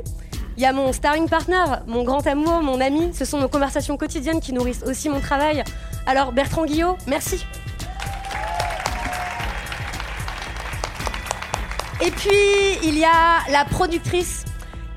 il 0.57 0.63
y 0.63 0.67
a 0.67 0.73
mon 0.73 0.95
starring 0.95 1.29
partner, 1.29 1.65
mon 1.87 2.03
grand 2.03 2.27
amour, 2.27 2.63
mon 2.63 2.81
ami. 2.81 3.11
Ce 3.13 3.27
sont 3.27 3.39
nos 3.39 3.49
conversations 3.49 3.99
quotidiennes 3.99 4.41
qui 4.41 4.55
nourrissent 4.55 4.83
aussi 4.87 5.11
mon 5.11 5.21
travail. 5.21 5.65
Alors, 6.07 6.33
Bertrand 6.33 6.65
Guillot, 6.65 6.97
merci. 7.07 7.45
Et 12.01 12.11
puis, 12.11 12.31
il 12.85 12.97
y 12.97 13.05
a 13.05 13.51
la 13.51 13.67
productrice 13.67 14.47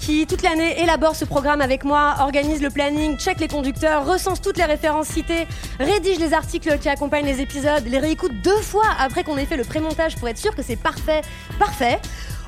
qui, 0.02 0.26
toute 0.26 0.42
l'année, 0.42 0.82
élabore 0.82 1.16
ce 1.16 1.26
programme 1.26 1.62
avec 1.62 1.84
moi, 1.84 2.16
organise 2.22 2.62
le 2.62 2.72
planning, 2.72 3.18
check 3.18 3.40
les 3.40 3.48
conducteurs, 3.48 4.06
recense 4.06 4.42
toutes 4.42 4.58
les 4.58 4.66
références 4.66 5.08
citées, 5.08 5.48
rédige 5.80 6.20
les 6.20 6.34
articles 6.34 6.78
qui 6.80 6.90
accompagnent 6.90 7.26
les 7.26 7.40
épisodes, 7.40 7.86
les 7.86 8.00
réécoute 8.00 8.32
deux 8.44 8.58
fois 8.58 8.88
après 9.00 9.24
qu'on 9.24 9.38
ait 9.38 9.46
fait 9.46 9.58
le 9.58 9.64
prémontage 9.64 10.18
pour 10.18 10.28
être 10.28 10.40
sûr 10.40 10.56
que 10.56 10.64
c'est 10.64 10.76
parfait, 10.76 11.22
parfait. 11.60 12.00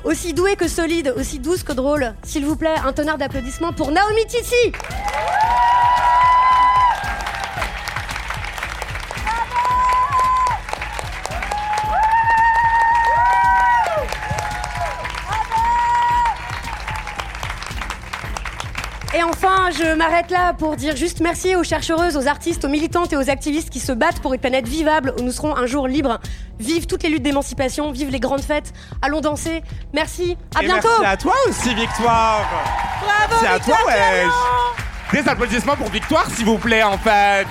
Aussi 0.02 0.34
doué 0.34 0.56
que 0.56 0.68
solide, 0.68 1.14
aussi 1.16 1.38
douce 1.38 1.62
que 1.62 1.72
drôle. 1.72 2.12
S'il 2.24 2.44
vous 2.44 2.56
plaît, 2.56 2.74
un 2.84 2.92
tonnerre 2.92 3.16
d'applaudissements 3.16 3.72
pour 3.72 3.90
Naomi 3.90 4.26
Titi. 4.26 4.72
Enfin, 19.28 19.70
je 19.70 19.94
m'arrête 19.94 20.30
là 20.30 20.52
pour 20.52 20.76
dire 20.76 20.96
juste 20.96 21.20
merci 21.20 21.56
aux 21.56 21.64
chercheuses, 21.64 22.16
aux 22.16 22.26
artistes, 22.26 22.64
aux 22.64 22.68
militantes 22.68 23.12
et 23.12 23.16
aux 23.16 23.30
activistes 23.30 23.70
qui 23.70 23.80
se 23.80 23.92
battent 23.92 24.20
pour 24.20 24.34
une 24.34 24.40
planète 24.40 24.68
vivable 24.68 25.14
où 25.18 25.22
nous 25.22 25.32
serons 25.32 25.56
un 25.56 25.66
jour 25.66 25.88
libres. 25.88 26.20
Vive 26.58 26.86
toutes 26.86 27.02
les 27.02 27.08
luttes 27.08 27.22
d'émancipation, 27.22 27.90
vive 27.92 28.10
les 28.10 28.20
grandes 28.20 28.42
fêtes. 28.42 28.72
Allons 29.02 29.20
danser. 29.20 29.62
Merci. 29.92 30.36
À 30.54 30.62
Et 30.62 30.66
bientôt. 30.66 30.88
Merci 31.00 31.12
à 31.12 31.16
toi 31.16 31.34
aussi, 31.48 31.74
Victoire. 31.74 32.48
Bravo, 33.00 33.42
Merci 33.42 33.46
à 33.46 33.58
toi, 33.58 33.76
Victoire 33.76 33.86
wesh. 33.86 35.22
Des 35.22 35.28
applaudissements 35.28 35.76
pour 35.76 35.88
Victoire, 35.90 36.30
s'il 36.30 36.44
vous 36.44 36.58
plaît, 36.58 36.82
en 36.82 36.98
fait. 36.98 37.46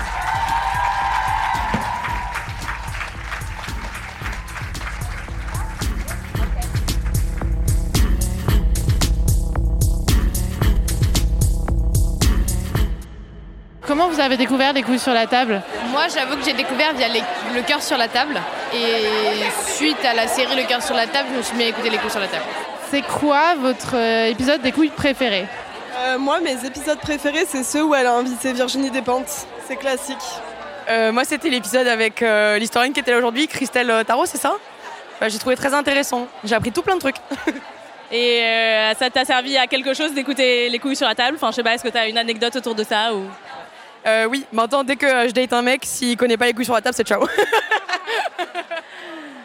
Avez 14.33 14.37
découvert 14.43 14.73
les 14.73 14.83
couilles 14.83 14.99
sur 14.99 15.13
la 15.13 15.27
table 15.27 15.61
Moi, 15.91 16.03
j'avoue 16.13 16.35
que 16.37 16.43
j'ai 16.45 16.53
découvert 16.53 16.93
via 16.93 17.07
les- 17.07 17.23
Le 17.53 17.61
cœur 17.61 17.81
sur 17.81 17.97
la 17.97 18.07
table. 18.07 18.39
Et 18.73 19.05
suite 19.75 20.03
à 20.05 20.13
la 20.13 20.27
série 20.27 20.55
Le 20.55 20.63
cœur 20.67 20.81
sur 20.81 20.95
la 20.95 21.07
table, 21.07 21.29
je 21.33 21.37
me 21.37 21.41
suis 21.43 21.55
mis 21.55 21.63
à 21.63 21.67
écouter 21.67 21.89
Les 21.89 21.97
couilles 21.97 22.09
sur 22.11 22.19
la 22.19 22.27
table. 22.27 22.43
C'est 22.89 23.01
quoi 23.03 23.55
votre 23.55 23.95
euh, 23.95 24.25
épisode 24.29 24.61
des 24.61 24.71
couilles 24.71 24.89
préféré 24.89 25.45
Euh, 25.99 26.17
moi, 26.17 26.39
mes 26.41 26.65
épisodes 26.65 26.99
préférés, 26.99 27.45
c'est 27.47 27.63
ceux 27.63 27.83
où 27.83 27.93
elle 27.95 28.07
a 28.07 28.13
invité 28.13 28.53
Virginie 28.53 28.89
Despentes. 28.91 29.47
C'est 29.67 29.75
classique. 29.75 30.17
Euh, 30.89 31.11
moi, 31.11 31.23
c'était 31.25 31.49
l'épisode 31.49 31.87
avec 31.87 32.21
euh, 32.21 32.57
l'historienne 32.57 32.91
qui 32.93 32.99
était 32.99 33.11
là 33.11 33.17
aujourd'hui, 33.17 33.47
Christelle 33.47 34.03
Tarot, 34.05 34.25
c'est 34.25 34.37
ça? 34.39 34.53
Bah, 35.21 35.29
J'ai 35.29 35.37
trouvé 35.39 35.55
très 35.55 35.73
intéressant. 35.73 36.27
J'ai 36.43 36.55
appris 36.55 36.71
tout 36.71 36.81
plein 36.81 36.95
de 36.95 36.99
trucs. 36.99 37.15
Et 38.11 38.41
euh, 38.43 38.93
ça 38.95 39.09
t'a 39.09 39.25
servi 39.25 39.57
à 39.57 39.65
quelque 39.65 39.93
chose 39.95 40.13
d'écouter 40.13 40.69
les 40.69 40.77
couilles 40.79 40.95
sur 40.95 41.07
la 41.07 41.15
table? 41.15 41.35
Enfin, 41.35 41.49
je 41.51 41.55
sais 41.55 41.63
pas, 41.63 41.73
est-ce 41.73 41.83
que 41.83 41.89
t'as 41.89 42.07
une 42.07 42.17
anecdote 42.17 42.55
autour 42.55 42.75
de 42.75 42.83
ça 42.83 43.13
ou... 43.13 43.23
Euh, 44.05 44.25
oui, 44.25 44.45
maintenant, 44.51 44.83
dès 44.83 44.95
que 44.95 45.05
euh, 45.05 45.27
je 45.27 45.33
date 45.33 45.53
un 45.53 45.61
mec, 45.61 45.81
s'il 45.85 46.17
connaît 46.17 46.37
pas 46.37 46.45
les 46.45 46.53
couilles 46.53 46.65
sur 46.65 46.73
la 46.73 46.81
table, 46.81 46.95
c'est 46.95 47.07
ciao. 47.07 47.25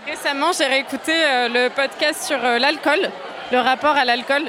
Récemment, 0.06 0.50
j'ai 0.56 0.66
réécouté 0.66 1.12
euh, 1.14 1.48
le 1.48 1.68
podcast 1.70 2.24
sur 2.24 2.44
euh, 2.44 2.58
l'alcool, 2.58 3.10
le 3.52 3.58
rapport 3.58 3.96
à 3.96 4.04
l'alcool, 4.04 4.42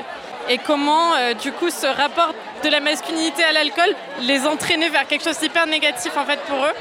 et 0.47 0.57
comment, 0.57 1.11
du 1.39 1.51
coup, 1.51 1.69
ce 1.69 1.85
rapport 1.85 2.33
de 2.63 2.69
la 2.69 2.79
masculinité 2.79 3.43
à 3.43 3.51
l'alcool 3.51 3.93
les 4.21 4.47
entraînait 4.47 4.89
vers 4.89 5.05
quelque 5.05 5.23
chose 5.23 5.37
d'hyper 5.37 5.67
négatif, 5.67 6.17
en 6.17 6.25
fait, 6.25 6.39
pour 6.47 6.57
eux. 6.57 6.73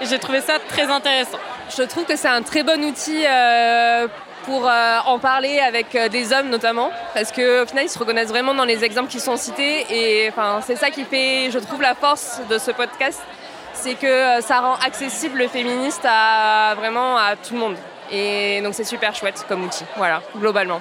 Et 0.00 0.06
j'ai 0.06 0.20
trouvé 0.20 0.40
ça 0.40 0.60
très 0.60 0.84
intéressant. 0.84 1.38
Je 1.76 1.82
trouve 1.82 2.04
que 2.04 2.16
c'est 2.16 2.28
un 2.28 2.42
très 2.42 2.62
bon 2.62 2.82
outil 2.84 3.24
euh, 3.26 4.06
pour 4.48 4.66
euh, 4.66 4.98
en 5.04 5.18
parler 5.18 5.60
avec 5.60 5.94
euh, 5.94 6.08
des 6.08 6.32
hommes 6.32 6.48
notamment, 6.48 6.90
parce 7.12 7.32
qu'au 7.32 7.66
final 7.66 7.84
ils 7.84 7.90
se 7.90 7.98
reconnaissent 7.98 8.30
vraiment 8.30 8.54
dans 8.54 8.64
les 8.64 8.82
exemples 8.82 9.10
qui 9.10 9.20
sont 9.20 9.36
cités 9.36 9.84
et 9.90 10.30
c'est 10.62 10.76
ça 10.76 10.88
qui 10.88 11.04
fait, 11.04 11.50
je 11.50 11.58
trouve, 11.58 11.82
la 11.82 11.94
force 11.94 12.40
de 12.48 12.56
ce 12.56 12.70
podcast, 12.70 13.20
c'est 13.74 13.94
que 13.94 14.06
euh, 14.06 14.40
ça 14.40 14.60
rend 14.60 14.76
accessible 14.76 15.36
le 15.36 15.48
féministe 15.48 16.00
à 16.08 16.74
vraiment 16.76 17.18
à 17.18 17.36
tout 17.36 17.52
le 17.52 17.60
monde. 17.60 17.76
Et 18.10 18.62
donc 18.62 18.72
c'est 18.72 18.84
super 18.84 19.14
chouette 19.14 19.44
comme 19.48 19.64
outil, 19.64 19.84
voilà, 19.98 20.22
globalement. 20.34 20.80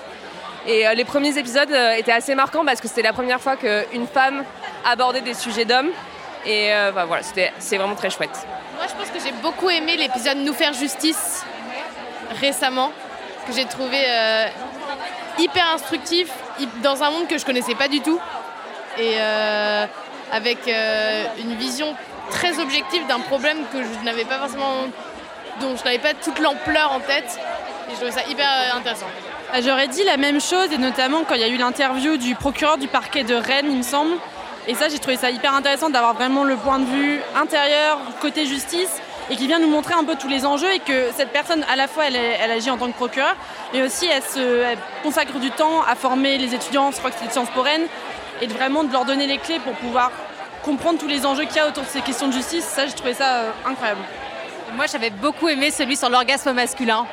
Et 0.66 0.86
les 0.96 1.06
premiers 1.06 1.38
épisodes 1.38 1.74
étaient 1.98 2.12
assez 2.12 2.36
marquants 2.36 2.64
parce 2.66 2.80
que 2.80 2.88
c'était 2.88 3.02
la 3.02 3.14
première 3.14 3.42
fois 3.42 3.58
qu'une 3.58 4.08
femme 4.08 4.44
abordait 4.86 5.22
des 5.22 5.34
sujets 5.34 5.64
d'hommes 5.64 5.92
Et 6.46 6.72
bah, 6.94 7.06
voilà, 7.06 7.24
c'est 7.60 7.78
vraiment 7.78 7.96
très 7.96 8.10
chouette. 8.10 8.46
Moi, 8.76 8.86
je 8.90 8.94
pense 8.94 9.10
que 9.10 9.26
j'ai 9.26 9.34
beaucoup 9.42 9.70
aimé 9.70 9.96
l'épisode 9.96 10.38
Nous 10.40 10.54
faire 10.54 10.74
justice 10.74 11.46
récemment, 12.42 12.92
que 13.48 13.54
j'ai 13.54 13.66
trouvé 13.66 13.98
euh, 14.06 14.48
hyper 15.40 15.72
instructif 15.74 16.30
dans 16.84 17.04
un 17.04 17.12
monde 17.12 17.28
que 17.28 17.38
je 17.38 17.46
connaissais 17.46 17.76
pas 17.76 17.88
du 17.88 18.02
tout 18.02 18.20
et 18.98 19.16
euh, 19.20 19.86
avec 20.32 20.68
euh, 20.68 21.26
une 21.40 21.56
vision 21.56 21.96
très 22.30 22.60
objective 22.60 23.06
d'un 23.08 23.20
problème 23.20 23.60
que 23.72 23.78
je 23.82 24.06
n'avais 24.06 24.26
pas 24.26 24.40
forcément, 24.40 24.74
dont 25.62 25.76
je 25.78 25.84
n'avais 25.84 26.00
pas 26.00 26.14
toute 26.14 26.40
l'ampleur 26.40 26.92
en 26.92 27.00
tête. 27.00 27.40
Et 27.88 27.92
je 27.92 27.96
trouvais 27.96 28.12
ça 28.12 28.28
hyper 28.30 28.48
intéressant. 28.76 29.06
Ah, 29.54 29.62
J'aurais 29.62 29.88
dit 29.88 30.04
la 30.04 30.18
même 30.18 30.42
chose, 30.42 30.74
et 30.74 30.78
notamment 30.78 31.24
quand 31.24 31.36
il 31.36 31.42
y 31.42 31.46
a 31.46 31.48
eu 31.48 31.58
l'interview 31.58 32.18
du 32.18 32.36
procureur 32.36 32.78
du 32.78 32.88
parquet 32.88 33.24
de 33.24 33.36
Rennes, 33.36 33.68
il 33.70 33.78
me 33.78 33.84
semble. 33.84 34.16
Et 34.68 34.76
ça, 34.76 34.90
j'ai 34.90 35.00
trouvé 35.00 35.16
ça 35.16 35.30
hyper 35.30 35.54
intéressant 35.54 35.90
d'avoir 35.90 36.14
vraiment 36.14 36.44
le 36.44 36.58
point 36.58 36.80
de 36.80 36.86
vue 36.86 37.22
intérieur, 37.34 38.00
côté 38.20 38.46
justice, 38.46 39.00
et 39.30 39.36
qui 39.36 39.48
vient 39.48 39.60
nous 39.60 39.70
montrer 39.70 39.94
un 39.94 40.04
peu 40.04 40.16
tous 40.16 40.28
les 40.28 40.46
enjeux, 40.46 40.74
et 40.74 40.80
que 40.80 41.12
cette 41.16 41.32
personne, 41.32 41.64
à 41.72 41.76
la 41.76 41.88
fois, 41.88 42.06
elle, 42.08 42.52
agit 42.52 42.70
en 42.70 42.78
tant 42.78 42.88
que 42.88 42.96
procureur, 42.96 43.36
mais 43.74 43.82
aussi 43.82 44.08
elle, 44.08 44.78
consacre 45.04 45.38
du 45.40 45.52
temps 45.52 45.82
à 45.84 45.96
former 45.96 46.38
les 46.38 46.54
étudiants, 46.54 46.92
je 46.92 46.98
crois 46.98 47.10
que 47.10 47.18
c'était 47.18 47.28
de 47.28 47.34
Sciences 47.34 47.50
Po 47.50 47.62
Rennes, 47.62 47.88
et 48.42 48.48
de 48.48 48.54
vraiment 48.54 48.84
de 48.84 48.92
leur 48.92 49.06
donner 49.06 49.28
les 49.28 49.38
clés 49.38 49.60
pour 49.60 49.74
pouvoir 49.74 50.12
comprendre 50.64 51.00
tous 51.00 51.08
les 51.08 51.26
enjeux 51.26 51.46
qu'il 51.46 51.58
y 51.58 51.60
a 51.60 51.68
autour 51.68 51.84
de 51.84 51.90
ces 51.90 52.02
questions 52.02 52.28
de 52.28 52.34
justice. 52.34 52.66
Ça, 52.66 52.86
j'ai 52.86 52.94
trouvé 52.94 53.14
ça 53.14 53.36
euh, 53.36 53.52
incroyable. 53.66 54.02
Moi, 54.76 54.86
j'avais 54.92 55.10
beaucoup 55.10 55.48
aimé 55.48 55.72
celui 55.72 55.96
sur 55.96 56.10
l'orgasme 56.10 56.52
masculin. 56.52 57.06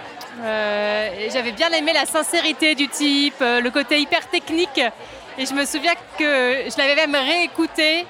Euh, 0.42 1.28
j'avais 1.32 1.52
bien 1.52 1.70
aimé 1.70 1.92
la 1.92 2.04
sincérité 2.04 2.74
du 2.74 2.88
type, 2.88 3.40
euh, 3.40 3.60
le 3.60 3.70
côté 3.70 4.00
hyper 4.00 4.28
technique. 4.28 4.80
Et 5.38 5.46
je 5.46 5.54
me 5.54 5.64
souviens 5.64 5.94
que 6.18 6.24
je 6.68 6.76
l'avais 6.76 6.94
même 7.06 7.14
réécouté 7.14 8.06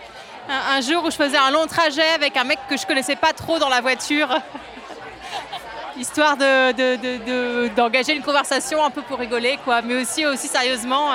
un, 0.48 0.80
jour 0.80 1.04
où 1.04 1.11
je 1.11 1.16
faisais 1.16 1.37
un 1.37 1.50
long 1.50 1.66
trajet 1.66 2.09
avec 2.14 2.37
un 2.37 2.44
mec 2.44 2.59
que 2.68 2.76
je 2.76 2.87
connaissais 2.87 3.16
pas 3.16 3.33
trop 3.33 3.59
dans 3.59 3.68
la 3.68 3.80
voiture. 3.80 4.28
Histoire 5.96 6.37
de- 6.37 6.72
de- 6.72 6.96
de- 6.96 7.16
de- 7.24 7.68
d'engager 7.76 8.14
une 8.14 8.22
conversation 8.22 8.85
un 8.85 8.90
peu 8.90 9.02
pour 9.02 9.18
rigoler, 9.18 9.59
quoi, 9.64 9.80
mais 9.83 10.02
aussi, 10.02 10.26
aussi 10.26 10.48
sérieusement. 10.48 11.11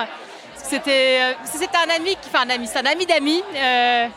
C'était 0.55 1.19
euh, 1.21 1.33
c'était 1.43 1.77
un 1.77 1.95
ami, 1.95 2.17
enfin 2.27 2.45
un 2.45 2.49
ami, 2.49 2.67
c'est 2.67 2.79
un 2.79 2.85
ami 2.85 3.05
d'amis. 3.05 3.43
euh, 3.55 4.07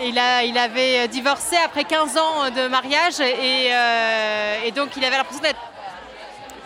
il, 0.00 0.20
il 0.46 0.58
avait 0.58 1.06
divorcé 1.08 1.56
après 1.64 1.84
15 1.84 2.18
ans 2.18 2.50
de 2.50 2.66
mariage 2.66 3.20
et, 3.20 3.68
euh, 3.72 4.56
et 4.64 4.72
donc 4.72 4.88
il 4.96 5.04
avait 5.04 5.16
l'impression 5.16 5.42
d'être 5.42 5.60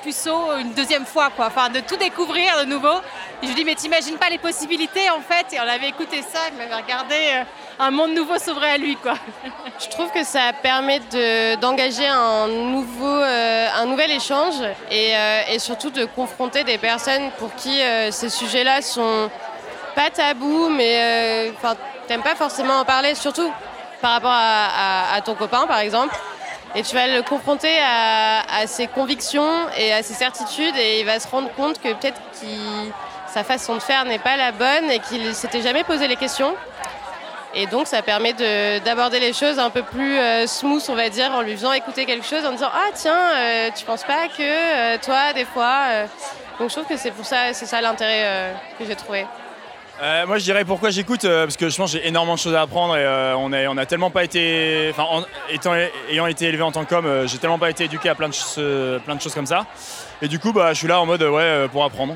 puceau 0.02 0.56
une 0.58 0.72
deuxième 0.72 1.04
fois, 1.06 1.30
quoi. 1.34 1.46
Enfin, 1.46 1.68
de 1.68 1.80
tout 1.80 1.96
découvrir 1.96 2.58
de 2.60 2.64
nouveau. 2.64 3.00
Je 3.42 3.48
lui 3.48 3.54
dis, 3.54 3.64
mais 3.64 3.74
t'imagines 3.74 4.16
pas 4.16 4.28
les 4.30 4.38
possibilités 4.38 5.08
en 5.10 5.20
fait 5.20 5.52
Et 5.54 5.60
on 5.60 5.68
avait 5.68 5.88
écouté 5.88 6.22
ça, 6.22 6.40
il 6.50 6.56
m'avait 6.58 6.74
regardé, 6.82 7.14
euh, 7.14 7.42
un 7.78 7.90
monde 7.92 8.12
nouveau 8.12 8.36
s'ouvrait 8.38 8.70
à 8.72 8.78
lui, 8.78 8.96
quoi. 8.96 9.14
Je 9.78 9.88
trouve 9.88 10.10
que 10.10 10.24
ça 10.24 10.52
permet 10.62 10.98
de- 10.98 11.54
d'engager 11.56 12.06
un, 12.08 12.48
euh, 12.48 13.68
un 13.76 13.86
nouvel 13.86 14.10
échange 14.10 14.54
et, 14.90 15.16
euh, 15.16 15.40
et 15.52 15.58
surtout 15.60 15.90
de 15.90 16.04
confronter 16.04 16.64
des 16.64 16.78
personnes 16.78 17.30
pour 17.38 17.54
qui 17.54 17.80
ces 18.10 18.28
sujets-là 18.28 18.82
sont 18.82 19.30
pas 19.94 20.10
tabous, 20.10 20.68
mais 20.68 21.52
enfin, 21.56 21.76
t'aimes 22.06 22.22
pas 22.22 22.34
forcément 22.34 22.80
en 22.80 22.84
parler, 22.84 23.14
surtout 23.14 23.52
par 24.00 24.12
rapport 24.12 24.32
à 24.34 25.20
ton 25.24 25.34
copain, 25.34 25.66
par 25.66 25.78
exemple. 25.78 26.14
Et 26.74 26.82
tu 26.82 26.94
vas 26.94 27.06
le 27.06 27.22
confronter 27.22 27.74
à, 27.80 28.66
ses 28.66 28.86
convictions 28.86 29.68
et 29.76 29.92
à 29.92 30.02
ses 30.02 30.14
certitudes 30.14 30.76
et 30.76 31.00
il 31.00 31.06
va 31.06 31.18
se 31.18 31.26
rendre 31.28 31.50
compte 31.54 31.80
que 31.80 31.92
peut-être 31.94 32.20
sa 33.26 33.42
façon 33.42 33.74
de 33.74 33.80
faire 33.80 34.04
n'est 34.04 34.18
pas 34.18 34.36
la 34.36 34.52
bonne 34.52 34.90
et 34.90 34.98
qu'il 35.00 35.34
s'était 35.34 35.62
jamais 35.62 35.84
posé 35.84 36.06
les 36.08 36.16
questions. 36.16 36.54
Et 37.54 37.66
donc 37.66 37.86
ça 37.86 38.02
permet 38.02 38.34
de- 38.34 38.78
d'aborder 38.80 39.18
les 39.18 39.32
choses 39.32 39.58
un 39.58 39.70
peu 39.70 39.82
plus 39.82 40.18
euh, 40.18 40.46
smooth, 40.46 40.84
on 40.88 40.94
va 40.94 41.08
dire, 41.08 41.32
en 41.32 41.40
lui 41.40 41.52
faisant 41.56 41.72
écouter 41.72 42.04
quelque 42.04 42.26
chose, 42.26 42.44
en 42.44 42.52
disant 42.52 42.70
ah 42.72 42.90
tiens, 42.94 43.18
euh, 43.36 43.70
tu 43.74 43.84
penses 43.86 44.04
pas 44.04 44.28
que 44.28 44.42
euh, 44.42 44.98
toi 45.02 45.32
des 45.32 45.46
fois. 45.46 45.78
euh. 45.88 46.06
Donc 46.60 46.68
je 46.68 46.74
trouve 46.74 46.86
que 46.86 46.96
c'est 46.98 47.10
pour 47.10 47.24
ça, 47.24 47.54
c'est 47.54 47.66
ça 47.66 47.80
l'intérêt 47.80 48.52
que 48.78 48.84
j'ai 48.84 48.96
trouvé. 48.96 49.26
Euh, 50.00 50.26
moi, 50.26 50.38
je 50.38 50.44
dirais 50.44 50.64
pourquoi 50.64 50.90
j'écoute, 50.90 51.24
euh, 51.24 51.44
parce 51.44 51.56
que 51.56 51.68
je 51.68 51.76
pense 51.76 51.92
que 51.92 51.98
j'ai 51.98 52.06
énormément 52.06 52.34
de 52.34 52.38
choses 52.38 52.54
à 52.54 52.62
apprendre 52.62 52.96
et 52.96 53.04
euh, 53.04 53.36
on 53.36 53.52
a, 53.52 53.86
tellement 53.86 54.10
pas 54.10 54.22
été, 54.22 54.92
enfin, 54.92 55.24
ayant 56.08 56.26
été 56.26 56.46
élevé 56.46 56.62
en 56.62 56.70
tant 56.70 56.84
qu'homme, 56.84 57.26
j'ai 57.26 57.38
tellement 57.38 57.58
pas 57.58 57.70
été 57.70 57.84
éduqué 57.84 58.08
à 58.08 58.14
plein 58.14 58.28
de, 58.28 58.34
choses 58.34 59.34
comme 59.34 59.46
ça. 59.46 59.66
Et 60.22 60.28
du 60.28 60.38
coup, 60.38 60.52
bah, 60.52 60.72
je 60.72 60.78
suis 60.78 60.86
là 60.86 61.00
en 61.00 61.06
mode, 61.06 61.22
ouais, 61.22 61.66
pour 61.72 61.82
apprendre. 61.82 62.14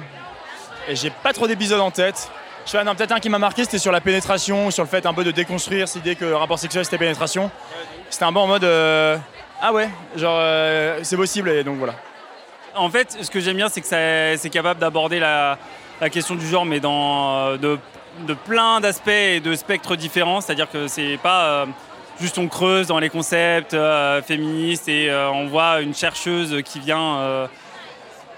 Et 0.88 0.94
j'ai 0.94 1.10
pas 1.10 1.32
trop 1.32 1.48
d'épisodes 1.48 1.80
en 1.80 1.90
tête. 1.90 2.30
Je 2.66 2.70
sais 2.70 2.84
pas, 2.84 2.94
peut-être 2.94 3.12
un 3.12 3.18
qui 3.18 3.28
m'a 3.28 3.40
marqué, 3.40 3.64
c'était 3.64 3.78
sur 3.78 3.90
la 3.90 4.00
pénétration, 4.00 4.70
sur 4.70 4.84
le 4.84 4.88
fait 4.88 5.04
un 5.04 5.14
peu 5.14 5.24
de 5.24 5.32
déconstruire 5.32 5.88
cette 5.88 6.02
idée 6.02 6.14
que 6.14 6.24
le 6.24 6.36
rapport 6.36 6.60
sexuel 6.60 6.84
c'était 6.84 6.98
pénétration. 6.98 7.50
C'était 8.10 8.24
un 8.24 8.32
peu 8.32 8.38
en 8.38 8.46
mode, 8.46 8.64
ah 8.64 9.72
ouais, 9.72 9.88
genre, 10.14 10.40
c'est 11.02 11.16
possible, 11.16 11.48
et 11.48 11.64
donc 11.64 11.78
voilà. 11.78 11.94
En 12.76 12.88
fait, 12.88 13.18
ce 13.20 13.30
que 13.30 13.40
j'aime 13.40 13.56
bien, 13.56 13.68
c'est 13.68 13.80
que 13.80 13.86
c'est 14.36 14.50
capable 14.50 14.78
d'aborder 14.78 15.18
la, 15.18 15.58
la 16.00 16.10
question 16.10 16.34
du 16.34 16.46
genre, 16.46 16.64
mais 16.64 16.80
dans 16.80 17.52
euh, 17.52 17.56
de, 17.58 18.34
plein 18.34 18.80
d'aspects 18.80 19.08
et 19.08 19.40
de 19.40 19.54
spectres 19.54 19.96
différents. 19.96 20.40
C'est-à-dire 20.40 20.70
que 20.70 20.88
c'est 20.88 21.18
pas 21.22 21.44
euh, 21.44 21.66
juste 22.20 22.38
on 22.38 22.48
creuse 22.48 22.86
dans 22.86 22.98
les 22.98 23.08
concepts 23.08 23.74
euh, 23.74 24.22
féministes 24.22 24.88
et 24.88 25.12
on 25.32 25.46
voit 25.46 25.80
une 25.80 25.94
chercheuse 25.94 26.62
qui 26.64 26.80
vient 26.80 27.48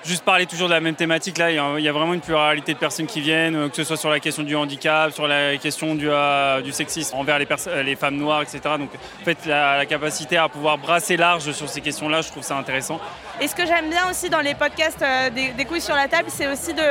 juste 0.05 0.25
parler 0.25 0.47
toujours 0.47 0.69
de 0.69 0.73
la 0.75 0.81
même 0.81 0.95
thématique. 0.95 1.38
Là, 1.38 1.51
il 1.51 1.83
y 1.83 1.88
a- 1.88 1.93
vraiment 1.93 2.14
une 2.14 2.21
pluralité 2.21 2.75
de 2.75 2.79
personnes 2.79 3.07
qui 3.07 3.21
viennent, 3.21 3.55
euh, 3.57 3.69
que 3.69 3.77
ce 3.77 3.85
soit 3.85 3.97
sur 3.97 4.11
la 4.11 4.21
question 4.21 4.43
du 4.43 4.55
handicap, 4.57 5.12
sur 5.12 5.27
la 5.27 5.57
question 5.57 5.95
du, 5.95 6.11
euh, 6.11 6.73
sexisme 6.73 7.17
envers 7.17 7.38
les, 7.38 7.97
femmes 7.97 8.17
noires, 8.17 8.43
etc. 8.43 8.61
Donc, 8.79 8.90
en 9.21 9.25
fait, 9.25 9.38
la, 9.47 9.79
la 9.79 9.87
capacité 9.87 10.37
à 10.37 10.49
pouvoir 10.49 10.77
brasser 10.79 11.17
large 11.17 11.53
sur 11.53 11.69
ces 11.69 11.81
questions-là, 11.81 12.21
je 12.23 12.29
trouve 12.29 12.43
ça 12.43 12.57
intéressant. 12.57 13.01
Et 13.40 13.47
ce 13.49 13.55
que 13.55 13.64
j'aime 13.67 13.90
bien 13.90 14.11
aussi 14.11 14.29
dans 14.29 14.40
les 14.40 14.55
podcasts 14.55 15.03
euh, 15.03 15.31
des, 15.31 15.51
des 15.51 15.64
couilles 15.64 15.81
sur 15.81 15.95
la 15.95 16.09
table, 16.09 16.29
c'est 16.29 16.47
aussi 16.49 16.75
de. 16.75 16.83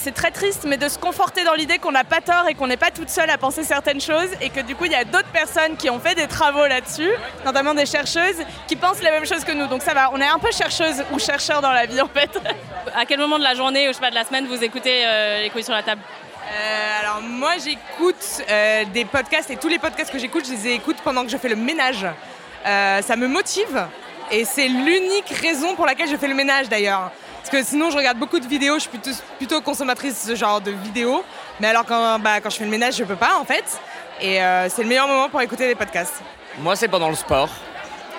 C'est 0.00 0.14
très 0.14 0.30
triste, 0.30 0.64
mais 0.64 0.76
de 0.76 0.88
se 0.88 0.96
conforter 0.96 1.42
dans 1.42 1.54
l'idée 1.54 1.78
qu'on 1.78 1.90
n'a 1.90 2.04
pas 2.04 2.20
tort 2.20 2.46
et 2.48 2.54
qu'on 2.54 2.68
n'est 2.68 2.76
pas 2.76 2.92
toute 2.92 3.10
seule 3.10 3.28
à 3.30 3.36
penser 3.36 3.64
certaines 3.64 4.00
choses 4.00 4.28
et 4.40 4.48
que 4.48 4.60
du 4.60 4.76
coup 4.76 4.84
il 4.84 4.92
y 4.92 4.94
a 4.94 5.04
d'autres 5.04 5.30
personnes 5.32 5.76
qui 5.76 5.90
ont 5.90 5.98
fait 5.98 6.14
des 6.14 6.28
travaux 6.28 6.66
là-dessus, 6.66 7.10
notamment 7.44 7.74
des 7.74 7.84
chercheuses, 7.84 8.36
qui 8.68 8.76
pensent 8.76 9.02
les 9.02 9.10
mêmes 9.10 9.26
choses 9.26 9.44
que 9.44 9.50
nous. 9.50 9.66
Donc 9.66 9.82
ça 9.82 9.94
va, 9.94 10.10
on 10.12 10.20
est 10.20 10.26
un 10.26 10.38
peu 10.38 10.52
chercheuse 10.52 11.02
ou 11.12 11.18
chercheur 11.18 11.60
dans 11.62 11.72
la 11.72 11.86
vie 11.86 12.00
en 12.00 12.08
fait. 12.08 12.30
À 12.94 13.06
quel 13.06 13.18
moment 13.18 13.38
de 13.38 13.42
la 13.42 13.54
journée 13.54 13.88
ou 13.88 13.88
je 13.88 13.94
sais 13.94 14.00
pas 14.00 14.10
de 14.10 14.14
la 14.14 14.24
semaine 14.24 14.46
vous 14.46 14.62
écoutez 14.62 15.02
euh, 15.04 15.42
les 15.42 15.50
couilles 15.50 15.64
sur 15.64 15.74
la 15.74 15.82
table? 15.82 16.00
Euh, 16.00 17.00
alors 17.00 17.20
moi 17.20 17.54
j'écoute 17.62 18.44
euh, 18.48 18.84
des 18.94 19.04
podcasts 19.04 19.50
et 19.50 19.56
tous 19.56 19.68
les 19.68 19.80
podcasts 19.80 20.12
que 20.12 20.18
j'écoute, 20.18 20.46
je 20.46 20.52
les 20.52 20.74
écoute 20.74 20.98
pendant 21.02 21.24
que 21.24 21.30
je 21.30 21.36
fais 21.36 21.48
le 21.48 21.56
ménage. 21.56 22.06
Euh, 22.66 23.02
ça 23.02 23.16
me 23.16 23.26
motive 23.26 23.84
et 24.30 24.44
c'est 24.44 24.68
l'unique 24.68 25.28
raison 25.42 25.74
pour 25.74 25.86
laquelle 25.86 26.08
je 26.08 26.16
fais 26.16 26.28
le 26.28 26.34
ménage 26.34 26.68
d'ailleurs. 26.68 27.10
Parce 27.50 27.64
que 27.64 27.70
sinon 27.70 27.88
je 27.90 27.96
regarde 27.96 28.18
beaucoup 28.18 28.38
de 28.40 28.46
vidéos, 28.46 28.74
je 28.74 28.80
suis 28.80 28.90
plutôt, 28.90 29.10
plutôt 29.38 29.60
consommatrice 29.62 30.26
de 30.26 30.32
ce 30.32 30.36
genre 30.38 30.60
de 30.60 30.70
vidéos. 30.70 31.24
Mais 31.60 31.68
alors 31.68 31.86
quand, 31.86 32.18
bah, 32.18 32.40
quand 32.42 32.50
je 32.50 32.58
fais 32.58 32.64
le 32.64 32.70
ménage 32.70 32.96
je 32.96 33.04
peux 33.04 33.16
pas 33.16 33.38
en 33.40 33.44
fait. 33.46 33.64
Et 34.20 34.42
euh, 34.42 34.68
c'est 34.68 34.82
le 34.82 34.88
meilleur 34.88 35.08
moment 35.08 35.30
pour 35.30 35.40
écouter 35.40 35.66
les 35.66 35.74
podcasts. 35.74 36.20
Moi, 36.58 36.76
c'est 36.76 36.88
pendant 36.88 37.08
le 37.08 37.14
sport. 37.14 37.48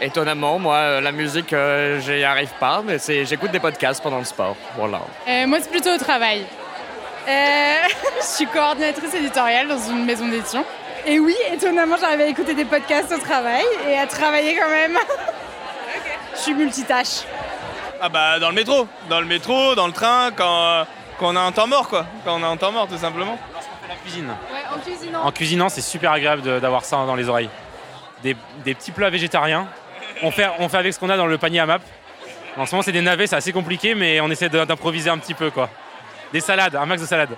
Étonnamment, 0.01 0.57
moi, 0.57 0.75
euh, 0.77 1.01
la 1.01 1.11
musique, 1.11 1.51
euh, 1.53 1.99
j'y 1.99 2.23
arrive 2.23 2.53
pas, 2.59 2.81
mais 2.83 2.97
c'est- 2.97 3.25
j'écoute 3.25 3.51
des 3.51 3.59
podcasts 3.59 4.01
pendant 4.01 4.17
le 4.19 4.23
sport. 4.23 4.55
Voilà. 4.77 5.01
Euh, 5.27 5.45
moi, 5.45 5.59
c'est 5.61 5.69
plutôt 5.69 5.91
au 5.93 5.97
travail. 5.97 6.45
Euh, 7.27 7.73
je 8.21 8.25
suis 8.25 8.47
coordinatrice 8.47 9.13
éditoriale 9.13 9.67
dans 9.67 9.89
une 9.91 10.05
maison 10.05 10.27
d'édition. 10.27 10.63
Et 11.05 11.19
oui, 11.19 11.35
étonnamment, 11.51 11.97
j'arrive 11.99 12.21
à 12.21 12.25
écouter 12.27 12.53
des 12.55 12.65
podcasts 12.65 13.11
au 13.11 13.19
travail 13.19 13.65
et 13.89 13.97
à 13.99 14.07
travailler 14.07 14.57
quand 14.57 14.69
même. 14.69 14.97
Je 16.35 16.39
suis 16.39 16.53
multitâche. 16.53 17.23
Ah 18.01 18.09
bah 18.09 18.39
dans 18.39 18.49
le 18.49 18.55
métro, 18.55 18.87
dans 19.09 19.19
le 19.19 19.25
métro, 19.25 19.75
dans 19.75 19.87
le 19.87 19.93
train, 19.93 20.31
quand, 20.35 20.63
euh, 20.63 20.83
quand 21.19 21.33
on 21.33 21.35
a 21.35 21.41
un 21.41 21.51
temps 21.51 21.67
mort 21.67 21.87
quoi, 21.89 22.05
quand 22.25 22.39
on 22.39 22.43
a 22.43 22.47
un 22.47 22.57
temps 22.57 22.71
mort 22.71 22.87
tout 22.87 22.97
simplement. 22.97 23.37
La 23.87 23.95
cuisine. 23.95 24.27
Ouais, 24.27 24.59
en 24.73 24.79
cuisinant. 24.79 25.21
En 25.23 25.31
cuisinant, 25.31 25.69
c'est 25.69 25.81
super 25.81 26.11
agréable 26.11 26.41
de- 26.41 26.59
d'avoir 26.59 26.85
ça 26.85 26.97
dans 27.05 27.15
les 27.15 27.27
oreilles. 27.27 27.49
Des, 28.23 28.35
des 28.63 28.73
petits 28.75 28.91
plats 28.91 29.09
végétariens. 29.09 29.67
On 30.21 30.31
fait, 30.31 30.47
on 30.59 30.69
fait 30.69 30.77
avec 30.77 30.93
ce 30.93 30.99
qu'on 30.99 31.09
a 31.09 31.17
dans 31.17 31.25
le 31.25 31.37
panier 31.37 31.59
à 31.59 31.65
map. 31.65 31.79
En 32.57 32.65
ce 32.65 32.71
moment, 32.75 32.81
c'est 32.83 32.91
des 32.91 33.01
navets, 33.01 33.27
c'est 33.27 33.35
assez 33.35 33.51
compliqué, 33.53 33.95
mais 33.95 34.19
on 34.21 34.29
essaie 34.29 34.49
de- 34.49 34.63
d'improviser 34.65 35.09
un 35.09 35.17
petit 35.17 35.33
peu 35.33 35.49
quoi. 35.49 35.69
Des 36.33 36.39
salades, 36.41 36.75
un 36.75 36.85
max 36.85 37.01
de 37.01 37.07
salades. 37.07 37.35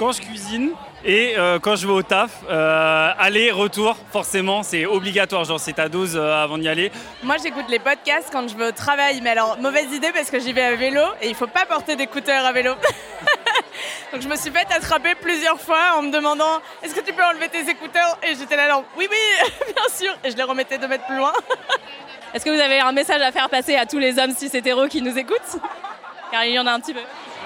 Quand 0.00 0.12
je 0.12 0.22
cuisine 0.22 0.70
et 1.04 1.34
euh, 1.36 1.58
quand 1.58 1.76
je 1.76 1.86
vais 1.86 1.92
au 1.92 2.02
taf, 2.02 2.30
euh, 2.48 3.12
aller, 3.18 3.50
retour, 3.50 3.98
forcément, 4.10 4.62
c'est 4.62 4.86
obligatoire. 4.86 5.44
Genre, 5.44 5.60
c'est 5.60 5.74
ta 5.74 5.90
dose 5.90 6.16
euh, 6.16 6.42
avant 6.42 6.56
d'y 6.56 6.70
aller. 6.70 6.90
Moi 7.22 7.36
j'écoute 7.36 7.66
les 7.68 7.80
podcasts 7.80 8.30
quand 8.32 8.48
je 8.48 8.56
vais 8.56 8.68
au 8.68 8.72
travail, 8.72 9.20
mais 9.22 9.28
alors 9.28 9.58
mauvaise 9.58 9.92
idée 9.92 10.10
parce 10.14 10.30
que 10.30 10.40
j'y 10.40 10.54
vais 10.54 10.62
à 10.62 10.74
vélo 10.74 11.02
et 11.20 11.28
il 11.28 11.34
faut 11.34 11.46
pas 11.46 11.66
porter 11.66 11.96
d'écouteurs 11.96 12.46
à 12.46 12.52
vélo. 12.52 12.76
Donc 14.12 14.22
je 14.22 14.28
me 14.28 14.36
suis 14.36 14.50
fait 14.50 14.66
attraper 14.74 15.14
plusieurs 15.16 15.60
fois 15.60 15.98
en 15.98 16.00
me 16.00 16.10
demandant 16.10 16.62
est-ce 16.82 16.94
que 16.94 17.04
tu 17.04 17.12
peux 17.12 17.22
enlever 17.22 17.50
tes 17.50 17.68
écouteurs? 17.68 18.16
Et 18.22 18.34
j'étais 18.36 18.56
là, 18.56 18.64
alors 18.64 18.84
oui, 18.96 19.06
oui, 19.10 19.50
bien 19.74 19.94
sûr. 19.94 20.16
Et 20.24 20.30
je 20.30 20.36
les 20.38 20.44
remettais 20.44 20.78
deux 20.78 20.88
mètres 20.88 21.04
plus 21.04 21.18
loin. 21.18 21.34
Est-ce 22.32 22.46
que 22.46 22.50
vous 22.50 22.60
avez 22.60 22.80
un 22.80 22.92
message 22.92 23.20
à 23.20 23.32
faire 23.32 23.50
passer 23.50 23.76
à 23.76 23.84
tous 23.84 23.98
les 23.98 24.18
hommes 24.18 24.34
cis 24.34 24.46
hétéros 24.46 24.88
qui 24.88 25.02
nous 25.02 25.18
écoutent? 25.18 25.58
Car 26.30 26.46
il 26.46 26.54
y 26.54 26.58
en 26.58 26.66
a 26.66 26.72
un 26.72 26.80
petit 26.80 26.94
peu. 26.94 27.00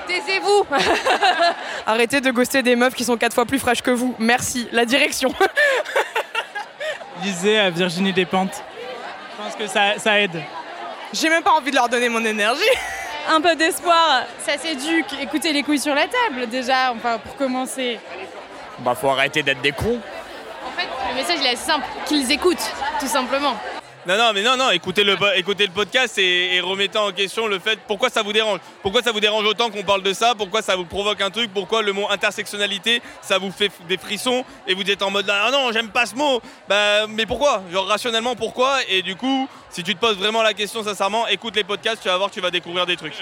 Taisez-vous 0.06 0.66
Arrêtez 1.86 2.20
de 2.20 2.30
ghoster 2.30 2.62
des 2.62 2.76
meufs 2.76 2.94
qui 2.94 3.04
sont 3.04 3.16
quatre 3.16 3.34
fois 3.34 3.46
plus 3.46 3.58
fraîches 3.58 3.82
que 3.82 3.90
vous. 3.90 4.14
Merci. 4.18 4.68
La 4.72 4.84
direction. 4.84 5.32
Lisez 7.22 7.58
à 7.58 7.70
Virginie 7.70 8.12
Despentes. 8.12 8.62
Je 9.32 9.42
pense 9.42 9.56
que 9.56 9.66
ça, 9.66 9.98
ça 9.98 10.20
aide. 10.20 10.42
J'ai 11.12 11.28
même 11.28 11.42
pas 11.42 11.52
envie 11.52 11.70
de 11.70 11.76
leur 11.76 11.88
donner 11.88 12.08
mon 12.08 12.24
énergie. 12.24 12.62
Un 13.28 13.40
peu 13.40 13.54
d'espoir, 13.56 14.24
ça 14.44 14.58
s'éduque. 14.58 15.14
Écoutez 15.22 15.52
les 15.52 15.62
couilles 15.62 15.78
sur 15.78 15.94
la 15.94 16.06
table 16.06 16.46
déjà, 16.50 16.92
enfin 16.92 17.18
pour 17.18 17.36
commencer. 17.36 17.98
Bah, 18.80 18.94
faut 18.94 19.08
arrêter 19.08 19.42
d'être 19.42 19.62
des 19.62 19.72
cons. 19.72 19.98
En 20.66 20.78
fait, 20.78 20.88
le 21.08 21.14
message 21.14 21.36
il 21.40 21.46
est 21.46 21.50
assez 21.50 21.64
simple, 21.64 21.86
qu'ils 22.06 22.30
écoutent, 22.30 22.70
tout 23.00 23.06
simplement. 23.06 23.56
Non, 24.06 24.18
non, 24.18 24.32
mais 24.34 24.42
non, 24.42 24.56
non, 24.58 24.70
écoutez 24.70 25.02
le, 25.02 25.16
écoutez 25.36 25.66
le 25.66 25.72
podcast 25.72 26.18
et, 26.18 26.56
et 26.56 26.60
remettez 26.60 26.98
en 26.98 27.10
question 27.10 27.46
le 27.46 27.58
fait 27.58 27.78
pourquoi 27.88 28.10
ça 28.10 28.22
vous 28.22 28.34
dérange? 28.34 28.60
Pourquoi 28.82 29.02
ça 29.02 29.12
vous 29.12 29.20
dérange 29.20 29.46
autant 29.46 29.70
qu'on 29.70 29.82
parle 29.82 30.02
de 30.02 30.12
ça? 30.12 30.34
Pourquoi 30.36 30.60
ça 30.60 30.76
vous 30.76 30.84
provoque 30.84 31.22
un 31.22 31.30
truc? 31.30 31.50
Pourquoi 31.54 31.80
le 31.80 31.94
mot 31.94 32.06
intersectionnalité, 32.10 33.00
ça 33.22 33.38
vous 33.38 33.50
fait 33.50 33.70
des 33.88 33.96
frissons 33.96 34.44
et 34.66 34.74
vous 34.74 34.82
êtes 34.90 35.00
en 35.00 35.10
mode 35.10 35.30
ah 35.30 35.48
non, 35.50 35.72
j'aime 35.72 35.88
pas 35.88 36.04
ce 36.04 36.14
mot 36.14 36.42
Bah, 36.68 37.06
mais 37.08 37.24
pourquoi? 37.24 37.62
Genre 37.72 37.86
rationnellement, 37.86 38.36
pourquoi? 38.36 38.80
Et 38.90 39.00
du 39.00 39.16
coup, 39.16 39.48
si 39.70 39.82
tu 39.82 39.94
te 39.94 40.00
poses 40.00 40.18
vraiment 40.18 40.42
la 40.42 40.52
question 40.52 40.82
sincèrement, 40.84 41.26
écoute 41.28 41.56
les 41.56 41.64
podcasts, 41.64 42.02
tu 42.02 42.08
vas 42.08 42.18
voir 42.18 42.30
tu 42.30 42.42
vas 42.42 42.50
découvrir 42.50 42.84
des 42.84 42.96
trucs. 42.96 43.14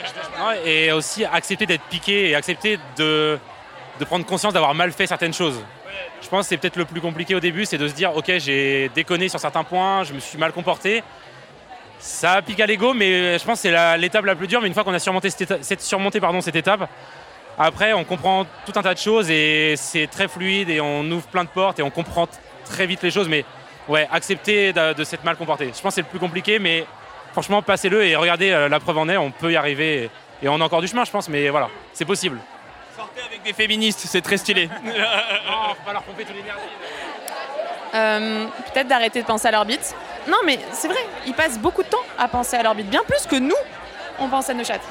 Et 0.64 0.90
aussi 0.90 1.24
accepter 1.24 1.64
d'être 1.66 1.84
piqué 1.84 2.30
et 2.30 2.34
accepter 2.34 2.80
de, 2.96 3.38
de 4.00 4.04
prendre 4.04 4.26
conscience 4.26 4.52
d'avoir 4.52 4.74
mal 4.74 4.90
fait 4.90 5.06
certaines 5.06 5.34
choses. 5.34 5.60
Je 6.20 6.28
pense 6.28 6.44
que 6.44 6.48
c'est 6.50 6.56
peut-être 6.56 6.76
le 6.76 6.84
plus 6.84 7.00
compliqué 7.00 7.34
au 7.34 7.40
début, 7.40 7.64
c'est 7.66 7.78
de 7.78 7.88
se 7.88 7.92
dire 7.94 8.14
ok 8.16 8.32
j'ai 8.38 8.90
déconné 8.94 9.28
sur 9.28 9.38
certains 9.40 9.64
points, 9.64 10.04
je 10.04 10.12
me 10.14 10.20
suis 10.20 10.38
mal 10.38 10.52
comporté. 10.52 11.02
Ça 11.98 12.42
pique 12.42 12.58
à 12.60 12.66
l'ego, 12.66 12.94
mais 12.94 13.38
je 13.38 13.44
pense 13.44 13.62
que 13.62 13.68
c'est 13.68 13.96
l'étape 13.98 14.24
la 14.24 14.34
plus 14.34 14.48
dure. 14.48 14.60
Mais 14.60 14.66
une 14.66 14.74
fois 14.74 14.82
qu'on 14.82 14.94
a 14.94 14.98
surmonté, 14.98 15.30
cette, 15.30 15.62
cette- 15.62 16.56
étape, 16.56 16.88
après 17.58 17.92
on 17.92 18.02
comprend 18.04 18.44
tout 18.66 18.72
un 18.74 18.82
tas 18.82 18.94
de 18.94 18.98
choses 18.98 19.30
et 19.30 19.74
c'est 19.76 20.08
très 20.08 20.26
fluide 20.26 20.68
et 20.70 20.80
on 20.80 21.02
ouvre 21.10 21.26
plein 21.28 21.44
de 21.44 21.48
portes 21.48 21.78
et 21.78 21.82
on 21.82 21.90
comprend 21.90 22.26
très 22.64 22.86
vite 22.86 23.02
les 23.02 23.10
choses. 23.10 23.28
Mais 23.28 23.44
ouais, 23.88 24.08
accepter 24.10 24.72
de, 24.72 24.94
de 24.94 25.04
s'être 25.04 25.24
mal 25.24 25.36
comporté. 25.36 25.66
Je 25.66 25.80
pense 25.80 25.82
que 25.82 25.94
c'est 25.96 26.00
le 26.00 26.06
plus 26.08 26.18
compliqué, 26.18 26.58
mais 26.58 26.86
franchement 27.32 27.62
passez-le 27.62 28.04
et 28.04 28.16
regardez 28.16 28.50
euh, 28.50 28.68
la 28.68 28.80
preuve 28.80 28.98
en 28.98 29.08
est, 29.08 29.16
on 29.16 29.30
peut 29.30 29.52
y 29.52 29.56
arriver. 29.56 30.10
Et 30.42 30.48
on 30.48 30.60
a 30.60 30.64
encore 30.64 30.80
du 30.80 30.88
chemin, 30.88 31.04
je 31.04 31.10
pense, 31.12 31.28
mais 31.28 31.50
voilà, 31.50 31.68
c'est 31.92 32.04
possible. 32.04 32.38
Avec 33.42 33.56
des 33.56 33.62
féministes, 33.62 34.04
c'est 34.06 34.20
très 34.20 34.36
stylé. 34.36 34.68
non, 34.84 34.92
faut 35.74 35.84
pas 35.84 35.92
leur 35.92 36.02
pomper 36.02 36.24
tous 36.24 36.32
les 36.32 36.42
merdiers. 36.42 36.62
Euh, 37.94 38.46
Peut-être 38.72 38.86
d'arrêter 38.86 39.20
de 39.20 39.26
penser 39.26 39.48
à 39.48 39.50
leur 39.50 39.64
bite. 39.64 39.94
Non 40.28 40.36
mais 40.44 40.60
c'est 40.72 40.86
vrai, 40.86 41.04
ils 41.26 41.34
passent 41.34 41.58
beaucoup 41.58 41.82
de 41.82 41.88
temps 41.88 42.04
à 42.18 42.28
penser 42.28 42.56
à 42.56 42.62
leur 42.62 42.76
bite, 42.76 42.88
bien 42.88 43.02
plus 43.06 43.26
que 43.26 43.34
nous, 43.34 43.56
on 44.20 44.28
pense 44.28 44.48
à 44.48 44.54
nos 44.54 44.62
chattes. 44.62 44.86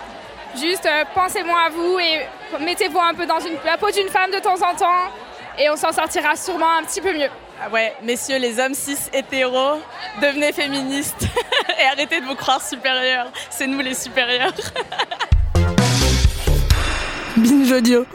Juste 0.60 0.86
euh, 0.86 1.06
pensez 1.14 1.43
moins 1.43 1.68
à 1.68 1.70
vous 1.70 1.97
et 1.99 2.28
mettez-vous 2.60 2.99
un 2.99 3.14
peu 3.14 3.26
dans 3.26 3.39
une, 3.39 3.56
la 3.66 3.78
peau 3.78 3.89
d'une 3.89 4.10
femme 4.10 4.32
de 4.32 4.39
temps 4.39 4.62
en 4.62 4.76
temps 4.76 5.10
et 5.58 5.70
on 5.70 5.78
s'en 5.78 5.93
sortira 5.93 6.36
sûrement 6.36 6.76
un 6.78 6.84
petit 6.84 6.99
peu 6.99 7.14
mieux. 7.14 7.30
Ah 7.64 7.70
ouais, 7.70 7.95
messieurs 8.04 8.38
les 8.38 8.60
hommes 8.60 8.74
cis 8.74 8.97
hétéros, 9.14 9.80
devenez 10.22 10.52
féministes 10.52 11.26
et 11.80 11.86
arrêtez 11.86 12.20
de 12.20 12.26
vous 12.26 12.36
croire 12.36 12.62
supérieurs. 12.62 13.28
C'est 13.49 13.68
nous 13.68 13.80
les 13.80 13.93
supérieurs. 13.93 14.52
Binge 17.38 17.72
audio. 17.72 18.06